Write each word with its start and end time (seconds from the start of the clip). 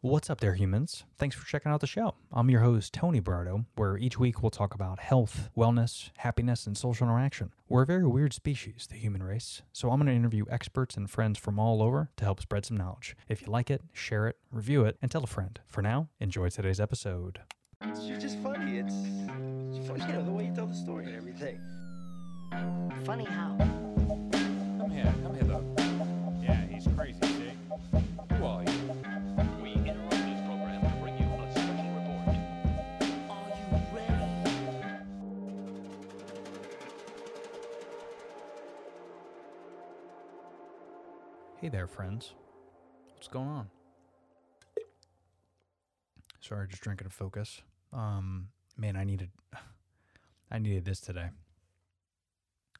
What's 0.00 0.30
up 0.30 0.38
there, 0.38 0.54
humans? 0.54 1.02
Thanks 1.16 1.34
for 1.34 1.44
checking 1.44 1.72
out 1.72 1.80
the 1.80 1.88
show. 1.88 2.14
I'm 2.32 2.48
your 2.50 2.60
host, 2.60 2.92
Tony 2.92 3.18
Bardo, 3.18 3.64
where 3.74 3.98
each 3.98 4.16
week 4.16 4.40
we'll 4.42 4.50
talk 4.50 4.72
about 4.72 5.00
health, 5.00 5.50
wellness, 5.56 6.10
happiness, 6.18 6.68
and 6.68 6.78
social 6.78 7.08
interaction. 7.08 7.50
We're 7.68 7.82
a 7.82 7.86
very 7.86 8.06
weird 8.06 8.32
species, 8.32 8.86
the 8.88 8.94
human 8.94 9.24
race, 9.24 9.62
so 9.72 9.90
I'm 9.90 9.98
going 9.98 10.06
to 10.06 10.12
interview 10.12 10.44
experts 10.48 10.96
and 10.96 11.10
friends 11.10 11.36
from 11.36 11.58
all 11.58 11.82
over 11.82 12.10
to 12.16 12.24
help 12.24 12.40
spread 12.40 12.64
some 12.64 12.76
knowledge. 12.76 13.16
If 13.28 13.42
you 13.42 13.48
like 13.48 13.72
it, 13.72 13.82
share 13.92 14.28
it, 14.28 14.36
review 14.52 14.84
it, 14.84 14.96
and 15.02 15.10
tell 15.10 15.24
a 15.24 15.26
friend. 15.26 15.58
For 15.66 15.82
now, 15.82 16.10
enjoy 16.20 16.50
today's 16.50 16.78
episode. 16.78 17.40
You're 18.00 18.20
just 18.20 18.38
funny. 18.38 18.78
It's, 18.78 18.94
it's 18.94 19.88
funny, 19.88 20.04
you 20.06 20.12
know, 20.12 20.24
the 20.24 20.30
way 20.30 20.46
you 20.46 20.54
tell 20.54 20.68
the 20.68 20.76
story 20.76 21.06
and 21.06 21.16
everything. 21.16 21.60
Funny 23.04 23.24
how? 23.24 23.56
Come 23.58 24.90
here, 24.92 25.12
come 25.24 25.34
here, 25.34 25.44
Yeah, 25.44 25.77
Hey 41.68 41.72
there, 41.72 41.86
friends. 41.86 42.32
What's 43.12 43.28
going 43.28 43.46
on? 43.46 43.68
Sorry, 46.40 46.66
just 46.66 46.80
drinking 46.80 47.06
to 47.06 47.14
focus. 47.14 47.60
Um, 47.92 48.48
man, 48.78 48.96
I 48.96 49.04
needed, 49.04 49.28
I 50.50 50.60
needed 50.60 50.86
this 50.86 50.98
today. 50.98 51.28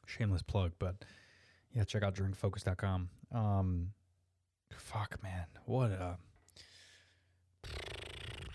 Shameless 0.07 0.41
plug, 0.41 0.71
but 0.79 0.95
yeah, 1.71 1.83
check 1.83 2.01
out 2.01 2.15
drinkfocus.com. 2.15 3.09
Um, 3.31 3.91
fuck, 4.75 5.21
man, 5.21 5.45
what 5.65 5.91
a. 5.91 6.17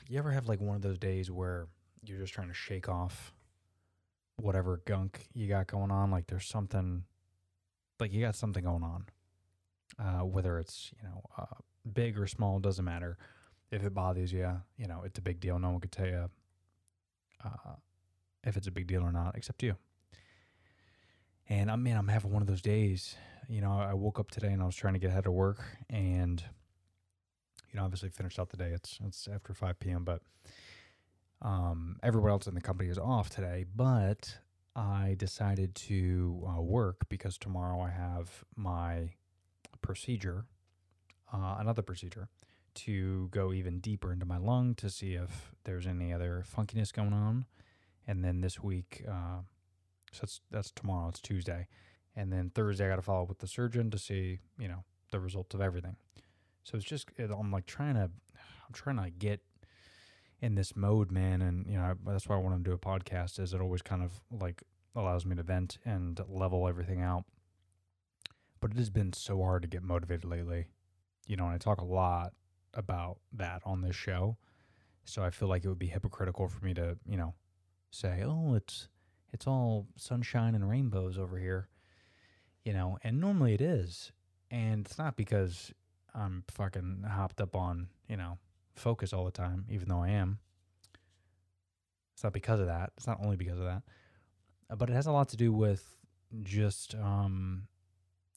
You 0.09 0.19
ever 0.19 0.33
have 0.33 0.49
like 0.49 0.61
one 0.61 0.75
of 0.75 0.83
those 0.83 0.99
days 0.99 1.31
where 1.31 1.69
you're 2.05 2.19
just 2.19 2.35
trying 2.35 2.49
to 2.49 2.55
shake 2.55 2.89
off 2.89 3.33
whatever 4.35 4.83
gunk 4.85 5.29
you 5.33 5.47
got 5.47 5.69
going 5.69 5.93
on? 5.93 6.11
Like 6.11 6.27
there's 6.27 6.49
something, 6.49 7.05
like 8.01 8.13
you 8.13 8.21
got 8.21 8.35
something 8.35 8.65
going 8.65 8.83
on 8.83 9.05
uh, 9.99 10.25
whether 10.25 10.59
it's 10.59 10.93
you 10.97 11.09
know 11.09 11.23
uh, 11.39 11.57
big 11.93 12.19
or 12.19 12.27
small 12.27 12.59
doesn't 12.59 12.85
matter. 12.85 13.19
If 13.71 13.83
it 13.83 13.95
bothers 13.95 14.33
you, 14.33 14.61
you 14.77 14.87
know 14.87 15.03
it's 15.05 15.19
a 15.19 15.23
big 15.23 15.41
deal. 15.41 15.59
No 15.59 15.71
one 15.71 15.81
could 15.81 15.93
tell 15.93 16.07
you 16.07 16.31
uh, 17.45 17.75
if 18.45 18.57
it's 18.57 18.67
a 18.67 18.73
big 18.73 18.87
deal 18.87 19.03
or 19.03 19.13
not, 19.13 19.37
except 19.37 19.63
you. 19.63 19.77
And 21.49 21.71
I 21.71 21.77
mean, 21.77 21.97
I'm 21.97 22.09
having 22.09 22.33
one 22.33 22.43
of 22.43 22.49
those 22.49 22.63
days. 22.63 23.17
You 23.49 23.61
know, 23.61 23.73
I 23.73 23.93
woke 23.95 24.19
up 24.19 24.31
today 24.31 24.49
and 24.49 24.63
I 24.63 24.67
was 24.67 24.77
trying 24.77 24.95
to 24.95 25.01
get 25.01 25.11
ahead 25.11 25.27
of 25.27 25.33
work, 25.35 25.63
and 25.91 26.43
you 27.71 27.79
know, 27.79 27.85
obviously 27.85 28.09
finished 28.09 28.39
out 28.39 28.51
the 28.51 28.57
day. 28.57 28.71
It's 28.73 28.99
it's 29.05 29.29
after 29.29 29.53
5 29.53 29.79
p.m., 29.81 30.05
but 30.05 30.23
um, 31.43 31.99
everyone 32.03 32.31
else 32.31 32.47
in 32.47 32.55
the 32.55 32.61
company 32.61 32.89
is 32.89 32.99
off 32.99 33.29
today. 33.29 33.65
But 33.75 34.39
I 34.75 35.17
decided 35.19 35.75
to 35.75 36.49
uh, 36.49 36.61
work 36.63 37.09
because 37.09 37.37
tomorrow 37.37 37.81
I 37.81 37.91
have 37.91 38.45
my 38.57 39.11
procedure, 39.85 40.47
uh, 41.33 41.57
another 41.59 41.83
procedure, 41.83 42.29
to 42.75 43.29
go 43.31 43.53
even 43.53 43.79
deeper 43.81 44.13
into 44.13 44.25
my 44.25 44.39
lung 44.39 44.75
to 44.75 44.89
see 44.89 45.13
if 45.13 45.55
there's 45.65 45.87
any 45.87 46.13
other 46.13 46.43
funkiness 46.57 46.93
going 46.93 47.13
on. 47.13 47.45
And 48.07 48.25
then 48.25 48.41
this 48.41 48.61
week, 48.61 49.05
uh, 49.07 49.43
so 50.11 50.21
that's, 50.23 50.41
that's 50.51 50.71
tomorrow, 50.71 51.09
it's 51.09 51.21
Tuesday. 51.21 51.69
And 52.17 52.33
then 52.33 52.51
Thursday, 52.55 52.87
I 52.87 52.89
got 52.89 52.97
to 52.97 53.03
follow 53.03 53.25
up 53.25 53.29
with 53.29 53.39
the 53.39 53.47
surgeon 53.47 53.91
to 53.91 53.99
see, 53.99 54.39
you 54.59 54.69
know, 54.69 54.85
the 55.13 55.21
results 55.21 55.55
of 55.55 55.61
everything. 55.61 55.97
So 56.63 56.77
it's 56.77 56.87
just, 56.87 57.11
it, 57.17 57.31
I'm 57.31 57.53
like 57.53 57.67
trying 57.67 57.95
to, 57.95 58.05
I'm 58.05 58.73
trying 58.73 58.97
to 58.97 59.11
get 59.11 59.41
in 60.41 60.55
this 60.55 60.75
mode, 60.75 61.13
man. 61.13 61.43
And, 61.43 61.67
you 61.67 61.77
know, 61.77 61.95
that's 62.07 62.27
why 62.27 62.37
I 62.37 62.39
want 62.39 62.57
to 62.57 62.71
do 62.71 62.75
a 62.75 62.79
podcast 62.79 63.39
is 63.39 63.53
it 63.53 63.61
always 63.61 63.83
kind 63.83 64.03
of 64.03 64.13
like 64.31 64.63
allows 64.97 65.27
me 65.27 65.37
to 65.37 65.43
vent 65.43 65.79
and 65.85 66.19
level 66.29 66.67
everything 66.69 67.03
out 67.03 67.25
but 68.65 68.71
it 68.71 68.79
has 68.79 68.89
been 68.89 69.13
so 69.13 69.43
hard 69.43 69.61
to 69.61 69.69
get 69.69 69.83
motivated 69.83 70.25
lately. 70.25 70.65
You 71.27 71.37
know, 71.37 71.45
and 71.45 71.53
I 71.53 71.59
talk 71.59 71.83
a 71.83 71.85
lot 71.85 72.33
about 72.73 73.19
that 73.35 73.61
on 73.67 73.83
this 73.83 73.95
show. 73.95 74.39
So 75.05 75.23
I 75.23 75.29
feel 75.29 75.49
like 75.49 75.67
it 75.67 75.69
would 75.69 75.79
be 75.79 75.89
hypocritical 75.89 76.49
for 76.49 76.65
me 76.65 76.73
to, 76.73 76.97
you 77.07 77.19
know, 77.19 77.35
say, 77.91 78.23
"Oh, 78.25 78.55
it's 78.55 78.89
it's 79.35 79.47
all 79.47 79.87
sunshine 79.99 80.55
and 80.55 80.67
rainbows 80.67 81.19
over 81.19 81.37
here." 81.37 81.69
You 82.65 82.73
know, 82.73 82.97
and 83.05 83.21
normally 83.21 83.53
it 83.53 83.61
is. 83.61 84.13
And 84.51 84.87
it's 84.87 84.97
not 84.97 85.15
because 85.15 85.75
I'm 86.15 86.45
fucking 86.49 87.05
hopped 87.07 87.43
up 87.43 87.55
on, 87.55 87.89
you 88.09 88.17
know, 88.17 88.39
focus 88.77 89.13
all 89.13 89.27
the 89.27 89.31
time, 89.31 89.67
even 89.69 89.91
though 89.91 90.03
I 90.03 90.09
am. 90.09 90.39
It's 92.15 92.25
not 92.25 92.33
because 92.33 92.61
of 92.61 92.67
that. 92.69 92.93
It's 92.97 93.07
not 93.07 93.21
only 93.23 93.37
because 93.37 93.59
of 93.59 93.67
that. 93.67 93.83
But 94.75 94.89
it 94.89 94.95
has 94.95 95.07
a 95.07 95.13
lot 95.13 95.29
to 95.29 95.37
do 95.37 95.53
with 95.53 95.99
just 96.43 96.95
um 96.95 97.69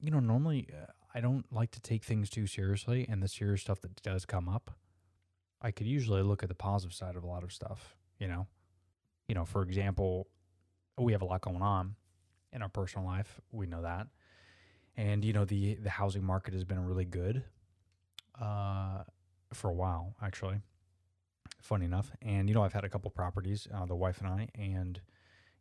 you 0.00 0.10
know, 0.10 0.20
normally 0.20 0.68
uh, 0.72 0.92
I 1.14 1.20
don't 1.20 1.44
like 1.52 1.70
to 1.72 1.80
take 1.80 2.04
things 2.04 2.30
too 2.30 2.46
seriously, 2.46 3.06
and 3.08 3.22
the 3.22 3.28
serious 3.28 3.62
stuff 3.62 3.80
that 3.80 4.02
does 4.02 4.24
come 4.24 4.48
up, 4.48 4.70
I 5.60 5.70
could 5.70 5.86
usually 5.86 6.22
look 6.22 6.42
at 6.42 6.48
the 6.48 6.54
positive 6.54 6.94
side 6.94 7.16
of 7.16 7.24
a 7.24 7.26
lot 7.26 7.42
of 7.42 7.52
stuff. 7.52 7.96
You 8.18 8.28
know, 8.28 8.46
you 9.26 9.34
know, 9.34 9.44
for 9.44 9.62
example, 9.62 10.28
we 10.96 11.12
have 11.12 11.22
a 11.22 11.24
lot 11.24 11.40
going 11.40 11.62
on 11.62 11.94
in 12.52 12.62
our 12.62 12.68
personal 12.68 13.06
life. 13.06 13.40
We 13.52 13.66
know 13.66 13.82
that, 13.82 14.06
and 14.96 15.24
you 15.24 15.32
know, 15.32 15.44
the 15.44 15.74
the 15.76 15.90
housing 15.90 16.24
market 16.24 16.54
has 16.54 16.64
been 16.64 16.84
really 16.84 17.04
good 17.04 17.44
uh, 18.40 19.02
for 19.52 19.70
a 19.70 19.74
while, 19.74 20.14
actually. 20.22 20.60
Funny 21.62 21.86
enough, 21.86 22.12
and 22.22 22.48
you 22.48 22.54
know, 22.54 22.62
I've 22.62 22.72
had 22.72 22.84
a 22.84 22.88
couple 22.88 23.10
properties, 23.10 23.66
uh, 23.74 23.84
the 23.86 23.96
wife 23.96 24.20
and 24.20 24.28
I, 24.28 24.48
and 24.54 25.00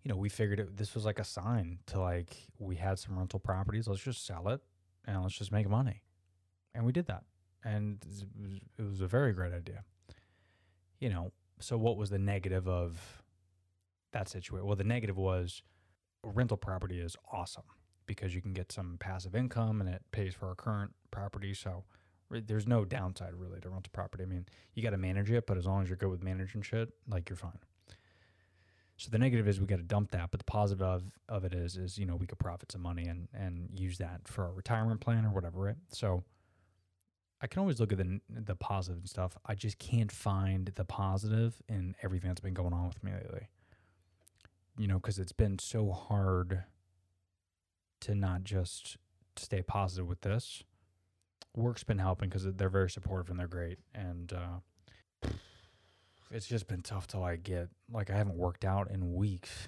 you 0.04 0.10
know, 0.10 0.18
we 0.18 0.30
figured 0.30 0.60
it, 0.60 0.78
this 0.78 0.96
was 0.96 1.06
like 1.06 1.20
a 1.20 1.24
sign 1.24 1.80
to 1.88 2.00
like 2.00 2.36
we 2.60 2.76
had 2.76 3.00
some 3.00 3.18
rental 3.18 3.40
properties. 3.40 3.88
Let's 3.88 4.02
just 4.02 4.26
sell 4.26 4.48
it 4.50 4.62
and 5.06 5.22
let's 5.22 5.38
just 5.38 5.52
make 5.52 5.70
money, 5.70 6.02
and 6.74 6.86
we 6.86 6.92
did 6.92 7.08
that, 7.08 7.24
and 7.64 7.98
it 8.04 8.08
was, 8.08 8.62
it 8.78 8.82
was 8.82 9.02
a 9.02 9.08
very 9.08 9.34
great 9.34 9.54
idea. 9.54 9.84
You 11.00 11.10
know, 11.10 11.32
so 11.60 11.78
what 11.78 11.98
was 11.98 12.10
the 12.10 12.20
negative 12.20 12.68
of 12.68 13.24
that 14.14 14.30
situation? 14.30 14.66
Well, 14.66 14.76
the 14.76 14.84
negative 14.84 15.18
was 15.18 15.62
rental 16.24 16.58
property 16.58 17.00
is 17.00 17.16
awesome 17.32 17.64
because 18.06 18.34
you 18.34 18.42
can 18.42 18.54
get 18.54 18.72
some 18.72 18.98
passive 19.00 19.36
income 19.36 19.82
and 19.82 19.90
it 19.90 20.02
pays 20.12 20.34
for 20.34 20.48
our 20.48 20.56
current 20.56 20.92
property. 21.12 21.54
So 21.54 21.84
there's 22.30 22.68
no 22.68 22.86
downside 22.86 23.34
really 23.36 23.60
to 23.62 23.70
rental 23.70 23.92
property. 23.94 24.24
I 24.24 24.28
mean, 24.28 24.46
you 24.74 24.84
got 24.84 24.92
to 24.92 24.98
manage 24.98 25.30
it, 25.32 25.46
but 25.46 25.58
as 25.58 25.66
long 25.66 25.84
as 25.84 25.90
you're 25.90 25.98
good 25.98 26.10
with 26.10 26.24
managing 26.24 26.62
shit, 26.62 26.90
like 27.08 27.30
you're 27.30 27.38
fine. 27.38 27.60
So 28.98 29.10
the 29.12 29.20
negative 29.20 29.48
is 29.48 29.60
we 29.60 29.68
got 29.68 29.78
to 29.78 29.84
dump 29.84 30.12
that, 30.12 30.32
but 30.32 30.40
the 30.40 30.44
positive 30.44 30.82
of, 30.82 31.04
of 31.30 31.46
it 31.46 31.54
is 31.54 31.78
is 31.78 31.98
you 32.00 32.06
know 32.06 32.16
we 32.16 32.26
could 32.26 32.40
profit 32.40 32.72
some 32.72 32.82
money 32.82 33.06
and 33.06 33.28
and 33.34 33.70
use 33.74 34.00
that 34.00 34.28
for 34.28 34.46
our 34.46 34.52
retirement 34.52 35.02
plan 35.02 35.24
or 35.26 35.30
whatever, 35.30 35.60
right? 35.60 35.76
So 35.90 36.24
I 37.40 37.46
can 37.48 37.60
always 37.60 37.80
look 37.80 37.92
at 37.92 38.00
the 38.00 38.20
the 38.30 38.56
positive 38.56 38.98
and 38.98 39.10
stuff. 39.10 39.38
I 39.46 39.54
just 39.54 39.78
can't 39.78 40.12
find 40.12 40.72
the 40.74 40.84
positive 40.84 41.62
in 41.70 41.96
everything 42.02 42.30
that's 42.30 42.42
been 42.42 42.56
going 42.56 42.74
on 42.74 42.88
with 42.88 43.04
me 43.04 43.12
lately. 43.12 43.48
You 44.80 44.88
know, 44.88 44.96
because 44.96 45.20
it's 45.20 45.32
been 45.32 45.60
so 45.60 45.92
hard 45.92 46.64
to 48.02 48.16
not 48.16 48.44
just 48.44 48.98
stay 49.36 49.62
positive 49.62 50.08
with 50.08 50.22
this. 50.22 50.64
Work's 51.56 51.84
been 51.84 52.00
helping 52.00 52.30
because 52.30 52.46
they're 52.56 52.70
very 52.70 52.90
supportive 52.90 53.30
and 53.30 53.40
they're 53.40 53.48
great, 53.48 53.78
and 53.94 54.34
uh, 54.34 55.28
it's 56.32 56.48
just 56.48 56.68
been 56.68 56.82
tough 56.82 57.08
to 57.08 57.20
like 57.20 57.44
get 57.44 57.70
like 57.92 58.10
I 58.10 58.16
haven't 58.16 58.38
worked 58.38 58.66
out 58.66 58.92
in 58.92 59.14
weeks, 59.14 59.68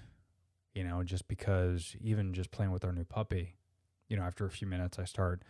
you 0.74 0.84
know, 0.84 1.04
just 1.04 1.28
because 1.28 1.96
even 2.02 2.34
just 2.34 2.52
playing 2.52 2.72
with 2.72 2.84
our 2.84 2.92
new 2.92 3.04
puppy, 3.04 3.56
you 4.08 4.18
know, 4.18 4.24
after 4.24 4.46
a 4.46 4.52
few 4.52 4.68
minutes 4.68 5.00
I 5.00 5.06
start 5.06 5.44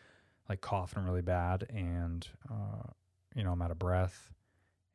like 0.47 0.61
coughing 0.61 1.03
really 1.03 1.21
bad 1.21 1.65
and 1.69 2.27
uh, 2.49 2.89
you 3.35 3.43
know, 3.43 3.51
I'm 3.51 3.61
out 3.61 3.71
of 3.71 3.79
breath 3.79 4.31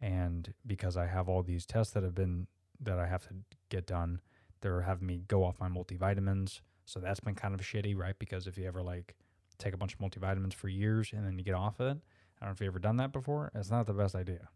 and 0.00 0.52
because 0.66 0.96
I 0.96 1.06
have 1.06 1.28
all 1.28 1.42
these 1.42 1.66
tests 1.66 1.92
that 1.94 2.02
have 2.02 2.14
been 2.14 2.46
that 2.80 2.98
I 2.98 3.06
have 3.06 3.22
to 3.28 3.34
get 3.68 3.86
done, 3.86 4.20
they're 4.60 4.82
having 4.82 5.06
me 5.06 5.22
go 5.26 5.44
off 5.44 5.60
my 5.60 5.68
multivitamins. 5.68 6.60
So 6.86 7.00
that's 7.00 7.20
been 7.20 7.34
kind 7.34 7.54
of 7.54 7.60
shitty, 7.60 7.96
right? 7.96 8.18
Because 8.18 8.46
if 8.46 8.58
you 8.58 8.66
ever 8.66 8.82
like 8.82 9.14
take 9.58 9.74
a 9.74 9.76
bunch 9.76 9.94
of 9.94 10.00
multivitamins 10.00 10.54
for 10.54 10.68
years 10.68 11.12
and 11.12 11.26
then 11.26 11.38
you 11.38 11.44
get 11.44 11.54
off 11.54 11.80
it, 11.80 11.84
I 11.84 12.46
don't 12.46 12.48
know 12.48 12.50
if 12.50 12.60
you 12.60 12.66
ever 12.66 12.78
done 12.78 12.98
that 12.98 13.12
before. 13.12 13.50
It's 13.54 13.70
not 13.70 13.86
the 13.86 13.94
best 13.94 14.14
idea 14.14 14.48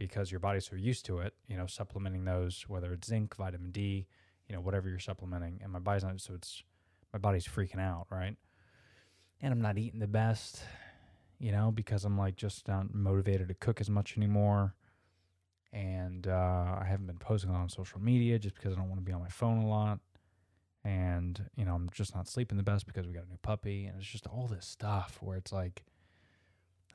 because 0.00 0.30
your 0.32 0.40
body's 0.40 0.66
so 0.66 0.76
used 0.76 1.04
to 1.04 1.18
it, 1.18 1.34
you 1.46 1.58
know, 1.58 1.66
supplementing 1.66 2.24
those, 2.24 2.64
whether 2.66 2.90
it's 2.94 3.06
zinc, 3.06 3.36
vitamin 3.36 3.70
D, 3.70 4.06
you 4.48 4.54
know, 4.54 4.60
whatever 4.62 4.88
you're 4.88 4.98
supplementing. 4.98 5.60
And 5.62 5.70
my 5.70 5.78
body's 5.78 6.02
not, 6.02 6.18
so 6.22 6.32
it's, 6.32 6.62
my 7.12 7.18
body's 7.18 7.46
freaking 7.46 7.78
out, 7.78 8.06
right? 8.10 8.34
And 9.42 9.52
I'm 9.52 9.60
not 9.60 9.76
eating 9.76 10.00
the 10.00 10.06
best, 10.06 10.62
you 11.38 11.52
know, 11.52 11.70
because 11.70 12.06
I'm 12.06 12.16
like 12.16 12.36
just 12.36 12.66
not 12.66 12.94
motivated 12.94 13.48
to 13.48 13.54
cook 13.54 13.78
as 13.78 13.90
much 13.90 14.16
anymore. 14.16 14.74
And 15.70 16.26
uh, 16.26 16.78
I 16.80 16.86
haven't 16.88 17.06
been 17.06 17.18
posting 17.18 17.50
on 17.50 17.68
social 17.68 18.00
media 18.00 18.38
just 18.38 18.54
because 18.54 18.72
I 18.72 18.76
don't 18.76 18.88
want 18.88 19.00
to 19.00 19.04
be 19.04 19.12
on 19.12 19.20
my 19.20 19.28
phone 19.28 19.58
a 19.58 19.68
lot. 19.68 20.00
And, 20.82 21.44
you 21.56 21.66
know, 21.66 21.74
I'm 21.74 21.90
just 21.92 22.14
not 22.14 22.26
sleeping 22.26 22.56
the 22.56 22.64
best 22.64 22.86
because 22.86 23.06
we 23.06 23.12
got 23.12 23.26
a 23.26 23.28
new 23.28 23.38
puppy. 23.42 23.84
And 23.84 23.98
it's 23.98 24.08
just 24.08 24.26
all 24.26 24.46
this 24.46 24.64
stuff 24.64 25.18
where 25.20 25.36
it's 25.36 25.52
like, 25.52 25.84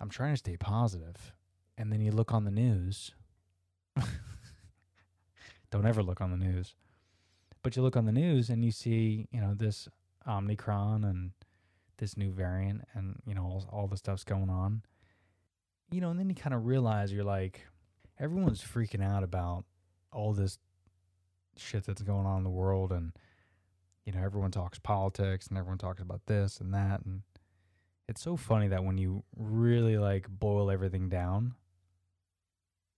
I'm 0.01 0.09
trying 0.09 0.33
to 0.33 0.37
stay 0.37 0.57
positive 0.57 1.33
and 1.77 1.91
then 1.91 2.01
you 2.01 2.11
look 2.11 2.33
on 2.33 2.45
the 2.45 2.51
news. 2.51 3.11
Don't 5.71 5.85
ever 5.85 6.03
look 6.03 6.21
on 6.21 6.31
the 6.31 6.37
news. 6.37 6.75
But 7.63 7.75
you 7.75 7.81
look 7.81 7.97
on 7.97 8.05
the 8.05 8.11
news 8.11 8.49
and 8.49 8.63
you 8.63 8.71
see, 8.71 9.27
you 9.31 9.41
know, 9.41 9.53
this 9.53 9.87
Omicron 10.27 11.03
and 11.03 11.31
this 11.97 12.15
new 12.15 12.31
variant 12.31 12.83
and, 12.93 13.21
you 13.25 13.33
know, 13.33 13.43
all, 13.43 13.69
all 13.71 13.87
the 13.87 13.97
stuff's 13.97 14.23
going 14.23 14.49
on. 14.49 14.83
You 15.91 16.01
know, 16.01 16.09
and 16.09 16.19
then 16.19 16.29
you 16.29 16.35
kind 16.35 16.53
of 16.53 16.65
realize 16.65 17.11
you're 17.11 17.23
like, 17.23 17.65
everyone's 18.19 18.61
freaking 18.61 19.03
out 19.03 19.23
about 19.23 19.65
all 20.11 20.33
this 20.33 20.57
shit 21.57 21.85
that's 21.85 22.01
going 22.01 22.25
on 22.25 22.39
in 22.39 22.43
the 22.43 22.49
world 22.49 22.91
and 22.91 23.13
you 24.05 24.11
know 24.11 24.21
everyone 24.21 24.51
talks 24.51 24.79
politics 24.79 25.47
and 25.47 25.57
everyone 25.57 25.77
talks 25.77 26.01
about 26.01 26.21
this 26.25 26.59
and 26.59 26.73
that 26.73 27.01
and 27.05 27.21
it's 28.07 28.21
so 28.21 28.35
funny 28.35 28.67
that 28.67 28.83
when 28.83 28.97
you 28.97 29.23
really 29.35 29.97
like 29.97 30.27
boil 30.29 30.69
everything 30.69 31.09
down 31.09 31.53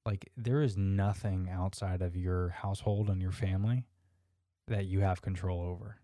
like 0.07 0.31
there 0.36 0.63
is 0.63 0.75
nothing 0.75 1.48
outside 1.51 2.01
of 2.01 2.15
your 2.15 2.50
household 2.50 3.09
and 3.09 3.21
your 3.21 3.31
family 3.31 3.86
that 4.68 4.86
you 4.86 5.01
have 5.01 5.21
control 5.21 5.62
over 5.62 5.98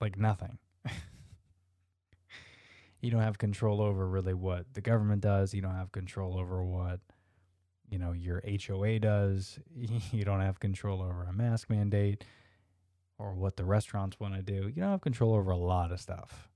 like 0.00 0.16
nothing 0.16 0.58
you 3.00 3.10
don't 3.10 3.22
have 3.22 3.38
control 3.38 3.80
over 3.80 4.06
really 4.06 4.34
what 4.34 4.66
the 4.74 4.80
government 4.80 5.20
does 5.20 5.52
you 5.52 5.60
don't 5.60 5.74
have 5.74 5.90
control 5.90 6.38
over 6.38 6.62
what 6.62 7.00
you 7.90 7.98
know 7.98 8.12
your 8.12 8.42
HOA 8.46 8.98
does. 8.98 9.58
You 10.12 10.24
don't 10.24 10.40
have 10.40 10.60
control 10.60 11.02
over 11.02 11.24
a 11.24 11.32
mask 11.32 11.70
mandate 11.70 12.24
or 13.18 13.34
what 13.34 13.56
the 13.56 13.64
restaurants 13.64 14.18
want 14.20 14.34
to 14.34 14.42
do. 14.42 14.68
You 14.68 14.82
don't 14.82 14.90
have 14.90 15.00
control 15.00 15.34
over 15.34 15.50
a 15.50 15.56
lot 15.56 15.92
of 15.92 16.00
stuff. 16.00 16.48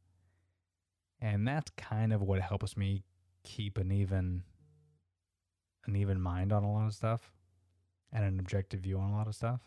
And 1.20 1.46
that's 1.46 1.70
kind 1.76 2.12
of 2.12 2.22
what 2.22 2.40
helps 2.40 2.76
me 2.76 3.02
keep 3.44 3.78
an 3.78 3.92
even 3.92 4.42
an 5.86 5.96
even 5.96 6.20
mind 6.20 6.52
on 6.52 6.62
a 6.62 6.72
lot 6.72 6.86
of 6.86 6.94
stuff 6.94 7.32
and 8.12 8.24
an 8.24 8.38
objective 8.38 8.80
view 8.80 8.98
on 8.98 9.10
a 9.10 9.16
lot 9.16 9.26
of 9.26 9.34
stuff 9.34 9.60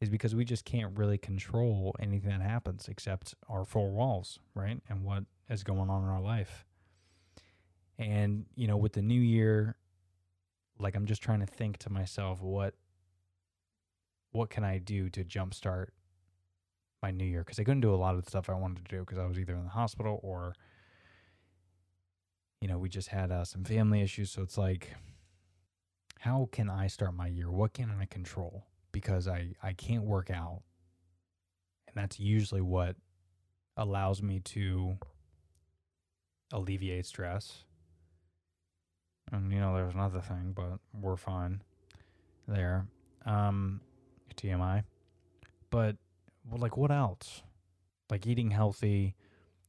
is 0.00 0.08
because 0.08 0.34
we 0.34 0.44
just 0.44 0.64
can't 0.64 0.96
really 0.96 1.18
control 1.18 1.94
anything 2.00 2.30
that 2.30 2.42
happens 2.42 2.88
except 2.88 3.34
our 3.48 3.64
four 3.64 3.90
walls, 3.90 4.38
right? 4.54 4.80
And 4.88 5.04
what 5.04 5.24
is 5.48 5.64
going 5.64 5.90
on 5.90 6.02
in 6.04 6.08
our 6.08 6.20
life. 6.20 6.64
And, 7.98 8.46
you 8.54 8.68
know, 8.68 8.76
with 8.76 8.92
the 8.92 9.02
new 9.02 9.20
year, 9.20 9.76
like 10.78 10.94
I'm 10.94 11.06
just 11.06 11.22
trying 11.22 11.40
to 11.40 11.46
think 11.46 11.78
to 11.78 11.90
myself 11.90 12.40
what 12.40 12.74
what 14.30 14.50
can 14.50 14.62
I 14.62 14.78
do 14.78 15.08
to 15.10 15.24
jumpstart 15.24 15.86
my 17.02 17.10
new 17.10 17.24
year 17.24 17.40
because 17.40 17.58
I 17.58 17.64
couldn't 17.64 17.80
do 17.80 17.94
a 17.94 17.96
lot 17.96 18.14
of 18.14 18.22
the 18.22 18.30
stuff 18.30 18.50
I 18.50 18.54
wanted 18.54 18.84
to 18.84 18.96
do 18.96 19.00
because 19.00 19.18
I 19.18 19.26
was 19.26 19.38
either 19.38 19.54
in 19.54 19.64
the 19.64 19.70
hospital 19.70 20.20
or 20.22 20.54
you 22.60 22.68
know 22.68 22.78
we 22.78 22.88
just 22.88 23.08
had 23.08 23.30
uh, 23.30 23.44
some 23.44 23.64
family 23.64 24.02
issues 24.02 24.30
so 24.30 24.42
it's 24.42 24.58
like 24.58 24.94
how 26.20 26.48
can 26.52 26.68
I 26.68 26.86
start 26.86 27.14
my 27.14 27.28
year 27.28 27.50
what 27.50 27.74
can 27.74 27.90
I 28.00 28.04
control 28.06 28.64
because 28.92 29.28
I 29.28 29.54
I 29.62 29.72
can't 29.72 30.04
work 30.04 30.30
out 30.30 30.62
and 31.86 31.96
that's 31.96 32.18
usually 32.18 32.60
what 32.60 32.96
allows 33.76 34.22
me 34.22 34.40
to 34.40 34.98
alleviate 36.52 37.06
stress 37.06 37.64
and 39.32 39.52
you 39.52 39.60
know, 39.60 39.74
there's 39.74 39.94
another 39.94 40.20
thing, 40.20 40.52
but 40.54 40.78
we're 40.98 41.16
fine 41.16 41.62
there. 42.46 42.86
Um, 43.26 43.80
TMI. 44.36 44.84
But 45.70 45.96
well, 46.48 46.60
like, 46.60 46.76
what 46.76 46.90
else? 46.90 47.42
Like 48.10 48.26
eating 48.26 48.50
healthy 48.50 49.14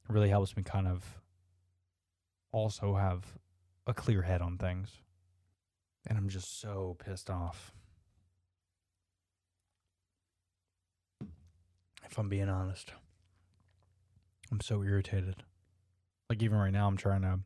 really 0.08 0.30
helps 0.30 0.56
me 0.56 0.64
kind 0.64 0.88
of 0.88 1.04
also 2.52 2.96
have 2.96 3.26
a 3.88 3.94
clear 3.94 4.22
head 4.22 4.42
on 4.42 4.58
things. 4.58 4.90
And 6.08 6.18
I'm 6.18 6.30
just 6.30 6.60
so 6.62 6.98
pissed 7.04 7.30
off. 7.30 7.74
If 12.06 12.18
I'm 12.18 12.30
being 12.30 12.50
honest, 12.50 12.94
I'm 14.52 14.62
so 14.62 14.84
irritated. 14.84 15.44
Like, 16.30 16.42
even 16.42 16.58
right 16.58 16.72
now, 16.72 16.88
I'm 16.88 16.98
trying 16.98 17.22
to 17.22 17.40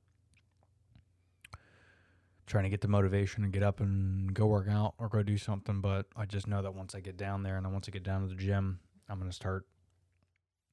trying 2.46 2.64
to 2.66 2.70
get 2.70 2.82
the 2.82 2.88
motivation 2.88 3.44
and 3.44 3.54
get 3.54 3.64
up 3.64 3.80
and 3.80 4.34
go 4.34 4.46
work 4.46 4.68
out 4.70 4.94
or 4.98 5.10
go 5.10 5.24
do 5.24 5.38
something. 5.38 5.82
But 5.82 6.06
I 6.16 6.26
just 6.26 6.48
know 6.48 6.62
that 6.62 6.74
once 6.74 6.94
I 6.94 7.00
get 7.00 7.18
down 7.18 7.44
there 7.44 7.58
and 7.58 7.74
once 7.74 7.88
I 7.88 7.92
get 7.92 8.04
down 8.04 8.22
to 8.22 8.28
the 8.28 8.36
gym, 8.36 8.80
I'm 9.10 9.18
going 9.18 9.30
to 9.30 9.36
start, 9.36 9.66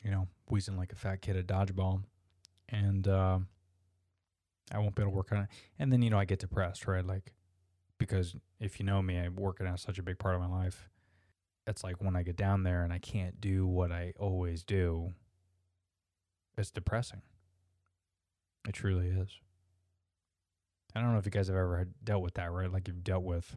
you 0.03 0.11
know, 0.11 0.29
wheezing 0.49 0.77
like 0.77 0.93
a 0.93 0.97
fat 0.97 1.23
kid 1.23 1.37
at 1.37 1.47
dodgeball. 1.47 2.03
And 2.69 3.09
uh, 3.09 3.39
I 4.71 4.79
won't 4.79 4.95
be 4.95 5.03
able 5.03 5.13
to 5.13 5.17
work 5.17 5.33
on 5.33 5.43
it. 5.43 5.49
And 5.79 5.93
then, 5.93 6.03
you 6.03 6.11
know, 6.11 6.19
I 6.19 6.25
get 6.25 6.39
depressed, 6.39 6.87
right? 6.87 7.05
Like, 7.05 7.33
because 7.99 8.35
if 8.61 8.79
you 8.79 8.87
know 8.87 9.03
me, 9.03 9.19
I'm 9.19 9.37
working 9.37 9.67
out 9.67 9.81
such 9.81 9.99
a 9.99 10.03
big 10.03 10.19
part 10.19 10.35
of 10.35 10.41
my 10.41 10.47
life. 10.47 10.89
It's 11.67 11.85
like 11.85 12.03
when 12.03 12.17
I 12.17 12.23
get 12.23 12.37
down 12.37 12.63
there 12.63 12.83
and 12.83 12.93
I 12.93 12.99
can't 12.99 13.41
do 13.41 13.67
what 13.67 13.93
I 13.93 14.13
always 14.19 14.65
do, 14.65 15.13
it's 16.57 16.71
depressing. 16.71 17.23
It 18.69 18.73
truly 18.73 19.09
is. 19.09 19.29
I 20.95 21.01
don't 21.01 21.13
know 21.13 21.19
if 21.19 21.25
you 21.25 21.31
guys 21.31 21.49
have 21.49 21.57
ever 21.57 21.89
dealt 22.03 22.23
with 22.23 22.35
that, 22.35 22.51
right? 22.51 22.71
Like 22.71 22.89
you've 22.89 23.05
dealt 23.05 23.23
with, 23.23 23.57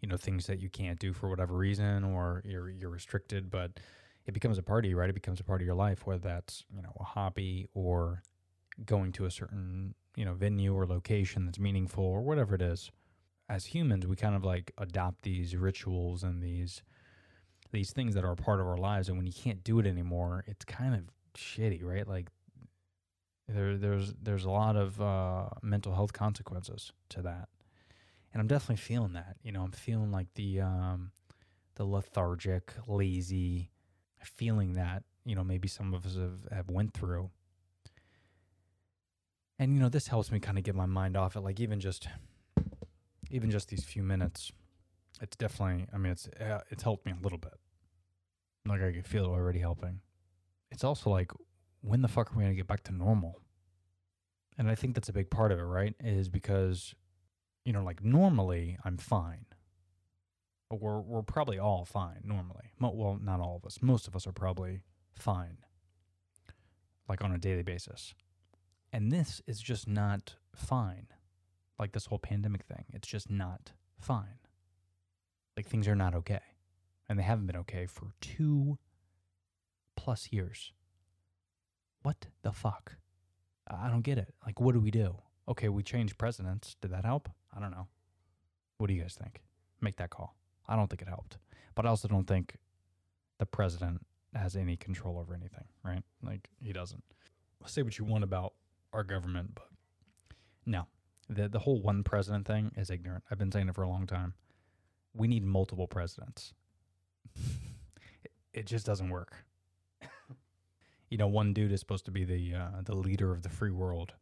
you 0.00 0.08
know, 0.08 0.16
things 0.16 0.46
that 0.46 0.60
you 0.60 0.68
can't 0.68 0.98
do 0.98 1.12
for 1.12 1.28
whatever 1.28 1.56
reason 1.56 2.04
or 2.04 2.42
you're 2.44 2.68
you're 2.68 2.90
restricted, 2.90 3.50
but 3.50 3.80
it 4.26 4.34
becomes 4.34 4.58
a 4.58 4.62
part 4.62 4.84
of 4.84 4.90
you, 4.90 4.96
right? 4.96 5.08
It 5.08 5.14
becomes 5.14 5.40
a 5.40 5.44
part 5.44 5.60
of 5.60 5.66
your 5.66 5.76
life, 5.76 6.06
whether 6.06 6.20
that's, 6.20 6.64
you 6.74 6.82
know, 6.82 6.92
a 7.00 7.04
hobby 7.04 7.68
or 7.74 8.22
going 8.84 9.12
to 9.12 9.24
a 9.24 9.30
certain, 9.30 9.94
you 10.16 10.24
know, 10.24 10.34
venue 10.34 10.74
or 10.74 10.86
location 10.86 11.44
that's 11.46 11.58
meaningful 11.58 12.04
or 12.04 12.22
whatever 12.22 12.54
it 12.54 12.62
is. 12.62 12.90
As 13.48 13.66
humans, 13.66 14.06
we 14.06 14.16
kind 14.16 14.34
of 14.34 14.44
like 14.44 14.72
adopt 14.76 15.22
these 15.22 15.54
rituals 15.54 16.24
and 16.24 16.42
these 16.42 16.82
these 17.72 17.92
things 17.92 18.14
that 18.14 18.24
are 18.24 18.32
a 18.32 18.36
part 18.36 18.60
of 18.60 18.66
our 18.66 18.78
lives 18.78 19.08
and 19.08 19.16
when 19.16 19.26
you 19.26 19.32
can't 19.32 19.62
do 19.62 19.78
it 19.78 19.86
anymore, 19.86 20.44
it's 20.46 20.64
kind 20.64 20.94
of 20.94 21.02
shitty, 21.36 21.84
right? 21.84 22.08
Like 22.08 22.28
there, 23.48 23.76
there's 23.76 24.12
there's 24.20 24.44
a 24.44 24.50
lot 24.50 24.76
of 24.76 25.00
uh, 25.00 25.48
mental 25.62 25.94
health 25.94 26.12
consequences 26.12 26.92
to 27.10 27.22
that, 27.22 27.48
and 28.32 28.40
I'm 28.40 28.48
definitely 28.48 28.76
feeling 28.76 29.12
that. 29.12 29.36
You 29.42 29.52
know, 29.52 29.62
I'm 29.62 29.72
feeling 29.72 30.10
like 30.10 30.26
the 30.34 30.60
um, 30.60 31.12
the 31.76 31.84
lethargic, 31.84 32.72
lazy 32.88 33.70
feeling 34.22 34.72
that 34.72 35.04
you 35.24 35.36
know 35.36 35.44
maybe 35.44 35.68
some 35.68 35.94
of 35.94 36.04
us 36.04 36.16
have, 36.16 36.48
have 36.50 36.70
went 36.70 36.92
through. 36.92 37.30
And 39.58 39.74
you 39.74 39.80
know, 39.80 39.88
this 39.88 40.08
helps 40.08 40.30
me 40.30 40.38
kind 40.38 40.58
of 40.58 40.64
get 40.64 40.74
my 40.74 40.86
mind 40.86 41.16
off 41.16 41.36
it. 41.36 41.40
Like 41.40 41.60
even 41.60 41.80
just 41.80 42.08
even 43.30 43.50
just 43.50 43.68
these 43.68 43.84
few 43.84 44.02
minutes, 44.02 44.52
it's 45.20 45.36
definitely. 45.36 45.86
I 45.92 45.98
mean, 45.98 46.12
it's 46.12 46.28
uh, 46.28 46.60
it's 46.70 46.82
helped 46.82 47.06
me 47.06 47.12
a 47.12 47.22
little 47.22 47.38
bit. 47.38 47.54
Like 48.66 48.82
I 48.82 48.92
can 48.92 49.02
feel 49.02 49.24
it 49.24 49.28
already 49.28 49.60
helping. 49.60 50.00
It's 50.70 50.84
also 50.84 51.10
like 51.10 51.30
when 51.80 52.02
the 52.02 52.08
fuck 52.08 52.32
are 52.32 52.36
we 52.36 52.42
going 52.42 52.52
to 52.52 52.56
get 52.56 52.66
back 52.66 52.82
to 52.84 52.92
normal? 52.92 53.40
And 54.58 54.68
I 54.70 54.74
think 54.74 54.94
that's 54.94 55.08
a 55.08 55.12
big 55.12 55.30
part 55.30 55.52
of 55.52 55.58
it, 55.58 55.64
right? 55.64 55.94
Is 56.00 56.28
because, 56.28 56.94
you 57.64 57.72
know, 57.72 57.84
like 57.84 58.02
normally 58.02 58.78
I'm 58.84 58.96
fine. 58.96 59.46
We're, 60.70 61.00
we're 61.00 61.22
probably 61.22 61.58
all 61.58 61.84
fine 61.84 62.22
normally. 62.24 62.72
Well, 62.80 63.18
not 63.22 63.40
all 63.40 63.56
of 63.56 63.66
us. 63.66 63.78
Most 63.80 64.08
of 64.08 64.16
us 64.16 64.26
are 64.26 64.32
probably 64.32 64.80
fine, 65.14 65.58
like 67.08 67.22
on 67.22 67.32
a 67.32 67.38
daily 67.38 67.62
basis. 67.62 68.14
And 68.96 69.12
this 69.12 69.42
is 69.46 69.60
just 69.60 69.86
not 69.86 70.36
fine. 70.54 71.08
Like 71.78 71.92
this 71.92 72.06
whole 72.06 72.18
pandemic 72.18 72.64
thing, 72.64 72.86
it's 72.94 73.06
just 73.06 73.28
not 73.28 73.72
fine. 74.00 74.38
Like 75.54 75.66
things 75.66 75.86
are 75.86 75.94
not 75.94 76.14
okay. 76.14 76.40
And 77.06 77.18
they 77.18 77.22
haven't 77.22 77.44
been 77.46 77.58
okay 77.58 77.84
for 77.84 78.12
two 78.22 78.78
plus 79.96 80.32
years. 80.32 80.72
What 82.04 82.28
the 82.40 82.52
fuck? 82.52 82.96
I 83.68 83.90
don't 83.90 84.00
get 84.00 84.16
it. 84.16 84.32
Like, 84.46 84.62
what 84.62 84.72
do 84.72 84.80
we 84.80 84.90
do? 84.90 85.16
Okay, 85.46 85.68
we 85.68 85.82
changed 85.82 86.16
presidents. 86.16 86.76
Did 86.80 86.90
that 86.92 87.04
help? 87.04 87.28
I 87.54 87.60
don't 87.60 87.72
know. 87.72 87.88
What 88.78 88.86
do 88.86 88.94
you 88.94 89.02
guys 89.02 89.18
think? 89.20 89.42
Make 89.78 89.96
that 89.96 90.08
call. 90.08 90.36
I 90.66 90.74
don't 90.74 90.88
think 90.88 91.02
it 91.02 91.08
helped. 91.08 91.36
But 91.74 91.84
I 91.84 91.90
also 91.90 92.08
don't 92.08 92.26
think 92.26 92.56
the 93.36 93.44
president 93.44 94.06
has 94.34 94.56
any 94.56 94.78
control 94.78 95.18
over 95.18 95.34
anything, 95.34 95.66
right? 95.84 96.02
Like, 96.22 96.48
he 96.62 96.72
doesn't. 96.72 97.04
Say 97.66 97.82
what 97.82 97.98
you 97.98 98.06
want 98.06 98.24
about 98.24 98.54
our 98.92 99.04
government, 99.04 99.52
but 99.54 99.68
no. 100.64 100.86
The, 101.28 101.48
the 101.48 101.58
whole 101.58 101.80
one 101.80 102.04
president 102.04 102.46
thing 102.46 102.70
is 102.76 102.90
ignorant. 102.90 103.24
I've 103.30 103.38
been 103.38 103.50
saying 103.50 103.68
it 103.68 103.74
for 103.74 103.82
a 103.82 103.88
long 103.88 104.06
time. 104.06 104.34
We 105.14 105.26
need 105.26 105.44
multiple 105.44 105.88
presidents. 105.88 106.54
it, 108.24 108.30
it 108.52 108.66
just 108.66 108.86
doesn't 108.86 109.10
work 109.10 109.34
you 111.10 111.18
know, 111.18 111.26
one 111.26 111.52
dude 111.52 111.72
is 111.72 111.80
supposed 111.80 112.04
to 112.06 112.10
be 112.10 112.24
the 112.24 112.54
uh, 112.54 112.82
the 112.84 112.94
leader 112.94 113.32
of 113.32 113.42
the 113.42 113.48
free 113.48 113.70
world, 113.70 114.14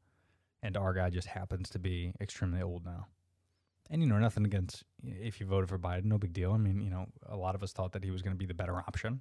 and 0.63 0.77
our 0.77 0.93
guy 0.95 1.11
just 1.11 1.29
happens 1.29 1.71
to 1.71 1.79
be 1.79 2.13
extremely 2.21 2.63
old 2.63 2.85
now. 2.85 3.07
And 3.91 4.03
you 4.03 4.09
know, 4.09 4.19
nothing 4.19 4.45
against 4.45 4.85
if 5.03 5.41
you 5.41 5.47
voted 5.47 5.69
for 5.69 5.79
Biden, 5.79 6.05
no 6.05 6.19
big 6.19 6.33
deal. 6.33 6.53
I 6.53 6.57
mean, 6.59 6.81
you 6.81 6.91
know, 6.91 7.07
a 7.29 7.37
lot 7.37 7.55
of 7.55 7.63
us 7.63 7.73
thought 7.73 7.93
that 7.93 8.05
he 8.05 8.11
was 8.11 8.23
going 8.23 8.35
to 8.35 8.39
be 8.39 8.47
the 8.47 8.55
better 8.55 8.79
option. 8.79 9.21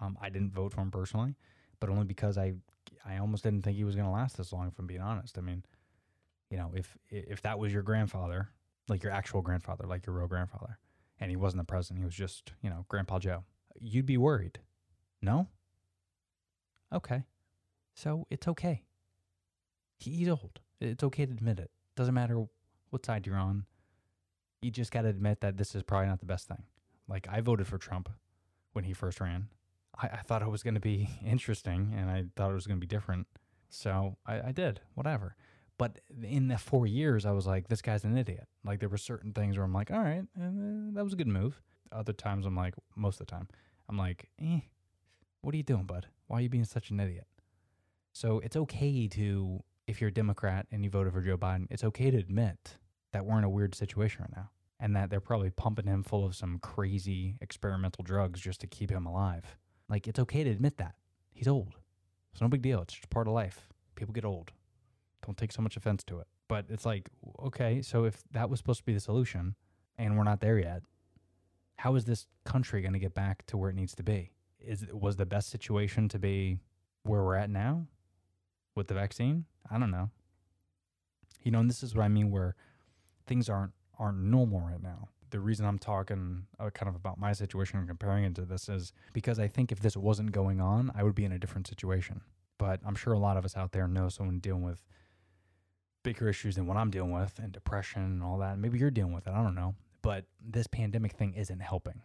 Um, 0.00 0.18
I 0.20 0.28
didn't 0.28 0.52
vote 0.52 0.72
for 0.72 0.80
him 0.80 0.90
personally, 0.90 1.34
but 1.80 1.88
only 1.88 2.04
because 2.04 2.36
I 2.36 2.54
I 3.04 3.18
almost 3.18 3.44
didn't 3.44 3.62
think 3.62 3.76
he 3.76 3.84
was 3.84 3.94
going 3.94 4.06
to 4.06 4.12
last 4.12 4.36
this 4.36 4.52
long. 4.52 4.68
If 4.68 4.78
I'm 4.78 4.86
being 4.86 5.00
honest, 5.00 5.38
I 5.38 5.40
mean, 5.40 5.64
You 6.54 6.60
know, 6.60 6.70
if 6.74 6.96
if 7.10 7.42
that 7.42 7.58
was 7.58 7.72
your 7.72 7.82
grandfather, 7.82 8.48
like 8.88 9.02
your 9.02 9.12
actual 9.12 9.42
grandfather, 9.42 9.86
like 9.86 10.06
your 10.06 10.14
real 10.14 10.28
grandfather, 10.28 10.78
and 11.18 11.28
he 11.30 11.36
wasn't 11.36 11.60
the 11.60 11.64
president, 11.64 11.98
he 11.98 12.04
was 12.04 12.14
just, 12.14 12.52
you 12.62 12.70
know, 12.70 12.84
Grandpa 12.88 13.18
Joe, 13.18 13.42
you'd 13.80 14.06
be 14.06 14.16
worried. 14.16 14.60
No? 15.20 15.48
Okay. 16.92 17.24
So 17.94 18.26
it's 18.30 18.46
okay. 18.46 18.84
He's 19.98 20.28
old. 20.28 20.60
It's 20.80 21.02
okay 21.02 21.26
to 21.26 21.32
admit 21.32 21.58
it. 21.58 21.72
Doesn't 21.96 22.14
matter 22.14 22.44
what 22.90 23.04
side 23.04 23.26
you're 23.26 23.36
on. 23.36 23.64
You 24.60 24.70
just 24.70 24.92
got 24.92 25.02
to 25.02 25.08
admit 25.08 25.40
that 25.40 25.56
this 25.56 25.74
is 25.74 25.82
probably 25.82 26.08
not 26.08 26.20
the 26.20 26.26
best 26.26 26.46
thing. 26.46 26.62
Like, 27.08 27.26
I 27.28 27.40
voted 27.40 27.66
for 27.66 27.78
Trump 27.78 28.08
when 28.72 28.84
he 28.84 28.92
first 28.92 29.20
ran. 29.20 29.48
I, 30.00 30.08
I 30.08 30.16
thought 30.18 30.42
it 30.42 30.50
was 30.50 30.62
going 30.62 30.74
to 30.74 30.80
be 30.80 31.08
interesting 31.26 31.94
and 31.96 32.10
I 32.10 32.24
thought 32.36 32.50
it 32.50 32.54
was 32.54 32.66
going 32.66 32.78
to 32.78 32.86
be 32.86 32.86
different. 32.86 33.26
So 33.68 34.16
I, 34.26 34.48
I 34.48 34.52
did, 34.52 34.80
whatever. 34.94 35.36
But 35.76 35.98
in 36.22 36.48
the 36.48 36.58
four 36.58 36.86
years, 36.86 37.26
I 37.26 37.32
was 37.32 37.46
like, 37.46 37.68
this 37.68 37.82
guy's 37.82 38.04
an 38.04 38.16
idiot. 38.16 38.46
Like, 38.64 38.78
there 38.78 38.88
were 38.88 38.96
certain 38.96 39.32
things 39.32 39.56
where 39.56 39.64
I'm 39.64 39.72
like, 39.72 39.90
all 39.90 40.00
right, 40.00 40.22
uh, 40.40 40.92
that 40.92 41.02
was 41.02 41.12
a 41.12 41.16
good 41.16 41.26
move. 41.26 41.60
Other 41.90 42.12
times, 42.12 42.46
I'm 42.46 42.54
like, 42.54 42.74
most 42.94 43.20
of 43.20 43.26
the 43.26 43.32
time, 43.32 43.48
I'm 43.88 43.98
like, 43.98 44.28
eh, 44.40 44.60
what 45.42 45.52
are 45.52 45.56
you 45.56 45.64
doing, 45.64 45.82
bud? 45.82 46.06
Why 46.28 46.38
are 46.38 46.42
you 46.42 46.48
being 46.48 46.64
such 46.64 46.90
an 46.90 47.00
idiot? 47.00 47.26
So 48.12 48.38
it's 48.38 48.54
okay 48.54 49.08
to, 49.08 49.64
if 49.88 50.00
you're 50.00 50.08
a 50.08 50.14
Democrat 50.14 50.66
and 50.70 50.84
you 50.84 50.90
voted 50.90 51.12
for 51.12 51.20
Joe 51.20 51.36
Biden, 51.36 51.66
it's 51.70 51.82
okay 51.82 52.12
to 52.12 52.18
admit 52.18 52.78
that 53.12 53.26
we're 53.26 53.38
in 53.38 53.44
a 53.44 53.50
weird 53.50 53.74
situation 53.74 54.22
right 54.22 54.36
now 54.36 54.50
and 54.78 54.94
that 54.94 55.10
they're 55.10 55.20
probably 55.20 55.50
pumping 55.50 55.86
him 55.86 56.04
full 56.04 56.24
of 56.24 56.36
some 56.36 56.58
crazy 56.60 57.36
experimental 57.40 58.04
drugs 58.04 58.40
just 58.40 58.60
to 58.60 58.68
keep 58.68 58.90
him 58.90 59.06
alive. 59.06 59.56
Like, 59.88 60.08
it's 60.08 60.18
okay 60.18 60.44
to 60.44 60.50
admit 60.50 60.78
that. 60.78 60.94
He's 61.32 61.48
old. 61.48 61.74
It's 62.32 62.40
no 62.40 62.48
big 62.48 62.62
deal. 62.62 62.82
It's 62.82 62.94
just 62.94 63.10
part 63.10 63.26
of 63.26 63.34
life. 63.34 63.68
People 63.94 64.12
get 64.12 64.24
old. 64.24 64.52
Don't 65.24 65.36
take 65.36 65.52
so 65.52 65.62
much 65.62 65.76
offense 65.76 66.02
to 66.04 66.18
it. 66.18 66.26
But 66.48 66.66
it's 66.68 66.84
like, 66.84 67.08
okay, 67.44 67.80
so 67.82 68.04
if 68.04 68.22
that 68.32 68.50
was 68.50 68.58
supposed 68.58 68.80
to 68.80 68.84
be 68.84 68.92
the 68.92 69.00
solution 69.00 69.54
and 69.96 70.16
we're 70.16 70.24
not 70.24 70.40
there 70.40 70.58
yet, 70.58 70.82
how 71.76 71.94
is 71.94 72.04
this 72.04 72.26
country 72.44 72.80
going 72.82 72.92
to 72.92 72.98
get 72.98 73.14
back 73.14 73.46
to 73.46 73.56
where 73.56 73.70
it 73.70 73.76
needs 73.76 73.94
to 73.96 74.02
be? 74.02 74.32
Is 74.60 74.86
was 74.92 75.16
the 75.16 75.26
best 75.26 75.50
situation 75.50 76.08
to 76.08 76.18
be 76.18 76.58
where 77.02 77.22
we're 77.22 77.36
at 77.36 77.50
now 77.50 77.86
with 78.74 78.88
the 78.88 78.94
vaccine? 78.94 79.44
I 79.70 79.78
don't 79.78 79.90
know. 79.90 80.10
You 81.42 81.50
know, 81.50 81.60
and 81.60 81.68
this 81.68 81.82
is 81.82 81.94
what 81.94 82.04
I 82.04 82.08
mean 82.08 82.30
where 82.30 82.54
things 83.26 83.48
aren't 83.48 83.72
aren't 83.98 84.18
normal 84.18 84.60
right 84.60 84.82
now. 84.82 85.08
The 85.34 85.40
reason 85.40 85.66
I'm 85.66 85.80
talking 85.80 86.46
uh, 86.60 86.70
kind 86.70 86.88
of 86.88 86.94
about 86.94 87.18
my 87.18 87.32
situation 87.32 87.80
and 87.80 87.88
comparing 87.88 88.22
it 88.22 88.36
to 88.36 88.42
this 88.42 88.68
is 88.68 88.92
because 89.12 89.40
I 89.40 89.48
think 89.48 89.72
if 89.72 89.80
this 89.80 89.96
wasn't 89.96 90.30
going 90.30 90.60
on, 90.60 90.92
I 90.94 91.02
would 91.02 91.16
be 91.16 91.24
in 91.24 91.32
a 91.32 91.40
different 91.40 91.66
situation. 91.66 92.20
But 92.56 92.78
I'm 92.86 92.94
sure 92.94 93.14
a 93.14 93.18
lot 93.18 93.36
of 93.36 93.44
us 93.44 93.56
out 93.56 93.72
there 93.72 93.88
know 93.88 94.08
someone 94.08 94.38
dealing 94.38 94.62
with 94.62 94.84
bigger 96.04 96.28
issues 96.28 96.54
than 96.54 96.68
what 96.68 96.76
I'm 96.76 96.92
dealing 96.92 97.10
with 97.10 97.40
and 97.40 97.50
depression 97.50 98.04
and 98.04 98.22
all 98.22 98.38
that. 98.38 98.58
Maybe 98.58 98.78
you're 98.78 98.92
dealing 98.92 99.12
with 99.12 99.26
it. 99.26 99.32
I 99.32 99.42
don't 99.42 99.56
know. 99.56 99.74
But 100.02 100.26
this 100.40 100.68
pandemic 100.68 101.14
thing 101.14 101.34
isn't 101.34 101.58
helping. 101.60 102.00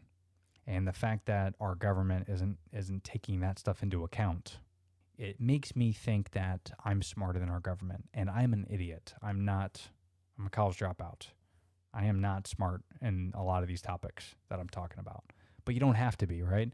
And 0.66 0.88
the 0.88 0.92
fact 0.92 1.28
that 1.28 1.54
our 1.60 1.76
government 1.76 2.30
isn't 2.30 2.58
isn't 2.74 3.04
taking 3.04 3.42
that 3.42 3.60
stuff 3.60 3.84
into 3.84 4.04
account, 4.04 4.58
it 5.20 5.40
makes 5.40 5.76
me 5.76 5.92
think 5.92 6.32
that 6.32 6.72
I'm 6.84 7.04
smarter 7.04 7.38
than 7.38 7.50
our 7.50 7.60
government. 7.60 8.06
And 8.12 8.28
I'm 8.28 8.54
an 8.54 8.66
idiot. 8.72 9.14
I'm 9.22 9.46
not 9.46 9.90
I'm 10.40 10.48
a 10.48 10.50
college 10.50 10.80
dropout. 10.80 11.28
I 11.94 12.06
am 12.06 12.22
not 12.22 12.48
smart 12.48 12.82
in 13.02 13.32
a 13.36 13.44
lot 13.44 13.64
of 13.64 13.70
these 13.70 13.82
topics 13.82 14.36
that 14.50 14.60
I'm 14.60 14.70
talking 14.70 15.00
about. 15.00 15.24
But 15.66 15.74
you 15.74 15.80
don't 15.80 15.96
have 15.96 16.18
to 16.18 16.28
be, 16.28 16.42
right? 16.42 16.72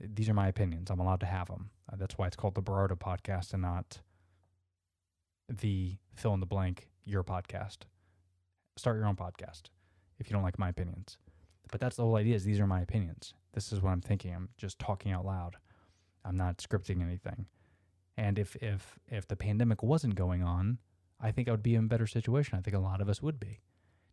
These 0.00 0.28
are 0.28 0.34
my 0.34 0.48
opinions. 0.48 0.90
I'm 0.90 1.00
allowed 1.00 1.20
to 1.20 1.26
have 1.26 1.48
them. 1.48 1.70
Uh, 1.90 1.96
that's 1.96 2.16
why 2.18 2.26
it's 2.26 2.36
called 2.36 2.54
the 2.54 2.62
Berardo 2.62 2.96
podcast 2.96 3.52
and 3.52 3.62
not 3.62 4.00
the 5.48 5.96
fill 6.14 6.34
in 6.34 6.40
the 6.40 6.46
blank 6.46 6.88
your 7.04 7.24
podcast. 7.24 7.78
Start 8.76 8.96
your 8.96 9.06
own 9.06 9.16
podcast 9.16 9.62
if 10.18 10.28
you 10.28 10.34
don't 10.34 10.42
like 10.42 10.58
my 10.58 10.68
opinions. 10.68 11.18
But 11.70 11.80
that's 11.80 11.96
the 11.96 12.02
whole 12.02 12.16
idea 12.16 12.36
is 12.36 12.44
these 12.44 12.60
are 12.60 12.66
my 12.66 12.80
opinions. 12.80 13.34
This 13.52 13.72
is 13.72 13.82
what 13.82 13.90
I'm 13.90 14.00
thinking. 14.00 14.34
I'm 14.34 14.48
just 14.56 14.78
talking 14.78 15.12
out 15.12 15.24
loud. 15.24 15.56
I'm 16.24 16.36
not 16.36 16.58
scripting 16.58 17.02
anything. 17.02 17.46
And 18.16 18.38
if 18.38 18.56
if 18.56 18.98
if 19.08 19.26
the 19.28 19.36
pandemic 19.36 19.82
wasn't 19.82 20.14
going 20.14 20.42
on, 20.42 20.78
I 21.20 21.30
think 21.30 21.48
I 21.48 21.52
would 21.52 21.62
be 21.62 21.74
in 21.74 21.84
a 21.84 21.88
better 21.88 22.06
situation. 22.06 22.58
I 22.58 22.62
think 22.62 22.76
a 22.76 22.80
lot 22.80 23.00
of 23.00 23.08
us 23.08 23.22
would 23.22 23.38
be. 23.40 23.60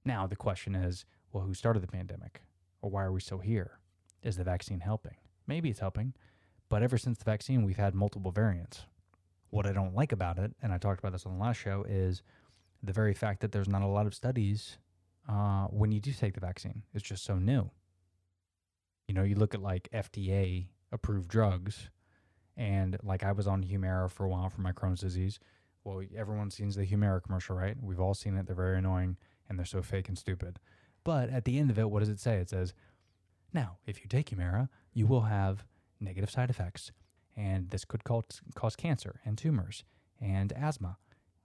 Now 0.06 0.28
the 0.28 0.36
question 0.36 0.76
is, 0.76 1.06
well, 1.34 1.44
who 1.44 1.54
started 1.54 1.82
the 1.82 1.88
pandemic? 1.88 2.44
Or 2.82 2.92
why 2.92 3.04
are 3.04 3.12
we 3.12 3.20
still 3.20 3.40
here? 3.40 3.80
Is 4.22 4.38
the 4.38 4.44
vaccine 4.44 4.80
helping? 4.80 5.16
Maybe 5.48 5.70
it's 5.70 5.80
helping, 5.80 6.14
but 6.70 6.84
ever 6.84 6.98
since 6.98 7.18
the 7.18 7.26
vaccine, 7.26 7.64
we've 7.64 7.78
had 7.78 7.96
multiple 7.96 8.32
variants. 8.32 8.86
What 9.50 9.66
I 9.66 9.72
don't 9.72 9.96
like 9.96 10.12
about 10.12 10.38
it, 10.38 10.54
and 10.62 10.72
I 10.72 10.78
talked 10.78 11.00
about 11.00 11.12
this 11.12 11.26
on 11.26 11.38
the 11.38 11.44
last 11.44 11.58
show, 11.58 11.86
is 11.88 12.24
the 12.82 12.94
very 12.94 13.14
fact 13.14 13.42
that 13.42 13.52
there's 13.52 13.68
not 13.68 13.82
a 13.82 13.88
lot 13.88 14.06
of 14.06 14.16
studies 14.16 14.78
uh, 15.28 15.66
when 15.66 15.92
you 15.92 16.00
do 16.00 16.12
take 16.12 16.34
the 16.34 16.40
vaccine. 16.40 16.84
It's 16.94 17.04
just 17.04 17.24
so 17.24 17.38
new. 17.38 17.70
You 19.08 19.16
know, 19.16 19.24
you 19.24 19.36
look 19.36 19.54
at 19.54 19.62
like 19.62 19.90
FDA 19.94 20.68
approved 20.92 21.28
drugs, 21.28 21.90
and 22.58 22.98
like 23.04 23.24
I 23.24 23.32
was 23.32 23.48
on 23.48 23.64
Humira 23.64 24.10
for 24.10 24.26
a 24.26 24.30
while 24.30 24.50
for 24.50 24.62
my 24.62 24.72
Crohn's 24.72 25.02
disease. 25.02 25.40
Well, 25.84 26.02
everyone's 26.18 26.56
seen 26.56 26.70
the 26.70 26.86
Humira 26.86 27.22
commercial, 27.22 27.56
right? 27.56 27.76
We've 27.80 28.00
all 28.00 28.16
seen 28.16 28.38
it. 28.38 28.48
They're 28.48 28.56
very 28.56 28.80
annoying 28.80 29.18
and 29.50 29.58
they're 29.58 29.66
so 29.66 29.82
fake 29.82 30.08
and 30.08 30.18
stupid. 30.18 30.60
But 31.04 31.30
at 31.30 31.46
the 31.46 31.60
end 31.60 31.70
of 31.70 31.80
it, 31.80 31.90
what 31.90 32.00
does 32.00 32.10
it 32.10 32.20
say? 32.20 32.38
It 32.38 32.50
says, 32.50 32.74
now, 33.54 33.78
if 33.86 34.02
you 34.02 34.08
take 34.08 34.30
Humira, 34.30 34.70
you 34.94 35.08
will 35.08 35.22
have 35.22 35.66
negative 36.00 36.30
side 36.30 36.50
effects, 36.50 36.92
and 37.38 37.70
this 37.70 37.86
could 37.86 38.04
cause, 38.04 38.42
cause 38.56 38.76
cancer 38.76 39.22
and 39.24 39.38
tumors 39.38 39.84
and 40.20 40.52
asthma, 40.54 40.98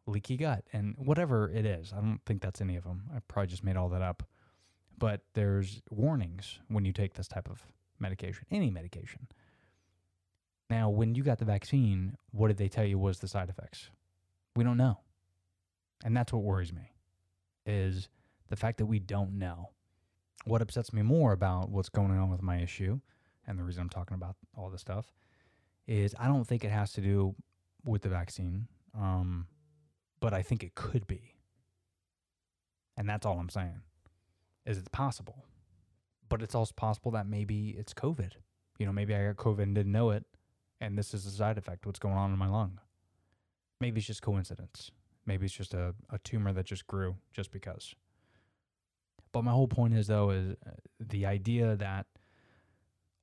leaky 0.06 0.36
gut, 0.36 0.64
and 0.72 0.94
whatever 0.98 1.50
it 1.50 1.64
is. 1.64 1.92
I 1.92 2.00
don't 2.00 2.20
think 2.26 2.42
that's 2.42 2.60
any 2.60 2.76
of 2.76 2.84
them. 2.84 3.04
I 3.14 3.18
probably 3.28 3.48
just 3.48 3.62
made 3.62 3.76
all 3.76 3.88
that 3.90 4.02
up. 4.02 4.24
But 4.98 5.22
there's 5.34 5.82
warnings 5.90 6.58
when 6.68 6.84
you 6.84 6.92
take 6.92 7.14
this 7.14 7.28
type 7.28 7.48
of 7.48 7.64
medication, 7.98 8.44
any 8.50 8.70
medication. 8.70 9.28
Now, 10.68 10.90
when 10.90 11.14
you 11.14 11.22
got 11.22 11.38
the 11.38 11.44
vaccine, 11.44 12.16
what 12.32 12.48
did 12.48 12.56
they 12.56 12.68
tell 12.68 12.84
you 12.84 12.98
was 12.98 13.18
the 13.18 13.28
side 13.28 13.48
effects? 13.48 13.90
We 14.56 14.64
don't 14.64 14.76
know. 14.76 14.98
And 16.04 16.16
that's 16.16 16.32
what 16.32 16.42
worries 16.42 16.72
me 16.72 16.92
is 17.66 18.08
the 18.48 18.56
fact 18.56 18.78
that 18.78 18.86
we 18.86 18.98
don't 18.98 19.38
know. 19.38 19.70
What 20.44 20.62
upsets 20.62 20.92
me 20.92 21.02
more 21.02 21.32
about 21.32 21.70
what's 21.70 21.88
going 21.88 22.12
on 22.12 22.30
with 22.30 22.42
my 22.42 22.58
issue 22.60 23.00
and 23.46 23.58
the 23.58 23.64
reason 23.64 23.82
I'm 23.82 23.88
talking 23.88 24.14
about 24.14 24.36
all 24.56 24.70
this 24.70 24.80
stuff 24.80 25.12
is 25.86 26.14
I 26.18 26.26
don't 26.28 26.44
think 26.44 26.64
it 26.64 26.70
has 26.70 26.92
to 26.92 27.00
do 27.00 27.34
with 27.84 28.02
the 28.02 28.08
vaccine, 28.08 28.68
um, 28.96 29.46
but 30.20 30.32
I 30.32 30.42
think 30.42 30.62
it 30.62 30.74
could 30.74 31.06
be. 31.06 31.34
And 32.96 33.08
that's 33.08 33.26
all 33.26 33.38
I'm 33.38 33.48
saying 33.48 33.80
is 34.66 34.78
it's 34.78 34.88
possible. 34.88 35.44
But 36.28 36.42
it's 36.42 36.54
also 36.54 36.72
possible 36.76 37.10
that 37.12 37.26
maybe 37.26 37.70
it's 37.70 37.92
COVID. 37.92 38.32
You 38.78 38.86
know, 38.86 38.92
maybe 38.92 39.14
I 39.14 39.26
got 39.26 39.36
COVID 39.36 39.62
and 39.62 39.74
didn't 39.74 39.92
know 39.92 40.10
it, 40.10 40.24
and 40.80 40.96
this 40.96 41.12
is 41.12 41.26
a 41.26 41.30
side 41.30 41.58
effect, 41.58 41.86
what's 41.86 41.98
going 41.98 42.14
on 42.14 42.32
in 42.32 42.38
my 42.38 42.48
lung. 42.48 42.78
Maybe 43.80 43.98
it's 43.98 44.06
just 44.06 44.22
coincidence. 44.22 44.90
Maybe 45.26 45.46
it's 45.46 45.54
just 45.54 45.74
a, 45.74 45.94
a 46.10 46.18
tumor 46.18 46.52
that 46.52 46.66
just 46.66 46.86
grew 46.86 47.16
just 47.32 47.50
because. 47.50 47.94
But 49.32 49.44
my 49.44 49.52
whole 49.52 49.68
point 49.68 49.94
is, 49.94 50.06
though, 50.08 50.30
is 50.30 50.56
uh, 50.66 50.70
the 50.98 51.26
idea 51.26 51.76
that 51.76 52.06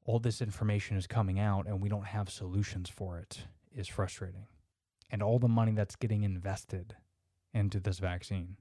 all 0.06 0.20
this 0.20 0.42
information 0.42 0.96
is 0.96 1.06
coming 1.06 1.38
out 1.40 1.68
and 1.68 1.82
we 1.82 1.90
don't 1.90 2.06
have 2.06 2.30
solutions 2.30 2.90
for 2.90 3.20
it 3.20 3.40
is 3.76 3.88
frustrating. 3.88 4.48
And 5.10 5.22
all 5.22 5.40
the 5.40 5.48
money 5.50 5.74
that's 5.74 5.96
getting 5.96 6.24
invested 6.24 6.96
into 7.54 7.80
this 7.80 8.00
vaccine, 8.00 8.58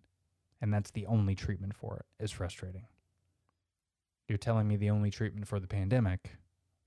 and 0.61 0.73
that's 0.73 0.91
the 0.91 1.07
only 1.07 1.35
treatment 1.35 1.75
for 1.75 1.99
it, 1.99 2.25
is 2.25 2.33
frustrating. 2.33 2.87
You're 4.29 4.39
telling 4.39 4.67
me 4.67 4.77
the 4.77 4.91
only 4.91 5.11
treatment 5.11 5.47
for 5.47 5.61
the 5.61 5.69
pandemic 5.69 6.33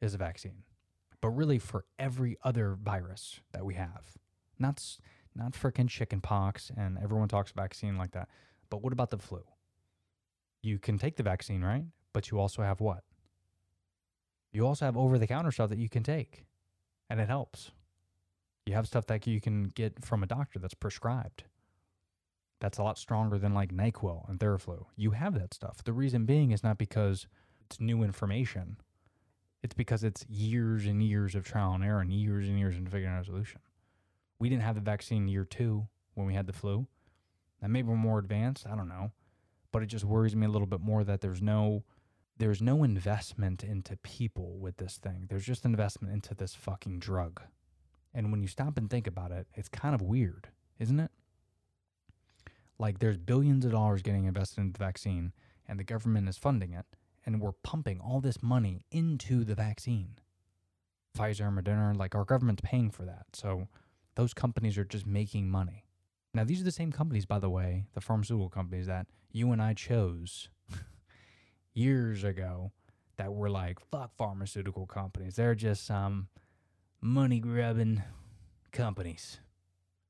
is 0.02 0.14
a 0.14 0.18
vaccine, 0.18 0.64
but 1.22 1.30
really 1.30 1.60
for 1.60 1.86
every 1.98 2.38
other 2.44 2.78
virus 2.82 3.40
that 3.54 3.66
we 3.66 3.76
have, 3.76 4.18
not 4.58 4.84
not 5.36 5.54
frickin' 5.54 5.90
chicken 5.90 6.22
pox, 6.22 6.72
and 6.76 6.98
everyone 6.98 7.28
talks 7.28 7.52
vaccine 7.52 7.98
like 7.98 8.12
that. 8.12 8.30
But 8.70 8.82
what 8.82 8.94
about 8.94 9.10
the 9.10 9.18
flu? 9.18 9.44
You 10.62 10.80
can 10.80 10.98
take 10.98 11.16
the 11.16 11.24
vaccine, 11.24 11.64
right? 11.64 11.86
But 12.14 12.32
you 12.32 12.40
also 12.40 12.62
have 12.62 12.82
what? 12.82 13.04
You 14.52 14.66
also 14.66 14.86
have 14.86 14.98
over 14.98 15.18
the 15.18 15.28
counter 15.28 15.52
stuff 15.52 15.70
that 15.70 15.78
you 15.78 15.90
can 15.90 16.04
take, 16.04 16.46
and 17.10 17.20
it 17.20 17.28
helps. 17.28 17.72
You 18.66 18.74
have 18.74 18.88
stuff 18.88 19.08
that 19.08 19.26
you 19.26 19.40
can 19.40 19.66
get 19.70 20.04
from 20.04 20.24
a 20.24 20.28
doctor 20.28 20.60
that's 20.60 20.74
prescribed. 20.74 21.44
That's 22.60 22.78
a 22.78 22.84
lot 22.84 22.98
stronger 22.98 23.38
than 23.38 23.54
like 23.54 23.74
NyQuil 23.74 24.30
and 24.30 24.40
Theraflu. 24.40 24.86
You 24.96 25.12
have 25.12 25.34
that 25.36 25.54
stuff. 25.54 25.84
The 25.84 25.94
reason 25.94 26.26
being 26.26 26.52
is 26.52 26.64
not 26.64 26.78
because 26.78 27.28
it's 27.66 27.80
new 27.80 28.04
information. 28.04 28.78
It's 29.64 29.74
because 29.74 30.04
it's 30.04 30.26
years 30.28 30.86
and 30.86 31.02
years 31.02 31.36
of 31.36 31.46
trial 31.46 31.74
and 31.74 31.84
error 31.84 32.02
and 32.02 32.12
years 32.12 32.48
and 32.48 32.60
years 32.60 32.76
into 32.76 32.92
figuring 32.92 33.14
out 33.14 33.22
a 33.22 33.26
solution. 33.26 33.62
We 34.40 34.50
didn't 34.50 34.64
have 34.64 34.76
the 34.76 34.82
vaccine 34.82 35.28
year 35.28 35.46
two 35.46 35.88
when 36.14 36.26
we 36.26 36.34
had 36.34 36.48
the 36.48 36.54
flu. 36.54 36.88
That 37.62 37.70
maybe 37.70 37.90
we're 37.90 37.96
more 37.96 38.20
advanced. 38.20 38.66
I 38.66 38.76
don't 38.76 38.88
know. 38.88 39.12
But 39.72 39.84
it 39.84 39.88
just 39.88 40.06
worries 40.06 40.36
me 40.36 40.48
a 40.48 40.50
little 40.50 40.68
bit 40.68 40.82
more 40.82 41.04
that 41.04 41.22
there's 41.22 41.42
no 41.42 41.84
there's 42.38 42.62
no 42.62 42.84
investment 42.84 43.66
into 43.66 43.98
people 43.98 44.58
with 44.60 44.78
this 44.78 44.98
thing. 44.98 45.26
There's 45.30 45.46
just 45.46 45.66
investment 45.66 46.14
into 46.14 46.34
this 46.34 46.56
fucking 46.56 47.00
drug. 47.00 47.42
And 48.14 48.32
when 48.32 48.42
you 48.42 48.48
stop 48.48 48.78
and 48.78 48.90
think 48.90 49.08
about 49.08 49.32
it, 49.32 49.48
it's 49.54 49.68
kind 49.68 49.94
of 49.94 50.02
weird, 50.02 50.48
isn't 50.80 51.00
it? 51.00 51.12
Like 52.80 53.00
there's 53.00 53.18
billions 53.18 53.66
of 53.66 53.72
dollars 53.72 54.02
getting 54.02 54.24
invested 54.24 54.62
into 54.62 54.80
the 54.80 54.86
vaccine 54.86 55.34
and 55.68 55.78
the 55.78 55.84
government 55.84 56.30
is 56.30 56.38
funding 56.38 56.72
it 56.72 56.86
and 57.26 57.42
we're 57.42 57.52
pumping 57.52 58.00
all 58.00 58.22
this 58.22 58.42
money 58.42 58.86
into 58.90 59.44
the 59.44 59.54
vaccine. 59.54 60.16
Pfizer, 61.18 61.54
Moderna, 61.54 61.98
like 61.98 62.16
our 62.16 62.24
government's 62.24 62.62
paying 62.64 62.90
for 62.90 63.04
that. 63.04 63.26
So 63.34 63.68
those 64.20 64.34
companies 64.34 64.78
are 64.78 64.84
just 64.84 65.08
making 65.08 65.50
money. 65.50 65.86
Now 66.34 66.44
these 66.44 66.60
are 66.60 66.66
the 66.66 66.74
same 66.74 66.92
companies 66.92 67.26
by 67.26 67.40
the 67.40 67.50
way, 67.50 67.86
the 67.94 68.02
pharmaceutical 68.02 68.50
companies 68.50 68.86
that 68.88 69.08
you 69.32 69.54
and 69.54 69.62
I 69.62 69.74
chose 69.74 70.50
years 71.74 72.26
ago 72.26 72.74
that 73.16 73.34
were 73.34 73.50
like 73.50 73.80
fuck 73.80 74.12
pharmaceutical 74.18 74.86
companies. 74.86 75.38
They're 75.38 75.56
just 75.56 75.86
some 75.86 76.28
money 77.00 77.40
grubbing 77.40 78.04
companies. 78.74 79.40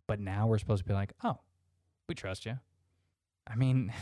But 0.08 0.20
now 0.20 0.48
we're 0.48 0.58
supposed 0.58 0.82
to 0.82 0.88
be 0.88 0.96
like, 0.96 1.14
"Oh, 1.24 1.42
we 2.08 2.16
trust 2.16 2.48
you." 2.48 2.58
I 3.46 3.56
mean, 3.56 3.94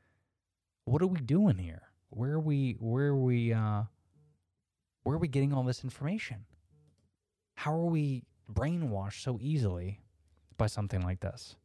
what 0.84 1.00
are 1.00 1.06
we 1.06 1.20
doing 1.20 1.56
here? 1.56 1.84
Where 2.10 2.32
are 2.32 2.40
we 2.40 2.76
where 2.78 3.06
are 3.06 3.16
we 3.16 3.54
uh 3.54 3.84
where 5.02 5.16
are 5.16 5.18
we 5.18 5.28
getting 5.28 5.54
all 5.54 5.62
this 5.62 5.82
information? 5.82 6.44
How 7.54 7.72
are 7.72 7.86
we 7.86 8.24
brainwashed 8.54 9.22
so 9.22 9.38
easily 9.40 10.00
by 10.56 10.66
something 10.66 11.02
like 11.02 11.20
this? 11.20 11.56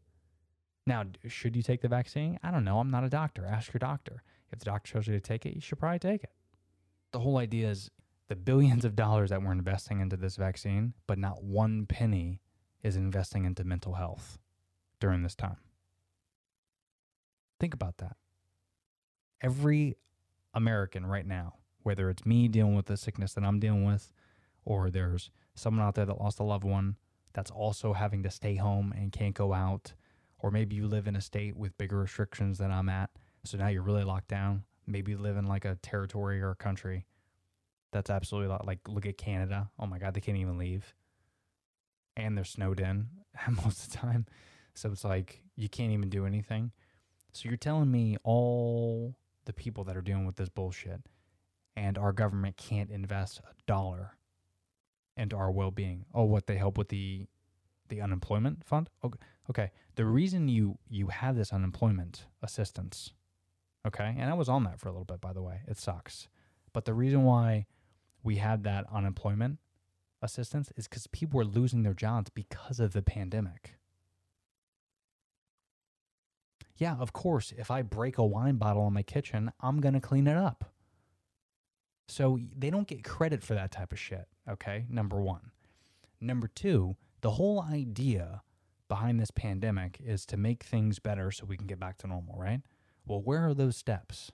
Now, 0.87 1.03
should 1.27 1.55
you 1.55 1.63
take 1.63 1.81
the 1.81 1.87
vaccine? 1.87 2.39
I 2.43 2.51
don't 2.51 2.63
know. 2.63 2.79
I'm 2.79 2.91
not 2.91 3.03
a 3.03 3.09
doctor. 3.09 3.45
Ask 3.45 3.73
your 3.73 3.79
doctor. 3.79 4.21
If 4.51 4.59
the 4.59 4.65
doctor 4.65 4.93
tells 4.93 5.07
you 5.07 5.13
to 5.13 5.19
take 5.19 5.45
it, 5.45 5.55
you 5.55 5.61
should 5.61 5.79
probably 5.79 5.99
take 5.99 6.23
it. 6.23 6.31
The 7.11 7.19
whole 7.19 7.37
idea 7.37 7.69
is 7.69 7.89
the 8.27 8.35
billions 8.35 8.85
of 8.85 8.95
dollars 8.95 9.29
that 9.29 9.41
we're 9.41 9.51
investing 9.51 9.99
into 9.99 10.17
this 10.17 10.35
vaccine, 10.35 10.93
but 11.07 11.17
not 11.17 11.43
one 11.43 11.85
penny 11.85 12.41
is 12.83 12.95
investing 12.95 13.45
into 13.45 13.63
mental 13.63 13.93
health 13.93 14.37
during 14.99 15.23
this 15.23 15.35
time. 15.35 15.57
Think 17.59 17.73
about 17.73 17.97
that. 17.97 18.15
Every 19.41 19.97
American 20.53 21.05
right 21.05 21.25
now, 21.25 21.55
whether 21.83 22.09
it's 22.09 22.25
me 22.25 22.47
dealing 22.47 22.75
with 22.75 22.85
the 22.85 22.97
sickness 22.97 23.33
that 23.33 23.43
I'm 23.43 23.59
dealing 23.59 23.85
with, 23.85 24.11
or 24.65 24.89
there's 24.89 25.29
someone 25.53 25.85
out 25.85 25.95
there 25.95 26.05
that 26.05 26.19
lost 26.19 26.39
a 26.39 26.43
loved 26.43 26.63
one 26.63 26.97
that's 27.33 27.51
also 27.51 27.93
having 27.93 28.23
to 28.23 28.29
stay 28.29 28.55
home 28.55 28.93
and 28.95 29.11
can't 29.11 29.35
go 29.35 29.53
out, 29.53 29.93
or 30.39 30.51
maybe 30.51 30.75
you 30.75 30.87
live 30.87 31.07
in 31.07 31.15
a 31.15 31.21
state 31.21 31.55
with 31.55 31.77
bigger 31.77 31.99
restrictions 31.99 32.57
than 32.57 32.71
I'm 32.71 32.89
at, 32.89 33.09
so 33.43 33.57
now 33.57 33.67
you're 33.67 33.81
really 33.81 34.03
locked 34.03 34.27
down. 34.27 34.63
Maybe 34.87 35.11
you 35.11 35.17
live 35.17 35.37
in 35.37 35.45
like 35.45 35.65
a 35.65 35.75
territory 35.81 36.41
or 36.41 36.51
a 36.51 36.55
country 36.55 37.05
that's 37.91 38.09
absolutely 38.09 38.49
lo- 38.49 38.61
like 38.65 38.79
look 38.87 39.05
at 39.05 39.17
Canada. 39.17 39.69
Oh 39.79 39.85
my 39.85 39.99
God, 39.99 40.13
they 40.13 40.21
can't 40.21 40.37
even 40.37 40.57
leave, 40.57 40.93
and 42.17 42.37
they're 42.37 42.43
snowed 42.43 42.79
in 42.79 43.07
most 43.63 43.85
of 43.85 43.91
the 43.91 43.97
time. 43.97 44.25
So 44.73 44.91
it's 44.91 45.03
like 45.03 45.41
you 45.55 45.69
can't 45.69 45.91
even 45.91 46.09
do 46.09 46.25
anything. 46.25 46.71
So 47.33 47.49
you're 47.49 47.57
telling 47.57 47.91
me 47.91 48.17
all 48.23 49.15
the 49.45 49.53
people 49.53 49.83
that 49.85 49.97
are 49.97 50.01
dealing 50.01 50.25
with 50.25 50.37
this 50.37 50.49
bullshit 50.49 51.01
and 51.75 51.97
our 51.97 52.13
government 52.13 52.57
can't 52.57 52.89
invest 52.89 53.39
a 53.39 53.53
dollar 53.67 54.17
into 55.17 55.35
our 55.35 55.51
well-being. 55.51 56.05
Oh, 56.13 56.23
what 56.23 56.47
they 56.47 56.57
help 56.57 56.77
with 56.77 56.89
the 56.89 57.27
the 57.89 58.01
unemployment 58.01 58.65
fund? 58.65 58.89
Okay. 59.03 59.19
Okay. 59.49 59.71
The 59.95 60.05
reason 60.05 60.47
you 60.47 60.77
you 60.89 61.07
have 61.07 61.35
this 61.35 61.53
unemployment 61.53 62.25
assistance, 62.41 63.11
okay? 63.87 64.15
And 64.17 64.29
I 64.29 64.33
was 64.33 64.49
on 64.49 64.63
that 64.63 64.79
for 64.79 64.89
a 64.89 64.91
little 64.91 65.05
bit 65.05 65.21
by 65.21 65.33
the 65.33 65.43
way. 65.43 65.61
It 65.67 65.77
sucks. 65.77 66.27
But 66.73 66.85
the 66.85 66.93
reason 66.93 67.23
why 67.23 67.65
we 68.23 68.37
had 68.37 68.63
that 68.63 68.85
unemployment 68.91 69.59
assistance 70.21 70.71
is 70.75 70.87
cuz 70.87 71.07
people 71.07 71.37
were 71.37 71.45
losing 71.45 71.83
their 71.83 71.93
jobs 71.93 72.29
because 72.29 72.79
of 72.79 72.93
the 72.93 73.01
pandemic. 73.01 73.77
Yeah, 76.77 76.95
of 76.97 77.13
course, 77.13 77.53
if 77.57 77.71
I 77.71 77.81
break 77.81 78.17
a 78.17 78.25
wine 78.25 78.57
bottle 78.57 78.87
in 78.87 78.93
my 78.93 79.03
kitchen, 79.03 79.51
I'm 79.61 79.79
going 79.79 79.93
to 79.93 80.01
clean 80.01 80.27
it 80.27 80.35
up. 80.35 80.74
So 82.07 82.39
they 82.55 82.69
don't 82.69 82.87
get 82.87 83.03
credit 83.03 83.43
for 83.43 83.55
that 83.55 83.71
type 83.71 83.91
of 83.91 83.99
shit, 83.99 84.27
okay? 84.49 84.85
Number 84.89 85.21
one. 85.21 85.51
Number 86.21 86.47
two, 86.47 86.95
the 87.21 87.31
whole 87.31 87.61
idea 87.61 88.41
behind 88.87 89.19
this 89.19 89.31
pandemic 89.31 89.99
is 90.03 90.25
to 90.27 90.37
make 90.37 90.63
things 90.63 90.99
better 90.99 91.31
so 91.31 91.45
we 91.45 91.57
can 91.57 91.67
get 91.67 91.79
back 91.79 91.97
to 91.99 92.07
normal, 92.07 92.37
right? 92.37 92.61
Well, 93.05 93.21
where 93.21 93.47
are 93.47 93.53
those 93.53 93.75
steps? 93.75 94.31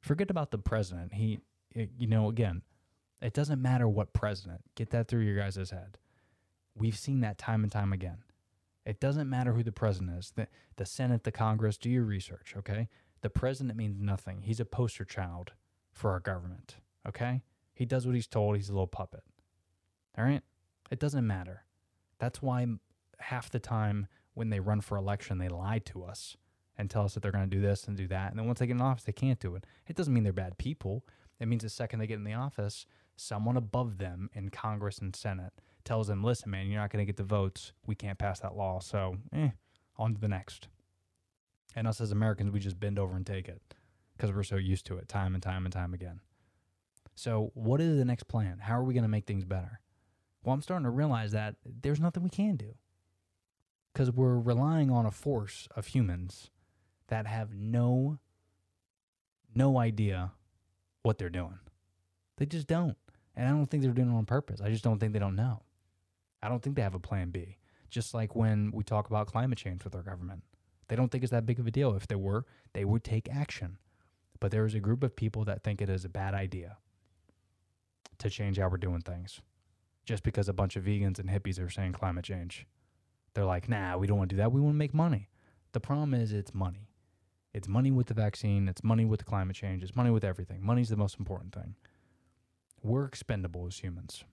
Forget 0.00 0.30
about 0.30 0.50
the 0.52 0.58
president. 0.58 1.14
He, 1.14 1.40
i- 1.76 1.88
you 1.98 2.06
know, 2.06 2.28
again, 2.28 2.62
it 3.20 3.34
doesn't 3.34 3.60
matter 3.60 3.88
what 3.88 4.12
president. 4.12 4.62
Get 4.76 4.90
that 4.90 5.08
through 5.08 5.22
your 5.22 5.36
guys' 5.36 5.70
head. 5.70 5.98
We've 6.76 6.96
seen 6.96 7.20
that 7.20 7.36
time 7.36 7.62
and 7.64 7.72
time 7.72 7.92
again. 7.92 8.18
It 8.86 9.00
doesn't 9.00 9.28
matter 9.28 9.52
who 9.52 9.62
the 9.62 9.72
president 9.72 10.18
is. 10.18 10.32
The, 10.34 10.46
the 10.76 10.86
Senate, 10.86 11.24
the 11.24 11.32
Congress, 11.32 11.76
do 11.76 11.90
your 11.90 12.04
research, 12.04 12.54
okay? 12.56 12.88
The 13.20 13.28
president 13.28 13.76
means 13.76 14.00
nothing. 14.00 14.42
He's 14.42 14.60
a 14.60 14.64
poster 14.64 15.04
child 15.04 15.52
for 16.00 16.10
our 16.12 16.20
government, 16.20 16.76
okay? 17.06 17.42
He 17.74 17.84
does 17.84 18.06
what 18.06 18.14
he's 18.14 18.26
told. 18.26 18.56
He's 18.56 18.70
a 18.70 18.72
little 18.72 18.86
puppet. 18.86 19.22
All 20.16 20.24
right? 20.24 20.40
It 20.90 20.98
doesn't 20.98 21.26
matter. 21.26 21.64
That's 22.18 22.40
why 22.40 22.66
half 23.18 23.50
the 23.50 23.58
time 23.58 24.06
when 24.32 24.48
they 24.48 24.60
run 24.60 24.80
for 24.80 24.96
election, 24.96 25.36
they 25.38 25.48
lie 25.48 25.80
to 25.86 26.02
us 26.02 26.38
and 26.78 26.88
tell 26.88 27.04
us 27.04 27.14
that 27.14 27.22
they're 27.22 27.30
going 27.30 27.48
to 27.48 27.56
do 27.56 27.60
this 27.60 27.86
and 27.86 27.96
do 27.96 28.08
that. 28.08 28.30
And 28.30 28.38
then 28.38 28.46
once 28.46 28.58
they 28.58 28.66
get 28.66 28.76
in 28.76 28.80
office, 28.80 29.04
they 29.04 29.12
can't 29.12 29.38
do 29.38 29.54
it. 29.54 29.66
It 29.86 29.94
doesn't 29.94 30.12
mean 30.12 30.24
they're 30.24 30.32
bad 30.32 30.56
people. 30.56 31.04
It 31.38 31.48
means 31.48 31.62
the 31.62 31.68
second 31.68 31.98
they 31.98 32.06
get 32.06 32.18
in 32.18 32.24
the 32.24 32.34
office, 32.34 32.86
someone 33.16 33.58
above 33.58 33.98
them 33.98 34.30
in 34.32 34.48
Congress 34.48 34.98
and 34.98 35.14
Senate 35.14 35.52
tells 35.84 36.08
them, 36.08 36.24
listen, 36.24 36.50
man, 36.50 36.66
you're 36.66 36.80
not 36.80 36.90
going 36.90 37.02
to 37.02 37.06
get 37.06 37.18
the 37.18 37.22
votes. 37.22 37.72
We 37.86 37.94
can't 37.94 38.18
pass 38.18 38.40
that 38.40 38.56
law. 38.56 38.80
So, 38.80 39.18
eh, 39.34 39.50
on 39.98 40.14
to 40.14 40.20
the 40.20 40.28
next. 40.28 40.68
And 41.76 41.86
us 41.86 42.00
as 42.00 42.10
Americans, 42.10 42.50
we 42.50 42.60
just 42.60 42.80
bend 42.80 42.98
over 42.98 43.14
and 43.14 43.26
take 43.26 43.48
it 43.48 43.60
because 44.20 44.34
we're 44.34 44.42
so 44.42 44.56
used 44.56 44.84
to 44.84 44.98
it 44.98 45.08
time 45.08 45.34
and 45.34 45.42
time 45.42 45.64
and 45.64 45.72
time 45.72 45.94
again. 45.94 46.20
So, 47.14 47.52
what 47.54 47.80
is 47.80 47.96
the 47.96 48.04
next 48.04 48.24
plan? 48.24 48.58
How 48.60 48.78
are 48.78 48.84
we 48.84 48.92
going 48.92 49.04
to 49.04 49.08
make 49.08 49.26
things 49.26 49.44
better? 49.44 49.80
Well, 50.42 50.54
I'm 50.54 50.62
starting 50.62 50.84
to 50.84 50.90
realize 50.90 51.32
that 51.32 51.56
there's 51.64 52.00
nothing 52.00 52.22
we 52.22 52.30
can 52.30 52.56
do 52.56 52.74
because 53.92 54.10
we're 54.10 54.38
relying 54.38 54.90
on 54.90 55.06
a 55.06 55.10
force 55.10 55.68
of 55.74 55.88
humans 55.88 56.50
that 57.08 57.26
have 57.26 57.54
no 57.54 58.18
no 59.54 59.78
idea 59.78 60.32
what 61.02 61.18
they're 61.18 61.30
doing. 61.30 61.58
They 62.36 62.46
just 62.46 62.66
don't. 62.66 62.96
And 63.34 63.48
I 63.48 63.50
don't 63.50 63.66
think 63.66 63.82
they're 63.82 63.92
doing 63.92 64.10
it 64.10 64.16
on 64.16 64.26
purpose. 64.26 64.60
I 64.60 64.70
just 64.70 64.84
don't 64.84 64.98
think 64.98 65.12
they 65.12 65.18
don't 65.18 65.34
know. 65.34 65.62
I 66.42 66.48
don't 66.48 66.62
think 66.62 66.76
they 66.76 66.82
have 66.82 66.94
a 66.94 67.00
plan 67.00 67.30
B. 67.30 67.56
Just 67.90 68.14
like 68.14 68.36
when 68.36 68.70
we 68.72 68.84
talk 68.84 69.08
about 69.08 69.26
climate 69.26 69.58
change 69.58 69.82
with 69.82 69.94
our 69.94 70.02
government. 70.02 70.42
They 70.88 70.96
don't 70.96 71.10
think 71.10 71.24
it's 71.24 71.32
that 71.32 71.46
big 71.46 71.58
of 71.58 71.66
a 71.66 71.70
deal. 71.70 71.94
If 71.96 72.06
they 72.06 72.16
were, 72.16 72.44
they 72.74 72.84
would 72.84 73.02
take 73.02 73.28
action. 73.28 73.78
But 74.40 74.50
there 74.50 74.66
is 74.66 74.74
a 74.74 74.80
group 74.80 75.02
of 75.02 75.14
people 75.14 75.44
that 75.44 75.62
think 75.62 75.80
it 75.80 75.88
is 75.88 76.04
a 76.04 76.08
bad 76.08 76.34
idea 76.34 76.78
to 78.18 78.30
change 78.30 78.58
how 78.58 78.68
we're 78.68 78.78
doing 78.78 79.02
things. 79.02 79.40
Just 80.04 80.22
because 80.22 80.48
a 80.48 80.52
bunch 80.52 80.76
of 80.76 80.84
vegans 80.84 81.18
and 81.18 81.28
hippies 81.28 81.64
are 81.64 81.70
saying 81.70 81.92
climate 81.92 82.24
change. 82.24 82.66
They're 83.34 83.44
like, 83.44 83.68
nah, 83.68 83.96
we 83.96 84.06
don't 84.06 84.18
want 84.18 84.30
to 84.30 84.36
do 84.36 84.42
that. 84.42 84.52
We 84.52 84.60
want 84.60 84.74
to 84.74 84.78
make 84.78 84.94
money. 84.94 85.28
The 85.72 85.80
problem 85.80 86.14
is 86.14 86.32
it's 86.32 86.54
money. 86.54 86.88
It's 87.52 87.68
money 87.68 87.90
with 87.90 88.06
the 88.06 88.14
vaccine, 88.14 88.68
it's 88.68 88.84
money 88.84 89.04
with 89.04 89.20
the 89.20 89.24
climate 89.24 89.56
change, 89.56 89.82
it's 89.82 89.96
money 89.96 90.10
with 90.10 90.24
everything. 90.24 90.64
Money's 90.64 90.88
the 90.88 90.96
most 90.96 91.18
important 91.18 91.52
thing. 91.52 91.74
We're 92.82 93.04
expendable 93.04 93.66
as 93.66 93.78
humans. 93.78 94.24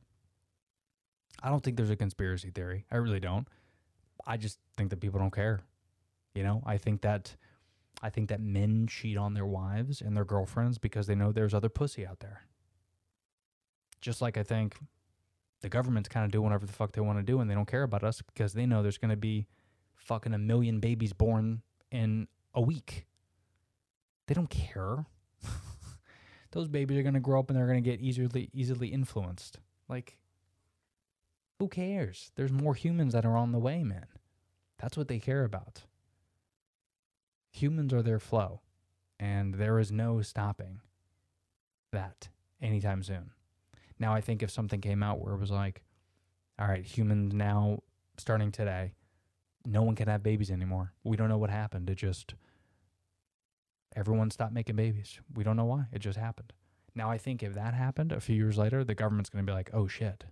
I 1.42 1.50
don't 1.50 1.64
think 1.64 1.78
there's 1.78 1.90
a 1.90 1.96
conspiracy 1.96 2.52
theory. 2.52 2.86
I 2.92 2.98
really 2.98 3.20
don't. 3.20 3.48
I 4.26 4.38
just 4.38 4.60
think 4.78 4.90
that 4.92 5.00
people 5.00 5.20
don't 5.20 5.34
care. 5.34 5.62
You 6.34 6.44
know, 6.44 6.62
I 6.66 6.78
think 6.78 7.02
that 7.02 7.36
I 8.02 8.10
think 8.10 8.30
that 8.30 8.40
men 8.40 8.88
cheat 8.88 9.18
on 9.18 9.34
their 9.34 9.46
wives 9.46 10.02
and 10.02 10.16
their 10.16 10.26
girlfriends 10.26 10.78
because 10.78 11.08
they 11.08 11.16
know 11.16 11.32
there's 11.32 11.54
other 11.54 11.70
pussy 11.70 12.06
out 12.06 12.20
there. 12.20 12.44
Just 14.02 14.22
like 14.22 14.38
I 14.38 14.44
think 14.44 14.78
the 15.62 15.70
government's 15.70 16.10
kind 16.10 16.24
of 16.24 16.32
doing 16.32 16.44
whatever 16.44 16.66
the 16.66 16.74
fuck 16.74 16.92
they 16.92 17.02
want 17.02 17.18
to 17.18 17.24
do 17.24 17.40
and 17.40 17.50
they 17.50 17.56
don't 17.56 17.68
care 17.68 17.84
about 17.84 18.04
us 18.04 18.22
because 18.22 18.54
they 18.54 18.66
know 18.66 18.84
there's 18.84 19.00
going 19.00 19.10
to 19.10 19.18
be 19.18 19.48
fucking 19.96 20.34
a 20.34 20.38
million 20.38 20.80
babies 20.80 21.14
born 21.14 21.62
in 21.92 22.28
a 22.54 22.62
week. 22.62 23.08
They 24.28 24.36
don't 24.36 24.50
care. 24.50 25.06
Those 26.52 26.68
babies 26.68 26.98
are 27.00 27.04
going 27.04 27.16
to 27.16 27.20
grow 27.20 27.40
up 27.40 27.50
and 27.50 27.58
they're 27.58 27.68
going 27.68 27.84
to 27.84 27.90
get 27.90 28.00
easily 28.00 28.50
easily 28.54 28.90
influenced. 28.90 29.60
Like 29.90 30.18
who 31.60 31.68
cares? 31.68 32.32
There's 32.36 32.52
more 32.52 32.76
humans 32.76 33.14
that 33.14 33.26
are 33.26 33.36
on 33.36 33.52
the 33.52 33.60
way, 33.60 33.84
man. 33.84 34.06
That's 34.78 34.96
what 34.96 35.08
they 35.08 35.20
care 35.20 35.44
about. 35.44 35.84
Humans 37.52 37.94
are 37.94 38.04
their 38.04 38.20
flow, 38.20 38.62
and 39.20 39.56
there 39.56 39.80
is 39.80 39.92
no 39.92 40.22
stopping 40.22 40.82
that 41.92 42.30
anytime 42.62 43.04
soon. 43.04 43.32
Now, 44.00 44.14
I 44.14 44.22
think 44.22 44.44
if 44.44 44.52
something 44.52 44.82
came 44.82 45.02
out 45.02 45.20
where 45.20 45.34
it 45.34 45.40
was 45.40 45.52
like, 45.52 45.82
all 46.60 46.68
right, 46.68 46.86
humans 46.86 47.34
now, 47.34 47.82
starting 48.18 48.52
today, 48.52 48.94
no 49.66 49.84
one 49.84 49.96
can 49.96 50.08
have 50.08 50.24
babies 50.24 50.52
anymore. 50.52 50.94
We 51.04 51.18
don't 51.18 51.30
know 51.30 51.38
what 51.38 51.50
happened. 51.50 51.90
It 51.90 51.96
just, 51.96 52.36
everyone 53.96 54.32
stopped 54.32 54.54
making 54.54 54.76
babies. 54.76 55.20
We 55.34 55.44
don't 55.44 55.58
know 55.58 55.66
why. 55.66 55.86
It 55.92 56.00
just 56.00 56.18
happened. 56.18 56.54
Now, 56.96 57.12
I 57.12 57.18
think 57.18 57.44
if 57.44 57.54
that 57.54 57.74
happened 57.74 58.12
a 58.12 58.20
few 58.20 58.36
years 58.36 58.58
later, 58.58 58.84
the 58.84 58.96
government's 58.96 59.30
going 59.30 59.46
to 59.46 59.50
be 59.50 59.56
like, 59.56 59.70
oh 59.74 59.88
shit, 59.88 60.26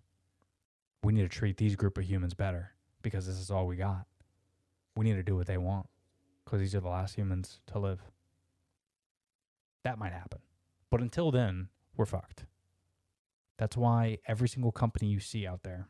we 1.04 1.13
need 1.13 1.21
to 1.23 1.30
treat 1.30 1.58
these 1.58 1.75
group 1.75 1.97
of 1.97 2.06
humans 2.06 2.34
better 2.34 2.71
because 3.01 3.28
this 3.28 3.39
is 3.39 3.51
all 3.51 3.67
we 3.67 3.75
got. 3.75 4.06
We 4.95 5.06
need 5.06 5.13
to 5.15 5.23
do 5.23 5.36
what 5.36 5.47
they 5.47 5.58
want. 5.58 5.88
Because 6.45 6.60
these 6.60 6.75
are 6.75 6.79
the 6.79 6.88
last 6.88 7.15
humans 7.15 7.60
to 7.67 7.79
live. 7.79 8.01
That 9.84 9.97
might 9.97 10.13
happen. 10.13 10.39
But 10.89 11.01
until 11.01 11.31
then, 11.31 11.69
we're 11.97 12.05
fucked. 12.05 12.45
That's 13.58 13.75
why 13.77 14.19
every 14.27 14.47
single 14.47 14.71
company 14.71 15.08
you 15.08 15.19
see 15.19 15.47
out 15.47 15.63
there, 15.63 15.88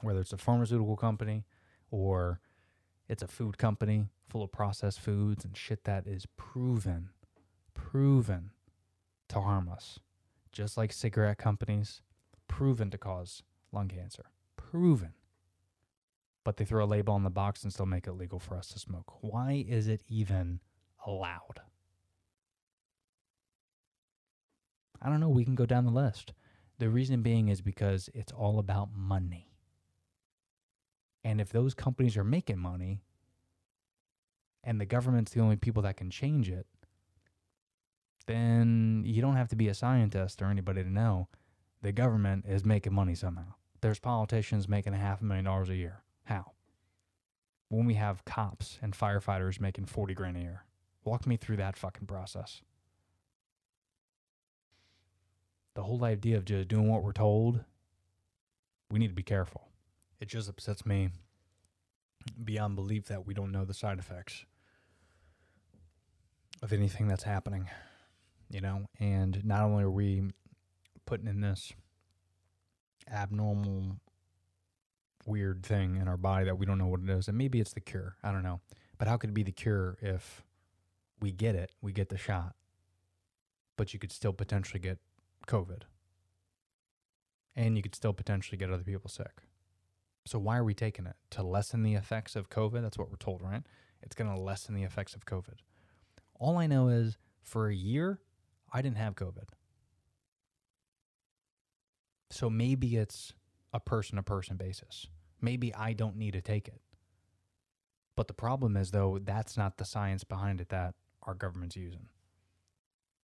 whether 0.00 0.20
it's 0.20 0.32
a 0.32 0.38
pharmaceutical 0.38 0.96
company 0.96 1.44
or 1.90 2.40
it's 3.08 3.22
a 3.22 3.28
food 3.28 3.58
company 3.58 4.06
full 4.28 4.42
of 4.42 4.52
processed 4.52 5.00
foods 5.00 5.44
and 5.44 5.56
shit 5.56 5.84
that 5.84 6.06
is 6.06 6.26
proven, 6.36 7.10
proven 7.74 8.50
to 9.28 9.40
harm 9.40 9.68
us, 9.68 9.98
just 10.52 10.76
like 10.76 10.92
cigarette 10.92 11.38
companies, 11.38 12.02
proven 12.46 12.90
to 12.90 12.98
cause 12.98 13.42
lung 13.72 13.88
cancer. 13.88 14.24
Proven. 14.56 15.14
But 16.44 16.56
they 16.56 16.64
throw 16.64 16.84
a 16.84 16.86
label 16.86 17.14
on 17.14 17.22
the 17.22 17.30
box 17.30 17.62
and 17.62 17.72
still 17.72 17.86
make 17.86 18.06
it 18.06 18.12
legal 18.12 18.38
for 18.38 18.56
us 18.56 18.68
to 18.68 18.78
smoke. 18.78 19.12
Why 19.20 19.64
is 19.68 19.88
it 19.88 20.02
even 20.08 20.60
allowed? 21.06 21.60
I 25.02 25.08
don't 25.08 25.20
know. 25.20 25.28
We 25.28 25.44
can 25.44 25.54
go 25.54 25.66
down 25.66 25.84
the 25.84 25.90
list. 25.90 26.32
The 26.78 26.88
reason 26.88 27.22
being 27.22 27.48
is 27.48 27.60
because 27.60 28.08
it's 28.14 28.32
all 28.32 28.58
about 28.58 28.88
money. 28.94 29.52
And 31.22 31.40
if 31.40 31.50
those 31.50 31.74
companies 31.74 32.16
are 32.16 32.24
making 32.24 32.58
money 32.58 33.02
and 34.64 34.80
the 34.80 34.86
government's 34.86 35.32
the 35.32 35.40
only 35.40 35.56
people 35.56 35.82
that 35.82 35.96
can 35.96 36.10
change 36.10 36.48
it, 36.48 36.66
then 38.26 39.02
you 39.04 39.20
don't 39.20 39.36
have 39.36 39.48
to 39.48 39.56
be 39.56 39.68
a 39.68 39.74
scientist 39.74 40.40
or 40.40 40.46
anybody 40.46 40.82
to 40.82 40.90
know 40.90 41.28
the 41.82 41.92
government 41.92 42.44
is 42.48 42.64
making 42.64 42.94
money 42.94 43.14
somehow. 43.14 43.54
There's 43.80 43.98
politicians 43.98 44.68
making 44.68 44.94
a 44.94 44.98
half 44.98 45.20
a 45.20 45.24
million 45.24 45.46
dollars 45.46 45.70
a 45.70 45.76
year. 45.76 46.02
How? 46.30 46.52
When 47.70 47.86
we 47.86 47.94
have 47.94 48.24
cops 48.24 48.78
and 48.80 48.96
firefighters 48.96 49.60
making 49.60 49.86
40 49.86 50.14
grand 50.14 50.36
a 50.36 50.40
year. 50.40 50.64
Walk 51.04 51.26
me 51.26 51.36
through 51.36 51.56
that 51.56 51.76
fucking 51.76 52.06
process. 52.06 52.62
The 55.74 55.82
whole 55.82 56.04
idea 56.04 56.36
of 56.36 56.44
just 56.44 56.68
doing 56.68 56.88
what 56.88 57.02
we're 57.02 57.12
told, 57.12 57.64
we 58.90 59.00
need 59.00 59.08
to 59.08 59.14
be 59.14 59.24
careful. 59.24 59.68
It 60.20 60.28
just 60.28 60.48
upsets 60.48 60.86
me 60.86 61.10
beyond 62.44 62.76
belief 62.76 63.06
that 63.06 63.26
we 63.26 63.34
don't 63.34 63.50
know 63.50 63.64
the 63.64 63.74
side 63.74 63.98
effects 63.98 64.44
of 66.62 66.72
anything 66.72 67.08
that's 67.08 67.24
happening, 67.24 67.68
you 68.50 68.60
know? 68.60 68.86
And 69.00 69.44
not 69.44 69.62
only 69.62 69.82
are 69.82 69.90
we 69.90 70.22
putting 71.06 71.26
in 71.26 71.40
this 71.40 71.72
abnormal, 73.10 73.96
weird 75.26 75.64
thing 75.64 75.96
in 75.96 76.08
our 76.08 76.16
body 76.16 76.44
that 76.46 76.58
we 76.58 76.66
don't 76.66 76.78
know 76.78 76.86
what 76.86 77.00
it 77.00 77.10
is, 77.10 77.28
and 77.28 77.36
maybe 77.36 77.60
it's 77.60 77.72
the 77.72 77.80
cure. 77.80 78.16
I 78.22 78.32
don't 78.32 78.42
know. 78.42 78.60
But 78.98 79.08
how 79.08 79.16
could 79.16 79.30
it 79.30 79.34
be 79.34 79.42
the 79.42 79.52
cure 79.52 79.96
if 80.00 80.42
we 81.20 81.32
get 81.32 81.54
it, 81.54 81.72
we 81.80 81.92
get 81.92 82.08
the 82.08 82.18
shot, 82.18 82.54
but 83.76 83.92
you 83.92 83.98
could 83.98 84.12
still 84.12 84.32
potentially 84.32 84.80
get 84.80 84.98
COVID? 85.46 85.82
And 87.56 87.76
you 87.76 87.82
could 87.82 87.94
still 87.94 88.12
potentially 88.12 88.56
get 88.58 88.70
other 88.70 88.84
people 88.84 89.10
sick. 89.10 89.42
So 90.26 90.38
why 90.38 90.56
are 90.56 90.64
we 90.64 90.74
taking 90.74 91.06
it? 91.06 91.16
To 91.30 91.42
lessen 91.42 91.82
the 91.82 91.94
effects 91.94 92.36
of 92.36 92.50
COVID? 92.50 92.82
That's 92.82 92.98
what 92.98 93.10
we're 93.10 93.16
told, 93.16 93.42
right? 93.42 93.62
It's 94.02 94.14
going 94.14 94.34
to 94.34 94.40
lessen 94.40 94.74
the 94.74 94.82
effects 94.82 95.14
of 95.14 95.24
COVID. 95.24 95.56
All 96.38 96.58
I 96.58 96.66
know 96.66 96.88
is 96.88 97.18
for 97.42 97.68
a 97.68 97.74
year, 97.74 98.20
I 98.72 98.82
didn't 98.82 98.98
have 98.98 99.14
COVID. 99.14 99.48
So 102.30 102.48
maybe 102.48 102.96
it's 102.96 103.32
a 103.72 103.80
person 103.80 104.16
to 104.16 104.22
person 104.22 104.56
basis. 104.56 105.06
Maybe 105.40 105.74
I 105.74 105.92
don't 105.92 106.16
need 106.16 106.32
to 106.32 106.40
take 106.40 106.68
it. 106.68 106.80
But 108.16 108.28
the 108.28 108.34
problem 108.34 108.76
is, 108.76 108.90
though, 108.90 109.18
that's 109.22 109.56
not 109.56 109.78
the 109.78 109.84
science 109.84 110.24
behind 110.24 110.60
it 110.60 110.68
that 110.68 110.94
our 111.22 111.34
government's 111.34 111.76
using. 111.76 112.08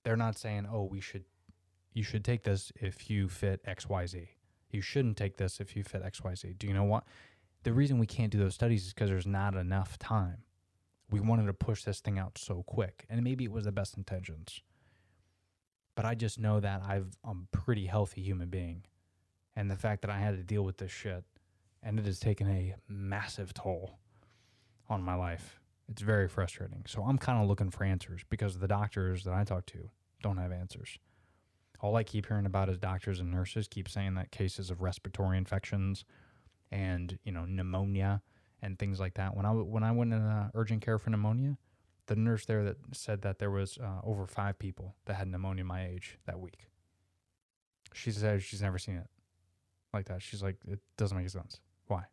They're 0.05 0.17
not 0.17 0.39
saying, 0.39 0.69
oh, 0.71 0.85
we 0.85 1.01
should, 1.01 1.25
you 1.93 2.03
should 2.03 2.25
take 2.25 2.45
this 2.45 2.71
if 2.77 3.11
you 3.11 3.29
fit 3.29 3.65
XYZ. 3.65 4.29
You 4.71 4.83
shouldn't 4.83 5.17
take 5.17 5.37
this 5.37 5.61
if 5.61 5.75
you 5.75 5.83
fit 5.83 6.05
XYZ. 6.05 6.59
Do 6.59 6.67
you 6.67 6.75
know 6.75 6.85
what? 6.85 7.05
The 7.63 7.73
reason 7.73 7.99
we 7.99 8.07
can't 8.07 8.31
do 8.31 8.39
those 8.39 8.55
studies 8.55 8.87
is 8.87 8.93
because 8.93 9.09
there's 9.09 9.27
not 9.27 9.57
enough 9.57 9.99
time. 9.99 10.39
We 11.11 11.21
wanted 11.21 11.47
to 11.47 11.55
push 11.55 11.85
this 11.85 12.01
thing 12.01 12.19
out 12.19 12.39
so 12.39 12.63
quick, 12.67 13.07
and 13.09 13.23
maybe 13.23 13.45
it 13.45 13.53
was 13.53 13.65
the 13.65 13.73
best 13.73 13.97
intentions. 13.97 14.61
But 15.95 16.05
I 16.05 16.15
just 16.15 16.39
know 16.39 16.61
that 16.61 16.83
I've, 16.87 17.17
I'm 17.25 17.49
a 17.53 17.57
pretty 17.57 17.87
healthy 17.87 18.21
human 18.21 18.49
being. 18.49 18.85
And 19.57 19.71
the 19.71 19.77
fact 19.77 20.03
that 20.03 20.11
I 20.11 20.19
had 20.19 20.37
to 20.37 20.43
deal 20.43 20.65
with 20.65 20.79
this 20.79 20.91
shit, 20.91 21.25
and 21.83 21.99
it 21.99 22.07
has 22.07 22.19
taken 22.19 22.49
a 22.49 22.75
massive 22.89 23.55
toll 23.55 23.99
on 24.89 25.03
my 25.03 25.15
life. 25.15 25.61
It's 25.89 26.03
very 26.03 26.29
frustrating. 26.29 26.85
So 26.87 27.03
I'm 27.03 27.19
kind 27.19 27.43
of 27.43 27.49
looking 27.49 27.71
for 27.71 27.85
answers 27.85 28.23
because 28.31 28.59
the 28.59 28.69
doctors 28.69 29.25
that 29.25 29.35
I 29.35 29.45
talk 29.45 29.67
to 29.67 29.91
don't 30.23 30.39
have 30.39 30.51
answers. 30.51 30.99
All 31.81 31.97
I 31.97 32.03
keep 32.03 32.27
hearing 32.27 32.47
about 32.47 32.71
is 32.71 32.79
doctors 32.79 33.21
and 33.21 33.31
nurses 33.31 33.69
keep 33.69 33.89
saying 33.89 34.15
that 34.15 34.31
cases 34.31 34.71
of 34.71 34.81
respiratory 34.81 35.37
infections 35.37 36.05
and 36.73 37.19
you 37.25 37.33
know 37.33 37.45
pneumonia 37.45 38.23
and 38.63 38.79
things 38.79 38.99
like 38.99 39.15
that. 39.15 39.37
When 39.37 39.45
I 39.45 39.51
when 39.51 39.83
I 39.83 39.93
went 39.93 40.15
in 40.15 40.51
urgent 40.55 40.83
care 40.83 40.99
for 40.99 41.11
pneumonia, 41.11 41.59
the 42.07 42.17
nurse 42.17 42.47
there 42.47 42.65
that 42.65 42.77
said 42.93 43.21
that 43.23 43.39
there 43.39 43.51
was 43.51 43.77
uh, 43.79 44.01
over 44.03 44.27
five 44.27 44.59
people 44.59 44.95
that 45.05 45.15
had 45.15 45.29
pneumonia 45.29 45.65
my 45.65 45.87
age 45.87 46.19
that 46.25 46.41
week. 46.41 46.69
She 47.93 48.11
said 48.11 48.43
she's 48.43 48.63
never 48.63 48.79
seen 48.79 48.97
it 48.97 49.09
like 49.95 50.07
that. 50.07 50.23
She's 50.23 50.43
like, 50.43 50.57
it 50.69 50.81
doesn't 50.97 51.17
make 51.17 51.29
sense. 51.29 51.61
Why? 51.87 52.05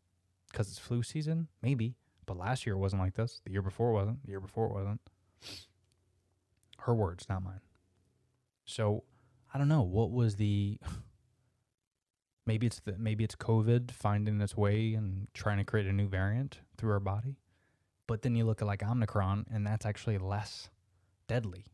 Because 0.52 0.70
it's 0.70 0.80
flu 0.80 1.04
season, 1.04 1.48
maybe. 1.62 1.96
But 2.26 2.38
last 2.38 2.66
year 2.66 2.76
it 2.76 2.80
wasn't 2.80 3.02
like 3.02 3.16
this. 3.16 3.42
The 3.46 3.52
year 3.52 3.62
before 3.62 3.90
it 3.90 3.94
wasn't. 3.94 4.24
The 4.24 4.30
year 4.30 4.40
before 4.40 4.68
it 4.68 4.74
wasn't. 4.74 5.02
Her 6.80 6.94
words, 6.94 7.28
not 7.30 7.44
mine. 7.44 7.62
So 8.66 9.04
I 9.54 9.58
don't 9.58 9.68
know 9.68 9.82
what 9.82 10.12
was 10.12 10.36
the. 10.36 10.78
Maybe 12.48 12.66
it's 12.66 12.80
the 12.80 12.98
maybe 12.98 13.24
it's 13.24 13.36
COVID 13.36 13.92
finding 13.92 14.42
its 14.42 14.58
way 14.58 14.96
and 14.96 15.28
trying 15.32 15.60
to 15.60 15.64
create 15.64 15.86
a 15.86 15.94
new 15.94 16.08
variant 16.08 16.58
through 16.76 16.92
our 16.92 17.00
body, 17.00 17.38
but 18.08 18.24
then 18.24 18.36
you 18.36 18.46
look 18.46 18.64
at 18.64 18.68
like 18.68 18.82
Omicron 18.82 19.46
and 19.54 19.66
that's 19.66 19.86
actually 19.86 20.18
less 20.18 20.72
deadly 21.28 21.66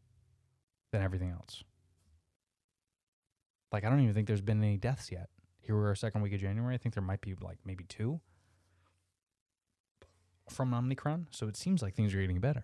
than 0.91 1.01
everything 1.01 1.31
else. 1.31 1.63
Like 3.71 3.85
I 3.85 3.89
don't 3.89 4.01
even 4.01 4.13
think 4.13 4.27
there's 4.27 4.41
been 4.41 4.61
any 4.61 4.75
deaths 4.75 5.09
yet. 5.09 5.29
Here 5.67 5.75
we're 5.75 5.87
our 5.87 5.95
second 5.95 6.21
week 6.21 6.31
of 6.31 6.39
January. 6.39 6.73
I 6.73 6.77
think 6.77 6.95
there 6.95 7.03
might 7.03 7.19
be 7.19 7.35
like 7.41 7.57
maybe 7.65 7.83
two 7.83 8.21
from 10.49 10.73
Omicron. 10.73 11.27
So 11.29 11.49
it 11.49 11.57
seems 11.57 11.81
like 11.81 11.93
things 11.93 12.15
are 12.15 12.21
getting 12.21 12.39
better. 12.39 12.63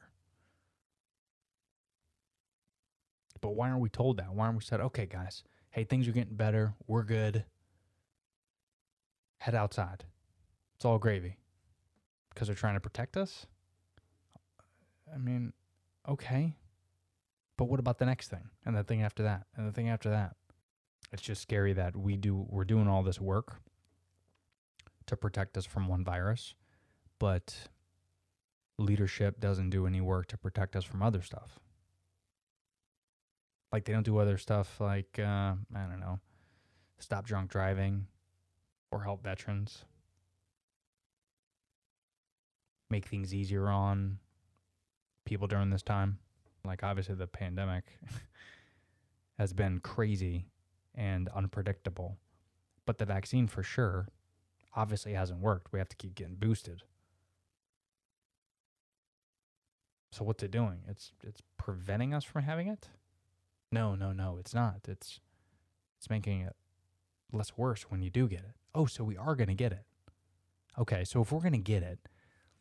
But 3.41 3.55
why 3.55 3.67
aren't 3.67 3.81
we 3.81 3.89
told 3.89 4.15
that? 4.19 4.33
Why 4.33 4.45
aren't 4.45 4.57
we 4.57 4.63
said, 4.63 4.79
okay, 4.79 5.05
guys, 5.05 5.43
hey, 5.71 5.83
things 5.83 6.07
are 6.07 6.13
getting 6.13 6.35
better. 6.35 6.75
We're 6.87 7.03
good. 7.03 7.43
Head 9.39 9.53
outside. 9.53 10.05
It's 10.77 10.85
all 10.85 10.97
gravy. 10.97 11.39
Because 12.33 12.47
they're 12.47 12.55
trying 12.55 12.75
to 12.75 12.79
protect 12.79 13.17
us? 13.17 13.47
I 15.13 15.17
mean, 15.17 15.51
okay. 16.07 16.55
But 17.57 17.65
what 17.65 17.81
about 17.81 17.99
the 17.99 18.05
next 18.05 18.29
thing? 18.29 18.49
And 18.65 18.77
the 18.77 18.83
thing 18.85 19.01
after 19.01 19.23
that? 19.23 19.47
And 19.57 19.67
the 19.67 19.73
thing 19.73 19.89
after 19.89 20.09
that? 20.09 20.37
It's 21.13 21.21
just 21.21 21.43
scary 21.43 21.73
that 21.73 21.95
we 21.95 22.17
do 22.17 22.47
we're 22.49 22.65
doing 22.65 22.87
all 22.87 23.03
this 23.03 23.21
work 23.21 23.57
to 25.05 25.15
protect 25.15 25.55
us 25.57 25.65
from 25.65 25.87
one 25.87 26.03
virus, 26.03 26.55
but 27.19 27.55
leadership 28.79 29.39
doesn't 29.39 29.69
do 29.69 29.85
any 29.85 30.01
work 30.01 30.25
to 30.27 30.37
protect 30.37 30.75
us 30.75 30.83
from 30.83 31.03
other 31.03 31.21
stuff. 31.21 31.59
Like 33.71 33.85
they 33.85 33.93
don't 33.93 34.03
do 34.03 34.17
other 34.17 34.39
stuff 34.39 34.81
like 34.81 35.19
uh, 35.19 35.53
I 35.75 35.85
don't 35.87 35.99
know, 35.99 36.19
stop 36.97 37.27
drunk 37.27 37.51
driving, 37.51 38.07
or 38.91 39.03
help 39.03 39.23
veterans, 39.23 39.85
make 42.89 43.05
things 43.05 43.35
easier 43.35 43.69
on 43.69 44.17
people 45.25 45.45
during 45.45 45.69
this 45.69 45.83
time. 45.83 46.17
Like 46.65 46.83
obviously 46.83 47.13
the 47.13 47.27
pandemic 47.27 47.83
has 49.37 49.53
been 49.53 49.79
crazy 49.79 50.47
and 50.95 51.29
unpredictable, 51.29 52.17
but 52.85 52.97
the 52.97 53.05
vaccine 53.05 53.47
for 53.47 53.63
sure 53.63 54.07
obviously 54.75 55.13
hasn't 55.13 55.39
worked. 55.39 55.71
We 55.71 55.79
have 55.79 55.89
to 55.89 55.95
keep 55.95 56.15
getting 56.15 56.35
boosted. 56.35 56.83
So 60.11 60.23
what's 60.23 60.43
it 60.43 60.51
doing? 60.51 60.79
It's 60.87 61.11
it's 61.23 61.41
preventing 61.57 62.13
us 62.13 62.23
from 62.23 62.43
having 62.43 62.67
it? 62.67 62.89
No, 63.71 63.95
no, 63.95 64.11
no, 64.11 64.37
it's 64.39 64.53
not. 64.53 64.81
It's 64.87 65.19
it's 65.97 66.09
making 66.09 66.41
it 66.41 66.55
less 67.31 67.57
worse 67.57 67.83
when 67.89 68.03
you 68.03 68.11
do 68.11 68.27
get 68.27 68.41
it. 68.41 68.53
Oh, 68.75 68.85
so 68.85 69.03
we 69.03 69.17
are 69.17 69.35
going 69.35 69.47
to 69.47 69.55
get 69.55 69.71
it. 69.71 69.85
Okay, 70.77 71.03
so 71.03 71.21
if 71.21 71.31
we're 71.31 71.39
going 71.39 71.53
to 71.53 71.57
get 71.57 71.81
it, 71.81 71.99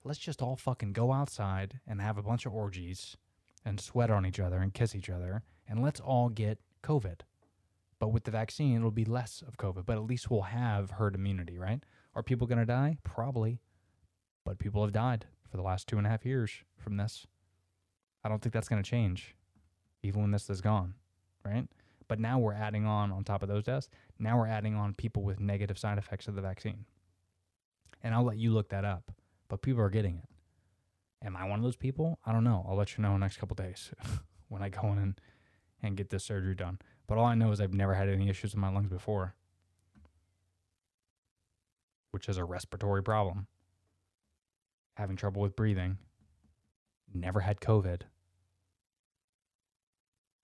let's 0.04 0.18
just 0.18 0.42
all 0.42 0.56
fucking 0.56 0.92
go 0.92 1.12
outside 1.12 1.80
and 1.86 2.00
have 2.00 2.18
a 2.18 2.22
bunch 2.22 2.46
of 2.46 2.54
orgies 2.54 3.16
and 3.64 3.80
sweat 3.80 4.10
on 4.10 4.24
each 4.26 4.40
other 4.40 4.60
and 4.60 4.72
kiss 4.74 4.94
each 4.94 5.10
other 5.10 5.42
and 5.68 5.82
let's 5.82 6.00
all 6.00 6.28
get 6.28 6.58
COVID. 6.82 7.20
But 8.02 8.08
with 8.08 8.24
the 8.24 8.32
vaccine, 8.32 8.78
it'll 8.78 8.90
be 8.90 9.04
less 9.04 9.44
of 9.46 9.58
COVID, 9.58 9.86
but 9.86 9.96
at 9.96 10.02
least 10.02 10.28
we'll 10.28 10.42
have 10.42 10.90
herd 10.90 11.14
immunity, 11.14 11.56
right? 11.56 11.84
Are 12.16 12.22
people 12.24 12.48
going 12.48 12.58
to 12.58 12.66
die? 12.66 12.98
Probably. 13.04 13.60
But 14.44 14.58
people 14.58 14.82
have 14.82 14.90
died 14.90 15.26
for 15.48 15.56
the 15.56 15.62
last 15.62 15.86
two 15.86 15.98
and 15.98 16.06
a 16.08 16.10
half 16.10 16.26
years 16.26 16.50
from 16.76 16.96
this. 16.96 17.28
I 18.24 18.28
don't 18.28 18.42
think 18.42 18.54
that's 18.54 18.68
going 18.68 18.82
to 18.82 18.90
change, 18.90 19.36
even 20.02 20.20
when 20.20 20.32
this 20.32 20.50
is 20.50 20.60
gone, 20.60 20.94
right? 21.44 21.68
But 22.08 22.18
now 22.18 22.40
we're 22.40 22.54
adding 22.54 22.86
on, 22.86 23.12
on 23.12 23.22
top 23.22 23.44
of 23.44 23.48
those 23.48 23.62
deaths, 23.62 23.88
now 24.18 24.36
we're 24.36 24.48
adding 24.48 24.74
on 24.74 24.94
people 24.94 25.22
with 25.22 25.38
negative 25.38 25.78
side 25.78 25.96
effects 25.96 26.26
of 26.26 26.34
the 26.34 26.42
vaccine. 26.42 26.86
And 28.02 28.16
I'll 28.16 28.24
let 28.24 28.36
you 28.36 28.50
look 28.52 28.70
that 28.70 28.84
up, 28.84 29.12
but 29.46 29.62
people 29.62 29.80
are 29.80 29.90
getting 29.90 30.16
it. 30.16 30.28
Am 31.24 31.36
I 31.36 31.44
one 31.46 31.60
of 31.60 31.64
those 31.64 31.76
people? 31.76 32.18
I 32.26 32.32
don't 32.32 32.42
know. 32.42 32.66
I'll 32.68 32.74
let 32.74 32.96
you 32.96 33.02
know 33.02 33.14
in 33.14 33.20
the 33.20 33.26
next 33.26 33.36
couple 33.36 33.54
days 33.54 33.92
when 34.48 34.60
I 34.60 34.70
go 34.70 34.90
in 34.90 34.98
and, 34.98 35.20
and 35.84 35.96
get 35.96 36.10
this 36.10 36.24
surgery 36.24 36.56
done. 36.56 36.80
But 37.06 37.18
all 37.18 37.24
I 37.24 37.34
know 37.34 37.50
is 37.52 37.60
I've 37.60 37.74
never 37.74 37.94
had 37.94 38.08
any 38.08 38.28
issues 38.28 38.52
with 38.52 38.60
my 38.60 38.70
lungs 38.70 38.88
before, 38.88 39.34
which 42.10 42.28
is 42.28 42.36
a 42.36 42.44
respiratory 42.44 43.02
problem. 43.02 43.46
Having 44.96 45.16
trouble 45.16 45.42
with 45.42 45.56
breathing. 45.56 45.98
Never 47.14 47.40
had 47.40 47.60
COVID. 47.60 48.02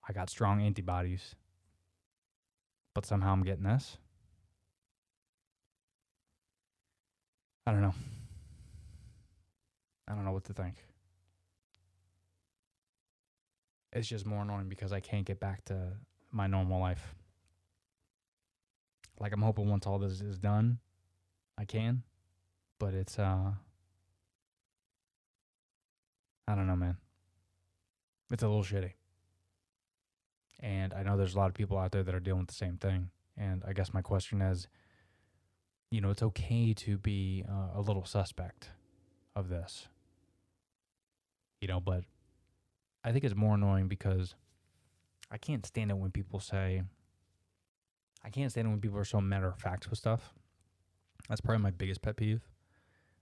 I 0.09 0.13
got 0.13 0.31
strong 0.31 0.63
antibodies. 0.63 1.35
But 2.95 3.07
somehow 3.07 3.33
I'm 3.33 3.45
getting 3.45 3.65
this. 3.65 3.99
I 7.67 7.73
don't 7.73 7.83
know. 7.83 7.95
I 10.09 10.15
don't 10.15 10.25
know 10.25 10.33
what 10.33 10.45
to 10.45 10.55
think. 10.55 10.77
It's 13.93 14.09
just 14.09 14.25
more 14.25 14.43
annoying 14.43 14.69
because 14.69 14.93
I 14.93 15.01
can't 15.01 15.27
get 15.27 15.39
back 15.39 15.65
to 15.67 15.93
my 16.31 16.47
normal 16.47 16.81
life. 16.81 17.15
Like 19.19 19.33
I'm 19.33 19.43
hoping 19.43 19.69
once 19.69 19.87
all 19.87 19.99
this 19.99 20.21
is 20.21 20.39
done, 20.39 20.79
I 21.59 21.65
can. 21.65 22.03
But 22.79 22.95
it's 22.95 23.19
uh 23.19 23.53
I 26.47 26.55
don't 26.55 26.67
know, 26.67 26.77
man. 26.77 26.97
It's 28.31 28.43
a 28.43 28.49
little 28.49 28.63
shitty. 28.63 28.93
And 30.61 30.93
I 30.95 31.03
know 31.03 31.17
there's 31.17 31.35
a 31.35 31.39
lot 31.39 31.49
of 31.49 31.55
people 31.55 31.79
out 31.79 31.93
there 31.93 32.03
that 32.03 32.15
are 32.15 32.21
dealing 32.21 32.41
with 32.41 32.49
the 32.49 32.55
same 32.55 32.79
thing. 32.79 33.11
And 33.37 33.63
I 33.67 33.73
guess 33.73 33.93
my 33.93 34.03
question 34.03 34.41
is, 34.41 34.67
you 35.91 36.01
know, 36.01 36.11
it's 36.11 36.23
okay 36.23 36.75
to 36.75 36.99
be 36.99 37.45
uh, 37.49 37.79
a 37.79 37.81
little 37.81 38.05
suspect 38.05 38.71
of 39.37 39.49
this. 39.49 39.89
You 41.61 41.69
know, 41.69 41.81
but 41.81 42.05
I 43.05 43.13
think 43.13 43.25
it's 43.25 43.35
more 43.35 43.55
annoying 43.55 43.89
because 43.89 44.35
I 45.31 45.39
can't 45.39 45.65
stand 45.67 45.91
it 45.91 45.99
when 45.99 46.11
people 46.11 46.41
say, 46.41 46.83
I 48.25 48.31
can't 48.31 48.51
stand 48.51 48.67
it 48.67 48.71
when 48.71 48.81
people 48.81 48.99
are 48.99 49.05
so 49.05 49.21
matter 49.21 49.49
of 49.49 49.59
fact 49.59 49.89
with 49.91 49.99
stuff. 49.99 50.35
That's 51.29 51.41
probably 51.41 51.63
my 51.63 51.71
biggest 51.71 52.03
pet 52.03 52.17
peeve. 52.17 52.43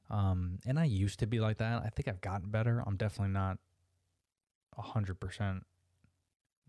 Um, 0.09 0.61
and 0.66 0.79
I 0.79 0.85
used 0.85 1.19
to 1.21 1.27
be 1.27 1.40
like 1.40 1.59
that. 1.59 1.83
I 1.83 1.88
think 1.88 2.09
I've 2.09 2.21
gotten 2.21 2.51
better. 2.51 2.83
I'm 2.87 2.97
definitely 2.97 3.33
not 3.33 3.59
a 4.79 4.83
hundred 4.83 5.19
percent 5.19 5.64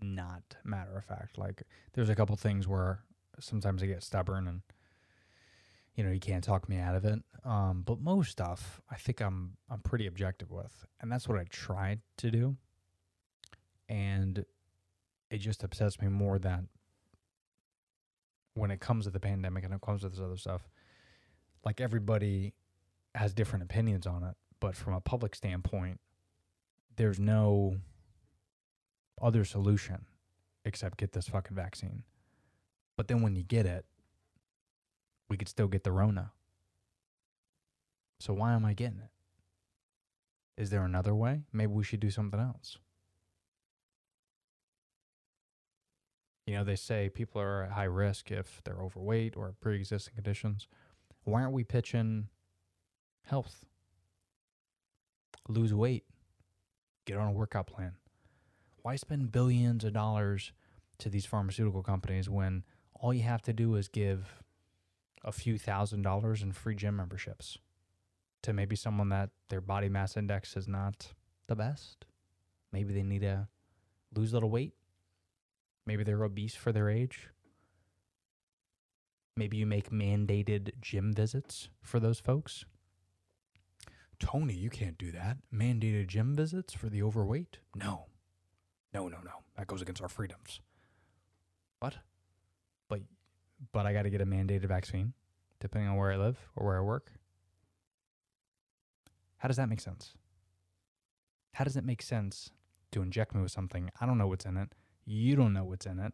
not 0.02 0.58
matter 0.64 0.98
of 0.98 1.06
fact. 1.06 1.38
Like 1.38 1.64
there's 1.94 2.10
a 2.10 2.16
couple 2.16 2.36
things 2.36 2.68
where 2.68 3.00
sometimes 3.40 3.84
I 3.84 3.88
get 3.88 4.04
stubborn 4.04 4.48
and 4.48 4.62
you 5.96 6.04
know, 6.04 6.12
you 6.12 6.20
can't 6.20 6.44
talk 6.44 6.70
me 6.70 6.78
out 6.78 6.94
of 6.94 7.06
it. 7.06 7.20
Um, 7.44 7.82
but 7.86 8.00
most 8.00 8.32
stuff 8.32 8.82
I 8.90 8.96
think 8.96 9.22
I'm 9.22 9.58
I'm 9.70 9.80
pretty 9.80 10.08
objective 10.08 10.52
with. 10.52 10.86
And 11.02 11.12
that's 11.12 11.28
what 11.28 11.40
I 11.40 11.46
tried 11.50 12.02
to 12.18 12.32
do. 12.32 12.56
And 13.90 14.46
it 15.30 15.40
just 15.40 15.64
upsets 15.64 16.02
me 16.02 16.08
more 16.08 16.40
that 16.40 16.62
when 18.54 18.72
it 18.72 18.80
comes 18.80 19.06
to 19.06 19.12
the 19.12 19.20
pandemic 19.20 19.64
and 19.64 19.74
it 19.74 19.82
comes 19.82 20.02
to 20.02 20.10
this 20.10 20.20
other 20.20 20.38
stuff, 20.38 20.68
like 21.64 21.82
everybody 21.82 22.54
has 23.16 23.34
different 23.34 23.64
opinions 23.64 24.08
on 24.08 24.24
it, 24.24 24.36
but 24.60 24.76
from 24.76 24.94
a 24.94 25.02
public 25.02 25.36
standpoint, 25.36 26.00
there's 26.96 27.20
no 27.20 27.78
other 29.22 29.46
solution 29.46 30.06
except 30.66 30.98
get 30.98 31.12
this 31.12 31.28
fucking 31.28 31.56
vaccine. 31.56 32.04
But 32.96 33.08
then 33.08 33.22
when 33.22 33.36
you 33.36 33.44
get 33.44 33.66
it, 33.66 33.86
we 35.30 35.38
could 35.38 35.48
still 35.48 35.68
get 35.68 35.84
the 35.84 35.92
Rona. 35.92 36.32
So 38.20 38.34
why 38.34 38.54
am 38.54 38.66
I 38.66 38.74
getting 38.74 39.00
it? 39.00 40.62
Is 40.62 40.72
there 40.72 40.84
another 40.84 41.14
way? 41.14 41.44
Maybe 41.54 41.72
we 41.72 41.84
should 41.84 42.00
do 42.00 42.10
something 42.10 42.40
else. 42.40 42.80
You 46.48 46.54
know, 46.56 46.64
they 46.64 46.78
say 46.78 47.10
people 47.10 47.42
are 47.42 47.64
at 47.64 47.72
high 47.74 47.84
risk 47.84 48.32
if 48.32 48.62
they're 48.64 48.82
overweight 48.82 49.36
or 49.36 49.54
pre 49.60 49.76
existing 49.76 50.16
conditions. 50.16 50.70
Why 51.26 51.42
aren't 51.42 51.54
we 51.54 51.66
pitching 51.66 52.30
health? 53.26 53.66
Lose 55.50 55.74
weight, 55.74 56.06
get 57.06 57.18
on 57.18 57.28
a 57.28 57.34
workout 57.34 57.68
plan. 57.68 57.96
Why 58.82 58.96
spend 58.96 59.34
billions 59.34 59.84
of 59.84 59.92
dollars 59.92 60.54
to 61.00 61.10
these 61.10 61.26
pharmaceutical 61.26 61.84
companies 61.84 62.30
when 62.30 62.64
all 62.96 63.14
you 63.14 63.24
have 63.24 63.42
to 63.44 63.54
do 63.54 63.76
is 63.76 63.90
give 63.90 64.42
a 65.26 65.34
few 65.34 65.58
thousand 65.58 66.04
dollars 66.04 66.42
in 66.42 66.54
free 66.54 66.76
gym 66.76 66.96
memberships 66.96 67.58
to 68.44 68.54
maybe 68.54 68.78
someone 68.78 69.10
that 69.10 69.32
their 69.50 69.60
body 69.60 69.90
mass 69.90 70.16
index 70.16 70.56
is 70.56 70.68
not 70.68 71.14
the 71.48 71.56
best? 71.58 72.06
Maybe 72.72 72.94
they 72.94 73.04
need 73.04 73.22
to 73.22 73.50
lose 74.16 74.32
a 74.32 74.36
little 74.36 74.50
weight. 74.50 74.74
Maybe 75.88 76.04
they're 76.04 76.24
obese 76.24 76.54
for 76.54 76.74
their 76.74 76.90
age. 76.90 77.30
Maybe 79.38 79.56
you 79.56 79.66
make 79.66 79.90
mandated 79.90 80.72
gym 80.82 81.14
visits 81.14 81.70
for 81.82 82.02
those 82.02 82.20
folks. 82.20 82.66
Tony, 84.20 84.54
you 84.54 84.70
can't 84.70 84.98
do 84.98 85.12
that. 85.14 85.38
Mandated 85.54 86.08
gym 86.08 86.36
visits 86.36 86.74
for 86.74 86.90
the 86.90 87.02
overweight? 87.02 87.60
No. 87.74 88.08
No, 88.94 89.08
no, 89.08 89.20
no. 89.24 89.44
That 89.58 89.68
goes 89.68 89.82
against 89.82 90.02
our 90.02 90.10
freedoms. 90.10 90.60
What? 91.80 91.96
But 92.90 93.02
but 93.72 93.86
I 93.86 93.94
got 93.94 94.04
to 94.04 94.10
get 94.10 94.22
a 94.22 94.26
mandated 94.26 94.66
vaccine 94.66 95.14
depending 95.60 95.90
on 95.90 95.96
where 95.96 96.12
I 96.12 96.18
live 96.18 96.38
or 96.56 96.66
where 96.66 96.78
I 96.78 96.82
work. 96.82 97.14
How 99.38 99.48
does 99.48 99.58
that 99.58 99.70
make 99.70 99.80
sense? 99.80 100.16
How 101.54 101.64
does 101.64 101.78
it 101.78 101.86
make 101.86 102.02
sense 102.02 102.52
to 102.92 103.02
inject 103.02 103.34
me 103.34 103.42
with 103.42 103.52
something 103.52 103.90
I 104.02 104.06
don't 104.06 104.18
know 104.18 104.28
what's 104.28 104.46
in 104.46 104.58
it? 104.58 104.74
You 105.10 105.38
don't 105.38 105.54
know 105.54 105.64
what's 105.64 105.86
in 105.86 106.00
it. 106.00 106.14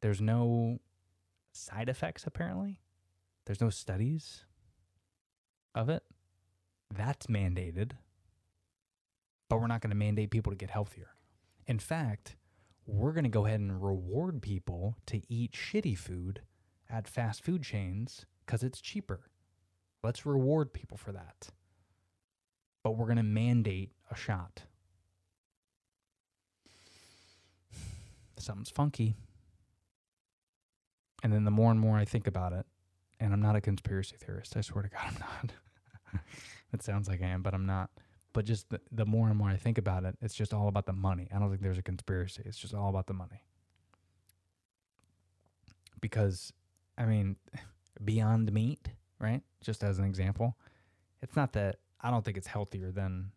There's 0.00 0.20
no 0.22 0.78
side 1.52 1.90
effects 1.90 2.24
apparently. 2.26 2.80
There's 3.44 3.60
no 3.60 3.68
studies 3.68 4.44
of 5.74 5.90
it. 5.90 6.02
That's 6.92 7.26
mandated. 7.26 7.92
But 9.50 9.60
we're 9.60 9.66
not 9.66 9.82
going 9.82 9.90
to 9.90 9.96
mandate 9.96 10.30
people 10.30 10.52
to 10.52 10.56
get 10.56 10.70
healthier. 10.70 11.08
In 11.66 11.78
fact, 11.78 12.36
we're 12.86 13.12
going 13.12 13.24
to 13.24 13.30
go 13.30 13.44
ahead 13.44 13.60
and 13.60 13.82
reward 13.82 14.40
people 14.40 14.96
to 15.06 15.20
eat 15.28 15.52
shitty 15.52 15.98
food 15.98 16.40
at 16.88 17.06
fast 17.06 17.44
food 17.44 17.62
chains 17.62 18.24
because 18.46 18.62
it's 18.62 18.80
cheaper. 18.80 19.28
Let's 20.02 20.24
reward 20.24 20.72
people 20.72 20.96
for 20.96 21.12
that. 21.12 21.48
But 22.82 22.92
we're 22.92 23.04
going 23.04 23.18
to 23.18 23.22
mandate 23.22 23.92
a 24.10 24.16
shot. 24.16 24.62
Something's 28.40 28.70
funky. 28.70 29.16
And 31.22 31.32
then 31.32 31.44
the 31.44 31.50
more 31.50 31.70
and 31.70 31.78
more 31.78 31.96
I 31.96 32.04
think 32.04 32.26
about 32.26 32.52
it, 32.52 32.66
and 33.18 33.32
I'm 33.32 33.42
not 33.42 33.56
a 33.56 33.60
conspiracy 33.60 34.16
theorist, 34.16 34.56
I 34.56 34.62
swear 34.62 34.82
to 34.82 34.88
God, 34.88 35.00
I'm 35.06 35.18
not. 35.20 35.52
it 36.72 36.82
sounds 36.82 37.08
like 37.08 37.22
I 37.22 37.26
am, 37.26 37.42
but 37.42 37.54
I'm 37.54 37.66
not. 37.66 37.90
But 38.32 38.44
just 38.44 38.70
the, 38.70 38.80
the 38.92 39.04
more 39.04 39.28
and 39.28 39.36
more 39.36 39.48
I 39.50 39.56
think 39.56 39.76
about 39.76 40.04
it, 40.04 40.16
it's 40.22 40.34
just 40.34 40.54
all 40.54 40.68
about 40.68 40.86
the 40.86 40.92
money. 40.92 41.28
I 41.34 41.38
don't 41.38 41.50
think 41.50 41.62
there's 41.62 41.78
a 41.78 41.82
conspiracy. 41.82 42.42
It's 42.46 42.58
just 42.58 42.74
all 42.74 42.88
about 42.88 43.06
the 43.06 43.12
money. 43.12 43.44
Because, 46.00 46.52
I 46.96 47.04
mean, 47.04 47.36
beyond 48.04 48.52
meat, 48.52 48.88
right? 49.18 49.42
Just 49.60 49.82
as 49.82 49.98
an 49.98 50.04
example, 50.04 50.56
it's 51.22 51.36
not 51.36 51.52
that 51.52 51.76
I 52.00 52.10
don't 52.10 52.24
think 52.24 52.36
it's 52.36 52.46
healthier 52.46 52.90
than, 52.92 53.32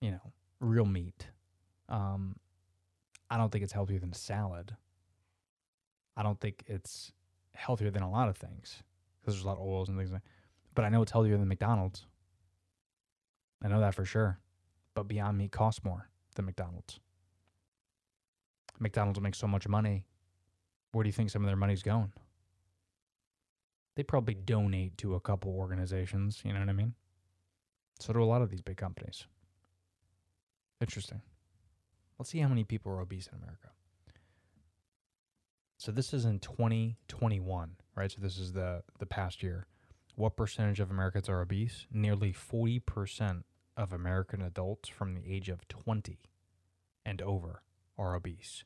you 0.00 0.12
know, 0.12 0.32
real 0.60 0.86
meat. 0.86 1.26
Um, 1.88 2.36
I 3.34 3.36
don't 3.36 3.50
think 3.50 3.64
it's 3.64 3.72
healthier 3.72 3.98
than 3.98 4.12
salad. 4.12 4.76
I 6.16 6.22
don't 6.22 6.38
think 6.38 6.62
it's 6.68 7.10
healthier 7.52 7.90
than 7.90 8.04
a 8.04 8.10
lot 8.10 8.28
of 8.28 8.36
things 8.36 8.84
because 9.20 9.34
there's 9.34 9.44
a 9.44 9.48
lot 9.48 9.58
of 9.58 9.66
oils 9.66 9.88
and 9.88 9.98
things 9.98 10.12
like. 10.12 10.22
That. 10.22 10.28
But 10.76 10.84
I 10.84 10.88
know 10.88 11.02
it's 11.02 11.10
healthier 11.10 11.36
than 11.36 11.48
McDonald's. 11.48 12.06
I 13.60 13.66
know 13.66 13.80
that 13.80 13.96
for 13.96 14.04
sure. 14.04 14.38
But 14.94 15.08
Beyond 15.08 15.36
Meat 15.36 15.50
costs 15.50 15.82
more 15.82 16.08
than 16.36 16.44
McDonald's. 16.44 17.00
McDonald's 18.78 19.20
makes 19.20 19.38
so 19.38 19.48
much 19.48 19.66
money. 19.66 20.06
Where 20.92 21.02
do 21.02 21.08
you 21.08 21.12
think 21.12 21.30
some 21.30 21.42
of 21.42 21.48
their 21.48 21.56
money's 21.56 21.82
going? 21.82 22.12
They 23.96 24.04
probably 24.04 24.34
donate 24.34 24.96
to 24.98 25.16
a 25.16 25.20
couple 25.20 25.50
organizations, 25.50 26.40
you 26.44 26.52
know 26.52 26.60
what 26.60 26.68
I 26.68 26.72
mean? 26.72 26.94
So 27.98 28.12
do 28.12 28.22
a 28.22 28.24
lot 28.24 28.42
of 28.42 28.50
these 28.50 28.62
big 28.62 28.76
companies. 28.76 29.26
Interesting. 30.80 31.20
Let's 32.18 32.30
see 32.30 32.38
how 32.38 32.48
many 32.48 32.64
people 32.64 32.92
are 32.92 33.00
obese 33.00 33.26
in 33.26 33.38
America. 33.38 33.68
So 35.76 35.92
this 35.92 36.14
is 36.14 36.24
in 36.24 36.38
2021, 36.38 37.76
right? 37.94 38.10
So 38.10 38.18
this 38.20 38.38
is 38.38 38.52
the 38.52 38.82
the 38.98 39.06
past 39.06 39.42
year. 39.42 39.66
What 40.16 40.36
percentage 40.36 40.80
of 40.80 40.90
Americans 40.90 41.28
are 41.28 41.40
obese? 41.40 41.86
Nearly 41.90 42.32
40% 42.32 43.42
of 43.76 43.92
American 43.92 44.40
adults 44.40 44.88
from 44.88 45.14
the 45.14 45.28
age 45.28 45.48
of 45.48 45.66
20 45.66 46.20
and 47.04 47.20
over 47.20 47.62
are 47.98 48.14
obese. 48.14 48.62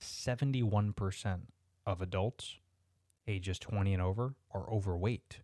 71% 0.00 1.40
of 1.86 2.02
adults 2.02 2.58
ages 3.26 3.58
20 3.58 3.94
and 3.94 4.02
over 4.02 4.34
are 4.52 4.70
overweight, 4.70 5.40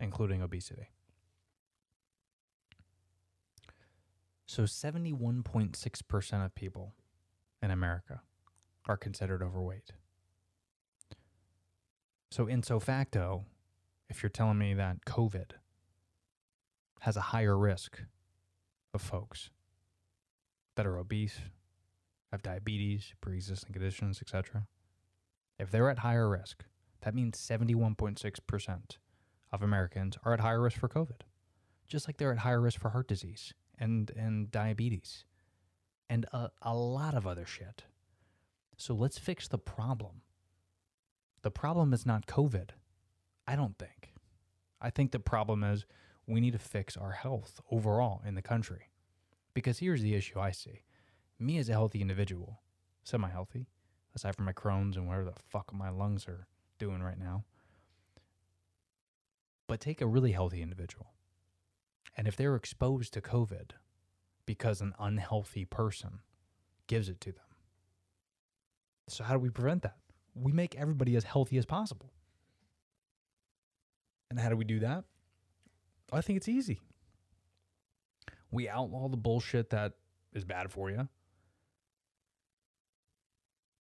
including 0.00 0.42
obesity. 0.42 0.88
So 4.46 4.64
71.6% 4.64 6.44
of 6.44 6.54
people 6.54 6.94
in 7.62 7.70
America 7.70 8.20
are 8.86 8.96
considered 8.96 9.42
overweight. 9.42 9.92
So, 12.30 12.46
in 12.46 12.62
so 12.62 12.80
facto, 12.80 13.44
if 14.08 14.22
you're 14.22 14.30
telling 14.30 14.58
me 14.58 14.74
that 14.74 15.04
COVID 15.06 15.52
has 17.00 17.16
a 17.16 17.20
higher 17.32 17.56
risk 17.56 18.02
of 18.92 19.00
folks 19.00 19.50
that 20.74 20.86
are 20.86 20.98
obese, 20.98 21.38
have 22.32 22.42
diabetes, 22.42 23.14
pre-existing 23.20 23.72
conditions, 23.72 24.20
etc. 24.20 24.66
If 25.58 25.70
they're 25.70 25.90
at 25.90 26.00
higher 26.00 26.28
risk, 26.28 26.64
that 27.02 27.14
means 27.14 27.38
71.6% 27.38 28.80
of 29.52 29.62
Americans 29.62 30.18
are 30.24 30.32
at 30.32 30.40
higher 30.40 30.60
risk 30.60 30.78
for 30.78 30.88
COVID. 30.88 31.20
Just 31.86 32.08
like 32.08 32.16
they're 32.16 32.32
at 32.32 32.38
higher 32.38 32.60
risk 32.60 32.80
for 32.80 32.90
heart 32.90 33.06
disease 33.06 33.54
and 33.78 34.10
and 34.16 34.50
diabetes 34.50 35.24
and 36.08 36.26
a, 36.32 36.50
a 36.62 36.74
lot 36.74 37.14
of 37.14 37.26
other 37.26 37.46
shit. 37.46 37.84
So 38.76 38.94
let's 38.94 39.18
fix 39.18 39.48
the 39.48 39.58
problem. 39.58 40.22
The 41.42 41.50
problem 41.50 41.92
is 41.92 42.06
not 42.06 42.26
COVID. 42.26 42.70
I 43.46 43.56
don't 43.56 43.78
think. 43.78 44.12
I 44.80 44.90
think 44.90 45.12
the 45.12 45.18
problem 45.18 45.62
is 45.62 45.86
we 46.26 46.40
need 46.40 46.52
to 46.52 46.58
fix 46.58 46.96
our 46.96 47.12
health 47.12 47.60
overall 47.70 48.22
in 48.26 48.34
the 48.34 48.42
country. 48.42 48.90
Because 49.52 49.78
here's 49.78 50.02
the 50.02 50.14
issue 50.14 50.40
I 50.40 50.50
see. 50.50 50.82
Me 51.38 51.58
as 51.58 51.68
a 51.68 51.72
healthy 51.72 52.00
individual, 52.00 52.60
semi 53.02 53.28
healthy, 53.28 53.68
aside 54.14 54.34
from 54.34 54.46
my 54.46 54.52
Crohn's 54.52 54.96
and 54.96 55.06
whatever 55.06 55.26
the 55.26 55.40
fuck 55.48 55.72
my 55.72 55.90
lungs 55.90 56.26
are 56.26 56.46
doing 56.78 57.02
right 57.02 57.18
now. 57.18 57.44
But 59.66 59.80
take 59.80 60.00
a 60.00 60.06
really 60.06 60.32
healthy 60.32 60.60
individual. 60.62 61.13
And 62.16 62.28
if 62.28 62.36
they're 62.36 62.54
exposed 62.54 63.12
to 63.14 63.20
COVID 63.20 63.72
because 64.46 64.80
an 64.80 64.94
unhealthy 64.98 65.64
person 65.64 66.20
gives 66.86 67.08
it 67.08 67.20
to 67.22 67.32
them. 67.32 67.40
So, 69.08 69.24
how 69.24 69.34
do 69.34 69.40
we 69.40 69.50
prevent 69.50 69.82
that? 69.82 69.96
We 70.34 70.52
make 70.52 70.74
everybody 70.76 71.16
as 71.16 71.24
healthy 71.24 71.58
as 71.58 71.66
possible. 71.66 72.12
And 74.30 74.40
how 74.40 74.48
do 74.48 74.56
we 74.56 74.64
do 74.64 74.80
that? 74.80 75.04
I 76.12 76.20
think 76.20 76.36
it's 76.36 76.48
easy. 76.48 76.80
We 78.50 78.68
outlaw 78.68 79.08
the 79.08 79.16
bullshit 79.16 79.70
that 79.70 79.92
is 80.32 80.44
bad 80.44 80.70
for 80.70 80.90
you. 80.90 81.08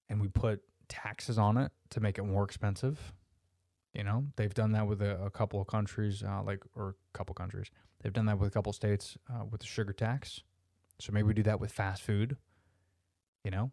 And 0.08 0.20
we 0.20 0.28
put 0.28 0.62
taxes 0.88 1.38
on 1.38 1.56
it 1.56 1.72
to 1.90 2.00
make 2.00 2.18
it 2.18 2.22
more 2.22 2.44
expensive. 2.44 3.12
You 3.94 4.04
know, 4.04 4.26
they've 4.36 4.54
done 4.54 4.72
that 4.72 4.86
with 4.86 5.02
a, 5.02 5.22
a 5.22 5.30
couple 5.30 5.60
of 5.60 5.66
countries, 5.66 6.22
uh, 6.22 6.42
like, 6.42 6.62
or 6.74 6.96
a 7.14 7.16
couple 7.16 7.34
countries. 7.34 7.70
They've 8.02 8.12
done 8.12 8.26
that 8.26 8.38
with 8.38 8.48
a 8.48 8.50
couple 8.50 8.72
states 8.72 9.18
uh, 9.30 9.44
with 9.44 9.60
the 9.60 9.66
sugar 9.66 9.92
tax. 9.92 10.42
So 10.98 11.12
maybe 11.12 11.28
we 11.28 11.34
do 11.34 11.42
that 11.44 11.60
with 11.60 11.72
fast 11.72 12.02
food. 12.02 12.36
You 13.44 13.50
know, 13.50 13.70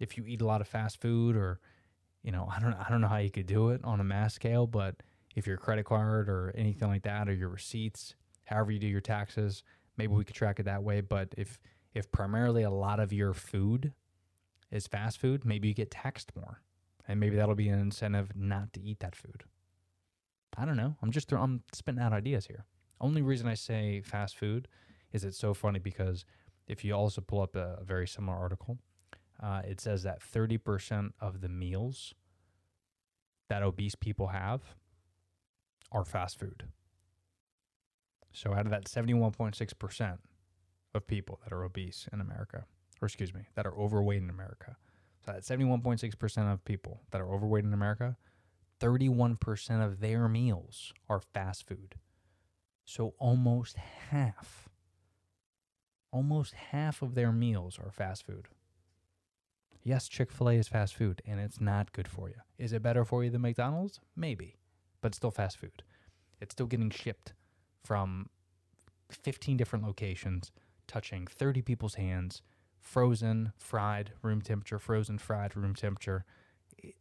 if 0.00 0.16
you 0.16 0.24
eat 0.26 0.40
a 0.40 0.46
lot 0.46 0.60
of 0.60 0.68
fast 0.68 1.00
food, 1.00 1.36
or 1.36 1.60
you 2.22 2.32
know, 2.32 2.48
I 2.54 2.60
don't, 2.60 2.74
I 2.74 2.86
don't 2.88 3.00
know 3.00 3.08
how 3.08 3.18
you 3.18 3.30
could 3.30 3.46
do 3.46 3.70
it 3.70 3.80
on 3.84 4.00
a 4.00 4.04
mass 4.04 4.34
scale, 4.34 4.66
but 4.66 4.96
if 5.34 5.46
your 5.46 5.56
credit 5.56 5.84
card 5.84 6.28
or 6.28 6.52
anything 6.56 6.88
like 6.88 7.02
that, 7.02 7.28
or 7.28 7.34
your 7.34 7.50
receipts, 7.50 8.14
however 8.46 8.72
you 8.72 8.78
do 8.78 8.86
your 8.86 9.00
taxes, 9.00 9.62
maybe 9.96 10.12
we 10.14 10.24
could 10.24 10.34
track 10.34 10.58
it 10.58 10.64
that 10.64 10.82
way. 10.82 11.00
But 11.02 11.34
if 11.36 11.58
if 11.94 12.10
primarily 12.10 12.62
a 12.62 12.70
lot 12.70 13.00
of 13.00 13.12
your 13.12 13.32
food 13.32 13.92
is 14.70 14.86
fast 14.86 15.18
food, 15.18 15.44
maybe 15.44 15.68
you 15.68 15.74
get 15.74 15.90
taxed 15.90 16.32
more, 16.36 16.62
and 17.08 17.20
maybe 17.20 17.36
that'll 17.36 17.54
be 17.54 17.68
an 17.68 17.78
incentive 17.78 18.32
not 18.34 18.72
to 18.74 18.80
eat 18.80 19.00
that 19.00 19.14
food. 19.14 19.44
I 20.56 20.64
don't 20.64 20.76
know. 20.76 20.96
I'm 21.02 21.10
just 21.10 21.32
I'm 21.32 21.62
spitting 21.72 22.00
out 22.00 22.12
ideas 22.12 22.46
here. 22.46 22.64
Only 23.00 23.22
reason 23.22 23.46
I 23.46 23.54
say 23.54 24.00
fast 24.00 24.36
food 24.36 24.68
is 25.12 25.24
it's 25.24 25.38
so 25.38 25.54
funny 25.54 25.78
because 25.78 26.24
if 26.66 26.84
you 26.84 26.94
also 26.94 27.20
pull 27.20 27.42
up 27.42 27.54
a, 27.54 27.78
a 27.80 27.84
very 27.84 28.06
similar 28.06 28.36
article, 28.36 28.78
uh, 29.42 29.62
it 29.64 29.80
says 29.80 30.02
that 30.04 30.20
30% 30.20 31.10
of 31.20 31.40
the 31.42 31.48
meals 31.48 32.14
that 33.48 33.62
obese 33.62 33.94
people 33.94 34.28
have 34.28 34.62
are 35.92 36.04
fast 36.04 36.38
food. 36.38 36.64
So 38.32 38.52
out 38.52 38.66
of 38.66 38.70
that 38.70 38.84
71.6% 38.84 40.18
of 40.94 41.06
people 41.06 41.40
that 41.44 41.52
are 41.52 41.64
obese 41.64 42.08
in 42.12 42.20
America, 42.20 42.64
or 43.00 43.06
excuse 43.06 43.32
me, 43.32 43.42
that 43.54 43.66
are 43.66 43.78
overweight 43.78 44.22
in 44.22 44.30
America, 44.30 44.76
so 45.26 45.32
that 45.32 45.42
71.6% 45.42 46.52
of 46.52 46.64
people 46.64 47.02
that 47.10 47.20
are 47.20 47.32
overweight 47.32 47.64
in 47.64 47.72
America, 47.74 48.16
31% 48.80 49.84
of 49.84 50.00
their 50.00 50.28
meals 50.28 50.92
are 51.08 51.20
fast 51.20 51.66
food. 51.66 51.96
So 52.84 53.14
almost 53.18 53.76
half, 54.10 54.68
almost 56.12 56.54
half 56.54 57.02
of 57.02 57.14
their 57.14 57.32
meals 57.32 57.78
are 57.82 57.90
fast 57.90 58.24
food. 58.24 58.46
Yes, 59.82 60.08
Chick 60.08 60.30
fil 60.30 60.48
A 60.48 60.54
is 60.54 60.68
fast 60.68 60.94
food 60.94 61.22
and 61.26 61.40
it's 61.40 61.60
not 61.60 61.92
good 61.92 62.08
for 62.08 62.28
you. 62.28 62.36
Is 62.58 62.72
it 62.72 62.82
better 62.82 63.04
for 63.04 63.24
you 63.24 63.30
than 63.30 63.42
McDonald's? 63.42 64.00
Maybe, 64.14 64.56
but 65.00 65.08
it's 65.08 65.16
still 65.16 65.30
fast 65.30 65.58
food. 65.58 65.82
It's 66.40 66.52
still 66.52 66.66
getting 66.66 66.90
shipped 66.90 67.34
from 67.84 68.28
15 69.10 69.56
different 69.56 69.84
locations, 69.84 70.52
touching 70.86 71.26
30 71.26 71.62
people's 71.62 71.94
hands, 71.94 72.42
frozen, 72.86 73.52
fried, 73.58 74.12
room 74.22 74.40
temperature, 74.40 74.78
frozen, 74.78 75.18
fried, 75.18 75.56
room 75.56 75.74
temperature. 75.74 76.24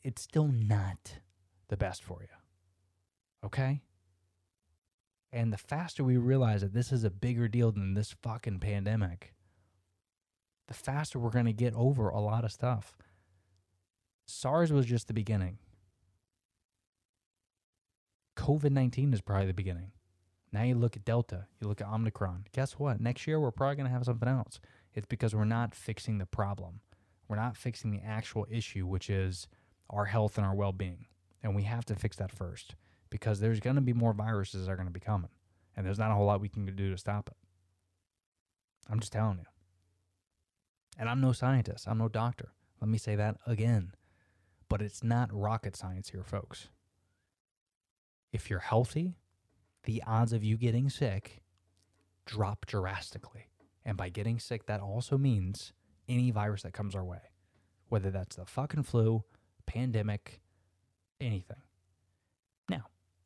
It's 0.04 0.24
still 0.24 0.48
not 0.48 1.20
the 1.68 1.78
best 1.78 2.02
for 2.04 2.22
you. 2.22 3.46
Okay? 3.46 3.82
And 5.32 5.54
the 5.54 5.58
faster 5.58 6.04
we 6.04 6.18
realize 6.18 6.62
that 6.62 6.74
this 6.74 6.92
is 6.92 7.04
a 7.04 7.12
bigger 7.12 7.48
deal 7.48 7.72
than 7.72 7.94
this 7.94 8.16
fucking 8.24 8.60
pandemic, 8.60 9.36
the 10.68 10.74
faster 10.74 11.20
we're 11.20 11.30
going 11.30 11.46
to 11.46 11.54
get 11.54 11.76
over 11.76 12.10
a 12.10 12.20
lot 12.20 12.44
of 12.44 12.52
stuff. 12.52 12.98
SARS 14.26 14.74
was 14.74 14.88
just 14.88 15.08
the 15.08 15.14
beginning. 15.14 15.60
COVID 18.38 18.72
19 18.72 19.14
is 19.14 19.22
probably 19.22 19.46
the 19.46 19.54
beginning. 19.54 19.92
Now 20.52 20.64
you 20.64 20.76
look 20.76 20.96
at 20.96 21.06
Delta, 21.06 21.46
you 21.62 21.68
look 21.68 21.82
at 21.82 21.88
Omicron. 21.88 22.46
Guess 22.54 22.74
what? 22.74 23.00
Next 23.00 23.28
year, 23.28 23.40
we're 23.40 23.52
probably 23.52 23.76
going 23.76 23.88
to 23.88 23.94
have 23.94 24.06
something 24.06 24.28
else. 24.28 24.60
It's 24.96 25.06
because 25.06 25.36
we're 25.36 25.46
not 25.46 25.76
fixing 25.76 26.18
the 26.18 26.26
problem. 26.26 26.80
We're 27.28 27.36
not 27.36 27.58
fixing 27.58 27.92
the 27.92 28.02
actual 28.02 28.48
issue, 28.50 28.88
which 28.88 29.10
is 29.10 29.48
our 29.90 30.06
health 30.06 30.38
and 30.38 30.46
our 30.48 30.56
well 30.56 30.72
being. 30.72 31.06
And 31.44 31.56
we 31.56 31.64
have 31.64 31.86
to 31.86 31.96
fix 31.96 32.16
that 32.18 32.32
first 32.32 32.76
because 33.10 33.40
there's 33.40 33.60
going 33.60 33.76
to 33.76 33.82
be 33.82 33.94
more 33.94 34.14
viruses 34.14 34.66
that 34.66 34.72
are 34.72 34.76
going 34.76 34.88
to 34.88 34.94
be 34.94 35.00
coming. 35.00 35.30
And 35.76 35.86
there's 35.86 36.00
not 36.00 36.12
a 36.12 36.16
whole 36.16 36.26
lot 36.26 36.42
we 36.42 36.50
can 36.50 36.66
do 36.66 36.90
to 36.90 36.98
stop 36.98 37.28
it. 37.28 37.38
I'm 38.90 39.00
just 39.00 39.12
telling 39.12 39.38
you. 39.38 39.46
And 40.98 41.10
I'm 41.10 41.20
no 41.20 41.34
scientist, 41.34 41.88
I'm 41.88 41.98
no 41.98 42.08
doctor. 42.08 42.54
Let 42.80 42.90
me 42.90 42.98
say 42.98 43.16
that 43.16 43.36
again. 43.46 43.92
But 44.70 44.82
it's 44.82 45.04
not 45.04 45.30
rocket 45.32 45.76
science 45.76 46.10
here, 46.10 46.24
folks. 46.24 46.70
If 48.32 48.50
you're 48.50 48.60
healthy, 48.60 49.18
the 49.84 50.02
odds 50.08 50.34
of 50.34 50.44
you 50.44 50.58
getting 50.58 50.90
sick 50.90 51.42
drop 52.26 52.66
drastically. 52.66 53.50
And 53.86 53.98
by 53.98 54.10
getting 54.10 54.40
sick, 54.40 54.66
that 54.66 54.82
also 54.82 55.18
means 55.18 55.74
any 56.10 56.32
virus 56.32 56.64
that 56.64 56.74
comes 56.74 56.96
our 56.96 57.04
way, 57.04 57.32
whether 57.90 58.10
that's 58.10 58.36
the 58.36 58.46
fucking 58.46 58.84
flu, 58.84 59.24
pandemic, 59.66 60.42
anything. 61.22 61.62
Now, 62.68 62.86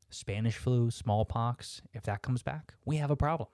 Spanish 0.09 0.57
flu, 0.57 0.91
smallpox, 0.91 1.81
if 1.93 2.03
that 2.03 2.21
comes 2.21 2.43
back, 2.43 2.73
we 2.85 2.97
have 2.97 3.11
a 3.11 3.15
problem. 3.15 3.49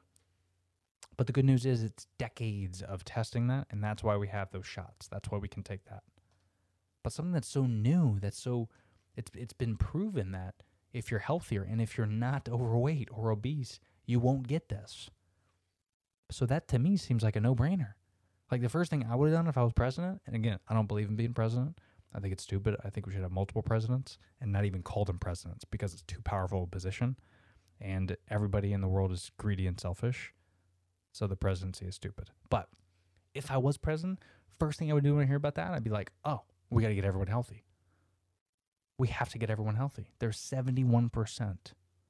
But 1.17 1.27
the 1.27 1.33
good 1.33 1.45
news 1.45 1.65
is 1.65 1.83
it's 1.83 2.07
decades 2.17 2.81
of 2.81 3.05
testing 3.05 3.47
that, 3.47 3.67
and 3.69 3.83
that's 3.83 4.03
why 4.03 4.17
we 4.17 4.27
have 4.27 4.51
those 4.51 4.65
shots. 4.65 5.07
That's 5.07 5.29
why 5.29 5.37
we 5.37 5.47
can 5.47 5.63
take 5.63 5.85
that. 5.85 6.03
But 7.03 7.13
something 7.13 7.33
that's 7.33 7.47
so 7.47 7.65
new, 7.65 8.19
that's 8.19 8.39
so 8.39 8.67
it's 9.15 9.31
it's 9.35 9.53
been 9.53 9.77
proven 9.77 10.31
that 10.31 10.55
if 10.91 11.11
you're 11.11 11.19
healthier 11.19 11.61
and 11.61 11.79
if 11.79 11.97
you're 11.97 12.07
not 12.07 12.49
overweight 12.49 13.09
or 13.11 13.31
obese, 13.31 13.79
you 14.05 14.19
won't 14.19 14.47
get 14.47 14.69
this. 14.69 15.09
So 16.31 16.45
that 16.45 16.67
to 16.69 16.79
me 16.79 16.97
seems 16.97 17.23
like 17.23 17.35
a 17.35 17.41
no-brainer. 17.41 17.93
Like 18.51 18.61
the 18.61 18.69
first 18.69 18.89
thing 18.89 19.05
I 19.09 19.15
would 19.15 19.29
have 19.29 19.37
done 19.37 19.47
if 19.47 19.57
I 19.57 19.63
was 19.63 19.73
president, 19.73 20.21
and 20.25 20.35
again, 20.35 20.59
I 20.67 20.73
don't 20.73 20.87
believe 20.87 21.09
in 21.09 21.15
being 21.15 21.33
president. 21.33 21.79
I 22.13 22.19
think 22.19 22.31
it's 22.31 22.43
stupid. 22.43 22.75
I 22.83 22.89
think 22.89 23.05
we 23.05 23.13
should 23.13 23.23
have 23.23 23.31
multiple 23.31 23.61
presidents 23.61 24.17
and 24.39 24.51
not 24.51 24.65
even 24.65 24.83
call 24.83 25.03
them 25.03 25.19
presidents 25.19 25.65
because 25.65 25.93
it's 25.93 26.03
too 26.03 26.21
powerful 26.23 26.63
a 26.63 26.67
position. 26.67 27.17
And 27.81 28.15
everybody 28.29 28.71
in 28.71 28.79
the 28.81 28.87
world 28.87 29.11
is 29.11 29.31
greedy 29.37 29.67
and 29.67 29.79
selfish. 29.79 30.33
So 31.11 31.27
the 31.27 31.35
presidency 31.35 31.85
is 31.85 31.95
stupid. 31.95 32.29
But 32.49 32.69
if 33.33 33.51
I 33.51 33.57
was 33.57 33.77
president, 33.77 34.19
first 34.57 34.79
thing 34.79 34.89
I 34.89 34.93
would 34.93 35.03
do 35.03 35.15
when 35.15 35.23
I 35.23 35.27
hear 35.27 35.35
about 35.35 35.55
that, 35.55 35.73
I'd 35.73 35.83
be 35.83 35.89
like, 35.89 36.11
oh, 36.23 36.41
we 36.69 36.81
got 36.81 36.89
to 36.89 36.95
get 36.95 37.05
everyone 37.05 37.27
healthy. 37.27 37.65
We 38.97 39.09
have 39.09 39.29
to 39.29 39.37
get 39.37 39.49
everyone 39.49 39.75
healthy. 39.75 40.13
There's 40.19 40.37
71% 40.37 41.57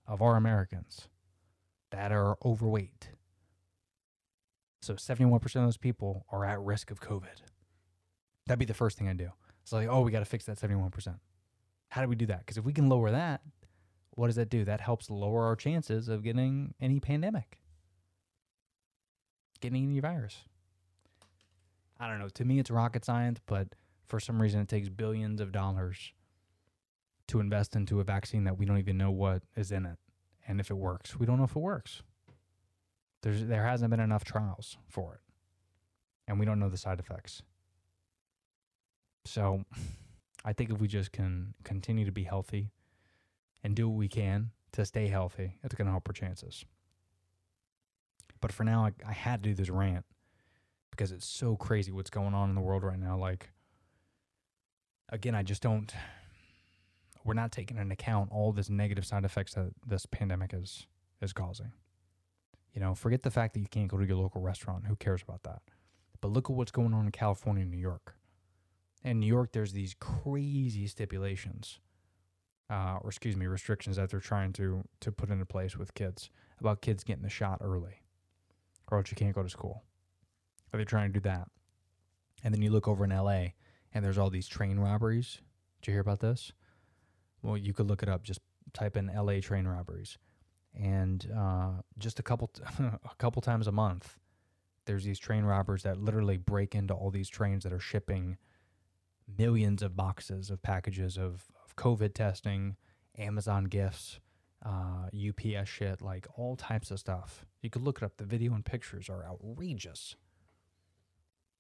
of 0.07 0.21
our 0.21 0.35
Americans 0.35 1.07
that 1.89 2.11
are 2.11 2.37
overweight. 2.45 3.09
So 4.85 4.93
71% 4.93 5.43
of 5.43 5.51
those 5.51 5.77
people 5.77 6.27
are 6.31 6.45
at 6.45 6.59
risk 6.61 6.91
of 6.91 7.01
COVID. 7.01 7.41
That'd 8.45 8.59
be 8.59 8.65
the 8.65 8.75
first 8.75 8.99
thing 8.99 9.09
I 9.09 9.13
do. 9.13 9.29
It's 9.63 9.71
like, 9.71 9.87
oh, 9.89 10.01
we 10.01 10.11
got 10.11 10.19
to 10.19 10.25
fix 10.25 10.45
that 10.45 10.59
71%. 10.59 11.17
How 11.89 12.03
do 12.03 12.07
we 12.07 12.15
do 12.15 12.27
that? 12.27 12.39
Because 12.39 12.57
if 12.57 12.65
we 12.65 12.71
can 12.71 12.87
lower 12.87 13.09
that, 13.09 13.41
what 14.11 14.27
does 14.27 14.35
that 14.35 14.49
do? 14.49 14.63
That 14.63 14.81
helps 14.81 15.09
lower 15.09 15.43
our 15.45 15.55
chances 15.55 16.07
of 16.07 16.21
getting 16.21 16.75
any 16.79 16.99
pandemic, 16.99 17.57
getting 19.59 19.83
any 19.83 19.99
virus. 19.99 20.43
I 21.99 22.07
don't 22.07 22.19
know. 22.19 22.29
To 22.29 22.45
me, 22.45 22.59
it's 22.59 22.69
rocket 22.69 23.03
science, 23.03 23.39
but 23.47 23.69
for 24.05 24.19
some 24.19 24.39
reason, 24.39 24.61
it 24.61 24.67
takes 24.67 24.87
billions 24.87 25.41
of 25.41 25.51
dollars 25.51 26.13
to 27.29 27.39
invest 27.39 27.75
into 27.75 27.99
a 27.99 28.03
vaccine 28.03 28.43
that 28.43 28.59
we 28.59 28.65
don't 28.65 28.77
even 28.77 28.99
know 28.99 29.09
what 29.09 29.41
is 29.55 29.71
in 29.71 29.87
it 29.87 29.97
and 30.47 30.59
if 30.59 30.69
it 30.69 30.75
works. 30.75 31.17
We 31.17 31.25
don't 31.25 31.39
know 31.39 31.45
if 31.45 31.55
it 31.55 31.59
works. 31.59 32.03
There's 33.25 33.43
there 33.43 33.65
hasn't 33.65 33.89
been 33.89 33.99
enough 33.99 34.23
trials 34.23 34.77
for 34.87 35.15
it, 35.15 35.21
and 36.27 36.39
we 36.39 36.45
don't 36.45 36.59
know 36.59 36.69
the 36.69 36.77
side 36.77 36.99
effects. 36.99 37.41
So, 39.25 39.65
I 40.45 40.53
think 40.53 40.69
if 40.69 40.79
we 40.79 40.87
just 40.87 41.11
can 41.11 41.55
continue 41.63 42.05
to 42.05 42.11
be 42.11 42.21
healthy 42.21 42.69
and 43.63 43.75
do 43.75 43.89
what 43.89 43.97
we 43.97 44.07
can 44.07 44.51
to 44.73 44.85
stay 44.85 45.07
healthy, 45.07 45.55
it's 45.63 45.73
going 45.73 45.87
to 45.87 45.91
help 45.91 46.07
our 46.07 46.13
chances. 46.13 46.65
But 48.41 48.51
for 48.51 48.63
now, 48.63 48.85
I, 48.85 48.91
I 49.09 49.13
had 49.13 49.41
to 49.41 49.49
do 49.49 49.55
this 49.55 49.71
rant 49.71 50.05
because 50.91 51.11
it's 51.11 51.25
so 51.25 51.55
crazy 51.55 51.91
what's 51.91 52.11
going 52.11 52.35
on 52.35 52.49
in 52.49 52.55
the 52.55 52.61
world 52.61 52.83
right 52.83 52.99
now. 52.99 53.17
Like, 53.17 53.49
again, 55.09 55.33
I 55.33 55.41
just 55.41 55.63
don't. 55.63 55.91
We're 57.23 57.33
not 57.33 57.51
taking 57.51 57.77
into 57.77 57.93
account 57.93 58.29
all 58.31 58.51
this 58.51 58.69
negative 58.69 59.03
side 59.03 59.25
effects 59.25 59.55
that 59.55 59.71
this 59.83 60.05
pandemic 60.05 60.53
is 60.53 60.85
is 61.23 61.33
causing. 61.33 61.71
You 62.75 62.81
know, 62.81 62.93
forget 62.93 63.23
the 63.23 63.31
fact 63.31 63.53
that 63.53 63.61
you 63.61 63.67
can't 63.67 63.87
go 63.87 63.97
to 63.97 64.05
your 64.05 64.17
local 64.17 64.41
restaurant. 64.41 64.85
Who 64.87 64.97
cares 64.97 65.23
about 65.23 65.43
that? 65.43 65.61
But 66.19 66.31
look 66.31 66.49
at 66.49 66.55
what's 66.55 66.71
going 66.71 66.93
on 66.93 67.05
in 67.05 67.11
California 67.11 67.61
and 67.61 67.71
New 67.71 67.77
York. 67.77 68.15
In 69.01 69.19
New 69.19 69.27
York, 69.27 69.53
there's 69.53 69.71
these 69.71 69.95
crazy 69.97 70.85
stipulations, 70.87 71.79
uh, 72.69 72.97
or 73.01 73.09
excuse 73.09 73.37
me, 73.37 73.45
restrictions 73.47 73.95
that 73.95 74.09
they're 74.09 74.19
trying 74.19 74.51
to 74.53 74.83
to 74.99 75.11
put 75.11 75.29
into 75.29 75.45
place 75.45 75.77
with 75.77 75.93
kids 75.93 76.29
about 76.59 76.81
kids 76.81 77.03
getting 77.03 77.23
the 77.23 77.29
shot 77.29 77.59
early, 77.61 78.01
or 78.91 78.97
else 78.97 79.09
you 79.09 79.15
can't 79.15 79.35
go 79.35 79.43
to 79.43 79.49
school. 79.49 79.83
Are 80.73 80.77
they 80.77 80.85
trying 80.85 81.13
to 81.13 81.19
do 81.19 81.29
that? 81.29 81.47
And 82.43 82.53
then 82.53 82.61
you 82.61 82.71
look 82.71 82.87
over 82.87 83.05
in 83.05 83.11
LA, 83.11 83.53
and 83.93 84.03
there's 84.03 84.17
all 84.17 84.29
these 84.29 84.47
train 84.47 84.79
robberies. 84.79 85.39
Did 85.81 85.87
you 85.87 85.93
hear 85.93 86.01
about 86.01 86.19
this? 86.19 86.51
Well, 87.41 87.57
you 87.57 87.73
could 87.73 87.87
look 87.87 88.03
it 88.03 88.09
up. 88.09 88.23
Just 88.23 88.41
type 88.73 88.97
in 88.97 89.07
LA 89.15 89.39
train 89.39 89.65
robberies, 89.65 90.17
and 90.79 91.31
uh, 91.35 91.81
just 91.97 92.19
a 92.19 92.23
couple 92.23 92.47
t- 92.47 92.63
a 92.79 93.15
couple 93.17 93.41
times 93.41 93.67
a 93.67 93.71
month, 93.71 94.17
there's 94.85 95.03
these 95.03 95.19
train 95.19 95.43
robbers 95.43 95.83
that 95.83 95.97
literally 95.97 96.37
break 96.37 96.75
into 96.75 96.93
all 96.93 97.11
these 97.11 97.29
trains 97.29 97.63
that 97.63 97.73
are 97.73 97.79
shipping 97.79 98.37
millions 99.37 99.81
of 99.81 99.95
boxes 99.95 100.49
of 100.49 100.61
packages 100.61 101.17
of, 101.17 101.45
of 101.63 101.75
COVID 101.75 102.13
testing, 102.13 102.75
Amazon 103.17 103.65
gifts, 103.65 104.19
uh, 104.63 105.09
UPS 105.13 105.69
shit, 105.69 106.01
like 106.01 106.27
all 106.35 106.55
types 106.55 106.91
of 106.91 106.99
stuff. 106.99 107.45
You 107.61 107.69
could 107.69 107.81
look 107.81 107.97
it 107.97 108.03
up. 108.03 108.17
The 108.17 108.25
video 108.25 108.53
and 108.53 108.63
pictures 108.63 109.09
are 109.09 109.25
outrageous. 109.25 110.15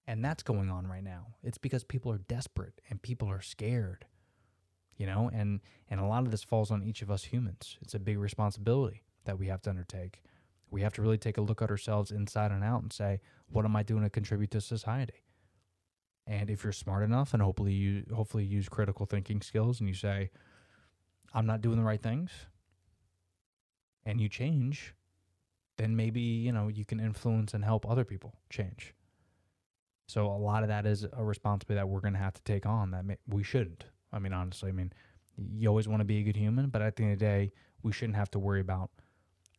And 0.07 0.23
that's 0.23 0.43
going 0.43 0.69
on 0.69 0.85
right 0.85 1.03
now. 1.03 1.35
It's 1.41 1.57
because 1.57 1.83
people 1.83 2.11
are 2.11 2.19
desperate 2.19 2.79
and 2.89 3.01
people 3.01 3.27
are 3.29 3.41
scared. 3.41 4.05
You 4.97 5.07
know, 5.07 5.29
and 5.33 5.59
and 5.89 5.99
a 5.99 6.05
lot 6.05 6.23
of 6.23 6.31
this 6.31 6.43
falls 6.43 6.71
on 6.71 6.81
each 6.81 7.01
of 7.01 7.11
us 7.11 7.25
humans. 7.25 7.77
It's 7.81 7.95
a 7.95 7.99
big 7.99 8.17
responsibility 8.17 9.03
that 9.25 9.37
we 9.37 9.47
have 9.47 9.61
to 9.63 9.69
undertake. 9.69 10.23
We 10.71 10.81
have 10.81 10.93
to 10.93 11.01
really 11.01 11.17
take 11.17 11.37
a 11.37 11.41
look 11.41 11.61
at 11.61 11.69
ourselves 11.69 12.11
inside 12.11 12.51
and 12.51 12.63
out 12.63 12.81
and 12.81 12.91
say, 12.91 13.21
what 13.47 13.65
am 13.65 13.75
I 13.75 13.83
doing 13.83 14.03
to 14.03 14.09
contribute 14.09 14.51
to 14.51 14.61
society? 14.61 15.23
And 16.27 16.49
if 16.49 16.63
you're 16.63 16.73
smart 16.73 17.03
enough 17.03 17.33
and 17.33 17.41
hopefully 17.41 17.73
you 17.73 18.03
hopefully 18.13 18.43
use 18.43 18.67
critical 18.67 19.05
thinking 19.05 19.41
skills 19.41 19.79
and 19.79 19.87
you 19.87 19.93
say, 19.93 20.31
I'm 21.33 21.45
not 21.45 21.61
doing 21.61 21.77
the 21.77 21.83
right 21.83 22.01
things, 22.01 22.31
and 24.05 24.19
you 24.21 24.29
change, 24.29 24.93
then 25.77 25.95
maybe, 25.95 26.21
you 26.21 26.51
know, 26.51 26.67
you 26.67 26.85
can 26.85 26.99
influence 26.99 27.53
and 27.53 27.63
help 27.63 27.89
other 27.89 28.05
people 28.05 28.33
change. 28.49 28.93
So 30.07 30.27
a 30.27 30.37
lot 30.37 30.63
of 30.63 30.69
that 30.69 30.85
is 30.85 31.05
a 31.13 31.23
responsibility 31.23 31.79
that 31.79 31.89
we're 31.89 31.99
going 31.99 32.13
to 32.13 32.19
have 32.19 32.33
to 32.35 32.41
take 32.43 32.65
on 32.65 32.91
that 32.91 33.05
may, 33.05 33.17
we 33.27 33.43
shouldn't. 33.43 33.85
I 34.13 34.19
mean, 34.19 34.33
honestly, 34.33 34.69
I 34.69 34.71
mean, 34.71 34.93
you 35.35 35.67
always 35.67 35.87
want 35.87 35.99
to 35.99 36.05
be 36.05 36.19
a 36.19 36.23
good 36.23 36.37
human, 36.37 36.69
but 36.69 36.81
at 36.81 36.95
the 36.95 37.03
end 37.03 37.13
of 37.13 37.19
the 37.19 37.25
day, 37.25 37.51
we 37.83 37.91
shouldn't 37.91 38.15
have 38.15 38.31
to 38.31 38.39
worry 38.39 38.61
about 38.61 38.91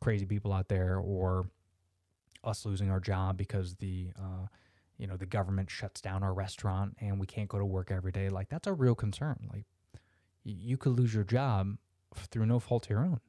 crazy 0.01 0.27
people 0.27 0.53
out 0.53 0.69
there 0.69 0.99
or 0.99 1.47
us 2.45 2.65
losing 2.65 2.91
our 2.91 3.01
job 3.01 3.37
because 3.37 3.75
the 3.77 4.09
uh, 4.19 4.47
you 4.99 5.07
know 5.07 5.17
the 5.17 5.27
government 5.27 5.71
shuts 5.71 6.01
down 6.01 6.23
our 6.23 6.33
restaurant 6.33 6.97
and 7.01 7.19
we 7.19 7.27
can't 7.27 7.49
go 7.49 7.59
to 7.59 7.65
work 7.65 7.91
every 7.91 8.13
day. 8.13 8.29
Like 8.29 8.49
that's 8.49 8.67
a 8.67 8.73
real 8.73 8.95
concern. 8.95 9.49
Like 9.53 9.65
you 10.45 10.77
could 10.77 10.99
lose 10.99 11.13
your 11.13 11.25
job 11.25 11.77
through 12.15 12.47
no 12.47 12.59
fault 12.59 12.87
of 12.87 12.91
your 12.91 13.01
own. 13.01 13.21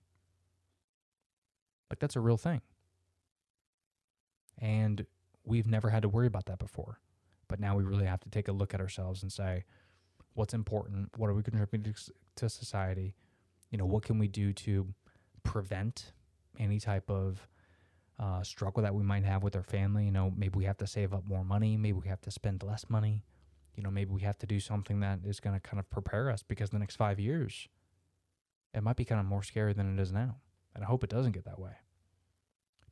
Like 1.89 1.99
that's 1.99 2.15
a 2.15 2.19
real 2.19 2.37
thing. 2.37 2.61
And 4.59 5.05
we've 5.43 5.67
never 5.67 5.89
had 5.89 6.01
to 6.03 6.09
worry 6.09 6.27
about 6.27 6.45
that 6.45 6.59
before. 6.59 6.99
But 7.47 7.59
now 7.59 7.75
we 7.75 7.83
really 7.83 8.05
have 8.05 8.19
to 8.21 8.29
take 8.29 8.47
a 8.47 8.51
look 8.51 8.73
at 8.73 8.81
ourselves 8.81 9.23
and 9.23 9.31
say, 9.31 9.63
what's 10.33 10.53
important? 10.53 11.09
What 11.17 11.29
are 11.29 11.33
we 11.33 11.43
contributing 11.43 11.95
to 12.35 12.49
society? 12.49 13.15
You 13.71 13.77
know, 13.77 13.85
what 13.85 14.03
can 14.03 14.19
we 14.19 14.27
do 14.27 14.53
to 14.53 14.93
prevent 15.43 16.11
any 16.57 16.79
type 16.79 17.09
of 17.09 17.47
uh, 18.19 18.41
struggle 18.43 18.83
that 18.83 18.95
we 18.95 19.03
might 19.03 19.23
have 19.23 19.43
with 19.43 19.55
our 19.55 19.63
family? 19.63 20.05
You 20.05 20.11
know, 20.11 20.33
maybe 20.35 20.57
we 20.57 20.65
have 20.65 20.77
to 20.77 20.87
save 20.87 21.13
up 21.13 21.25
more 21.27 21.43
money. 21.43 21.77
Maybe 21.77 21.99
we 21.99 22.07
have 22.07 22.21
to 22.21 22.31
spend 22.31 22.63
less 22.63 22.85
money. 22.89 23.23
You 23.75 23.83
know, 23.83 23.91
maybe 23.91 24.11
we 24.11 24.21
have 24.21 24.37
to 24.39 24.47
do 24.47 24.59
something 24.59 25.01
that 25.01 25.19
is 25.23 25.39
going 25.39 25.59
to 25.59 25.59
kind 25.59 25.79
of 25.79 25.89
prepare 25.89 26.31
us 26.31 26.43
because 26.43 26.71
the 26.71 26.79
next 26.79 26.95
five 26.95 27.19
years, 27.19 27.67
it 28.73 28.81
might 28.81 28.95
be 28.95 29.05
kind 29.05 29.21
of 29.21 29.27
more 29.27 29.43
scary 29.43 29.73
than 29.73 29.97
it 29.97 30.01
is 30.01 30.11
now. 30.11 30.37
And 30.73 30.83
I 30.83 30.87
hope 30.87 31.03
it 31.03 31.09
doesn't 31.09 31.31
get 31.31 31.45
that 31.45 31.59
way. 31.59 31.73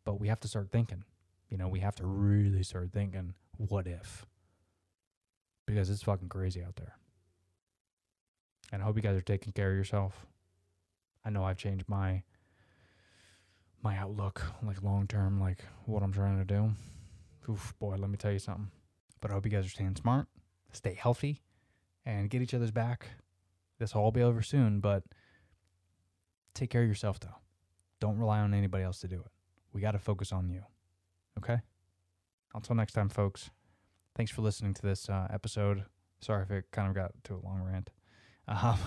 But 0.03 0.19
we 0.19 0.27
have 0.27 0.39
to 0.41 0.47
start 0.47 0.69
thinking. 0.71 1.03
You 1.49 1.57
know, 1.57 1.67
we 1.67 1.79
have 1.79 1.95
to 1.95 2.05
really 2.05 2.63
start 2.63 2.91
thinking, 2.93 3.33
what 3.57 3.87
if? 3.87 4.25
Because 5.65 5.89
it's 5.89 6.03
fucking 6.03 6.29
crazy 6.29 6.63
out 6.63 6.75
there. 6.75 6.95
And 8.71 8.81
I 8.81 8.85
hope 8.85 8.95
you 8.95 9.01
guys 9.01 9.15
are 9.15 9.21
taking 9.21 9.53
care 9.53 9.71
of 9.71 9.77
yourself. 9.77 10.25
I 11.23 11.29
know 11.29 11.43
I've 11.43 11.57
changed 11.57 11.85
my 11.87 12.23
my 13.81 13.97
outlook, 13.97 14.41
like 14.63 14.81
long 14.81 15.07
term, 15.07 15.39
like 15.39 15.59
what 15.85 16.03
I'm 16.03 16.13
trying 16.13 16.39
to 16.39 16.45
do. 16.45 16.71
Oof, 17.49 17.73
boy, 17.79 17.95
let 17.97 18.09
me 18.09 18.17
tell 18.17 18.31
you 18.31 18.39
something. 18.39 18.71
But 19.21 19.31
I 19.31 19.33
hope 19.35 19.45
you 19.45 19.51
guys 19.51 19.65
are 19.65 19.69
staying 19.69 19.95
smart, 19.95 20.27
stay 20.71 20.93
healthy, 20.93 21.41
and 22.05 22.29
get 22.29 22.41
each 22.41 22.53
other's 22.53 22.71
back. 22.71 23.07
This 23.79 23.93
will 23.93 24.01
all 24.01 24.11
be 24.11 24.23
over 24.23 24.41
soon, 24.41 24.79
but 24.79 25.03
take 26.53 26.69
care 26.69 26.81
of 26.83 26.87
yourself 26.87 27.19
though. 27.19 27.35
Don't 27.99 28.17
rely 28.17 28.39
on 28.39 28.53
anybody 28.53 28.83
else 28.83 28.99
to 28.99 29.07
do 29.07 29.19
it. 29.19 29.31
We 29.73 29.81
got 29.81 29.91
to 29.91 29.99
focus 29.99 30.31
on 30.31 30.49
you. 30.49 30.63
Okay? 31.37 31.59
Until 32.53 32.75
next 32.75 32.93
time, 32.93 33.09
folks. 33.09 33.49
Thanks 34.15 34.31
for 34.31 34.41
listening 34.41 34.73
to 34.75 34.81
this 34.81 35.09
uh, 35.09 35.27
episode. 35.29 35.83
Sorry 36.21 36.43
if 36.43 36.51
it 36.51 36.65
kind 36.71 36.87
of 36.87 36.95
got 36.95 37.11
to 37.25 37.35
a 37.35 37.43
long 37.45 37.61
rant. 37.61 37.89
Um, 38.47 38.77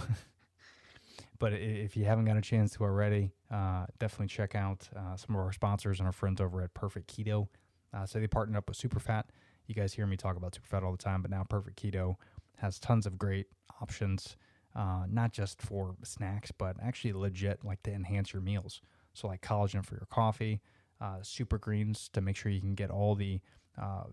but 1.39 1.53
if 1.53 1.97
you 1.97 2.05
haven't 2.05 2.25
got 2.25 2.37
a 2.37 2.41
chance 2.41 2.73
to 2.73 2.85
already, 2.85 3.33
uh, 3.51 3.87
definitely 3.99 4.27
check 4.27 4.55
out 4.55 4.89
uh, 4.95 5.17
some 5.17 5.35
of 5.35 5.41
our 5.41 5.53
sponsors 5.53 6.01
and 6.01 6.07
our 6.07 6.13
friends 6.13 6.41
over 6.41 6.61
at 6.61 6.75
Perfect 6.75 7.15
Keto. 7.15 7.49
Uh, 7.95 8.05
so 8.05 8.21
they 8.21 8.27
partnered 8.27 8.57
up 8.59 8.69
with 8.69 8.79
Superfat. 8.79 9.25
You 9.67 9.75
guys 9.75 9.95
hear 9.95 10.07
me 10.07 10.17
talk 10.17 10.37
about 10.37 10.53
Superfat 10.53 10.83
all 10.83 10.93
the 10.93 10.99
time, 10.99 11.23
but 11.23 11.31
now 11.31 11.45
Perfect 11.49 11.83
Keto 11.83 12.17
has 12.57 12.79
tons 12.79 13.07
of 13.07 13.19
great 13.19 13.47
options, 13.81 14.37
uh, 14.77 15.05
not 15.09 15.33
just 15.33 15.63
for 15.63 15.97
snacks, 16.03 16.53
but 16.53 16.77
actually 16.83 17.13
legit 17.13 17.65
like 17.65 17.83
to 17.85 17.93
enhance 17.93 18.33
your 18.33 18.43
meals. 18.43 18.83
So 19.15 19.29
like 19.29 19.41
collagen 19.41 19.85
for 19.85 19.95
your 19.95 20.07
coffee, 20.11 20.61
uh, 21.01 21.19
super 21.23 21.59
greens 21.59 22.11
to 22.13 22.21
make 22.21 22.37
sure 22.37 22.53
you 22.53 22.61
can 22.61 22.75
get 22.75 22.91
all 22.91 23.15
the 23.15 23.41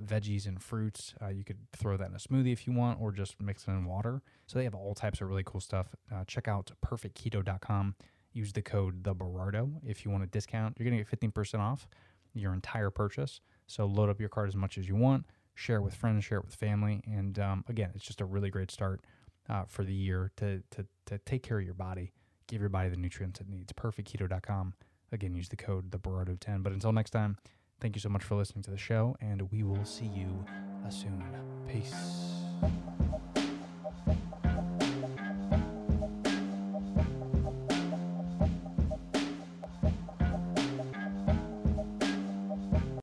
veggies 0.04 0.46
and 0.46 0.62
fruits. 0.62 1.16
You 1.34 1.44
could 1.44 1.58
throw 1.76 1.98
that 1.98 2.08
in 2.08 2.14
a 2.14 2.20
smoothie 2.20 2.54
if 2.54 2.68
you 2.68 2.74
want, 2.74 3.02
or 3.02 3.12
just 3.12 3.42
mix 3.42 3.68
it 3.68 3.72
in 3.72 3.86
water. 3.86 4.22
So 4.46 4.60
they 4.60 4.64
have 4.64 4.76
all 4.76 4.94
types 4.94 5.22
of 5.22 5.28
really 5.28 5.44
cool 5.44 5.60
stuff. 5.60 5.96
Check 6.28 6.48
out 6.48 6.72
perfectketo.com. 6.86 7.96
Use 8.36 8.52
the 8.52 8.62
code 8.62 9.04
the 9.04 9.16
Berardo 9.16 9.72
if 9.86 10.04
you 10.04 10.12
want 10.12 10.24
a 10.24 10.28
discount. 10.28 10.76
You're 10.78 10.88
gonna 10.90 11.02
get 11.02 11.10
15% 11.10 11.60
off 11.60 11.88
your 12.34 12.54
entire 12.54 12.90
purchase. 12.90 13.40
So 13.66 13.86
load 13.86 14.10
up 14.10 14.20
your 14.20 14.30
cart 14.30 14.50
as 14.50 14.56
much 14.56 14.78
as 14.78 14.88
you 14.88 14.96
want. 14.96 15.26
Share 15.56 15.78
it 15.78 15.82
with 15.82 15.96
friends, 15.96 16.26
share 16.26 16.40
it 16.40 16.46
with 16.46 16.54
family, 16.54 17.02
and 17.08 17.40
um, 17.40 17.64
again, 17.70 17.92
it's 17.96 18.04
just 18.04 18.20
a 18.20 18.26
really 18.26 18.50
great 18.50 18.70
start 18.70 19.02
uh, 19.50 19.64
for 19.68 19.86
the 19.86 19.94
year 19.94 20.32
to, 20.36 20.62
to 20.72 20.86
to 21.06 21.18
take 21.20 21.44
care 21.44 21.60
of 21.60 21.66
your 21.66 21.74
body, 21.74 22.12
give 22.48 22.60
your 22.60 22.70
body 22.70 22.90
the 22.90 22.98
nutrients 22.98 23.40
it 23.40 23.48
needs. 23.48 23.72
Perfectketo.com. 23.72 24.74
Again, 25.14 25.34
use 25.34 25.48
the 25.48 25.56
code 25.56 25.92
the 25.92 25.98
Berardo 25.98 26.38
10 26.38 26.62
But 26.62 26.74
until 26.74 26.92
next 26.92 27.12
time, 27.12 27.38
thank 27.80 27.96
you 27.96 28.02
so 28.02 28.10
much 28.10 28.24
for 28.24 28.36
listening 28.36 28.64
to 28.64 28.72
the 28.72 28.78
show, 28.78 29.16
and 29.22 29.50
we 29.52 29.64
will 29.64 29.86
see 29.86 30.08
you 30.08 30.46
uh, 30.86 30.90
soon. 30.90 31.24
Peace. 31.72 31.94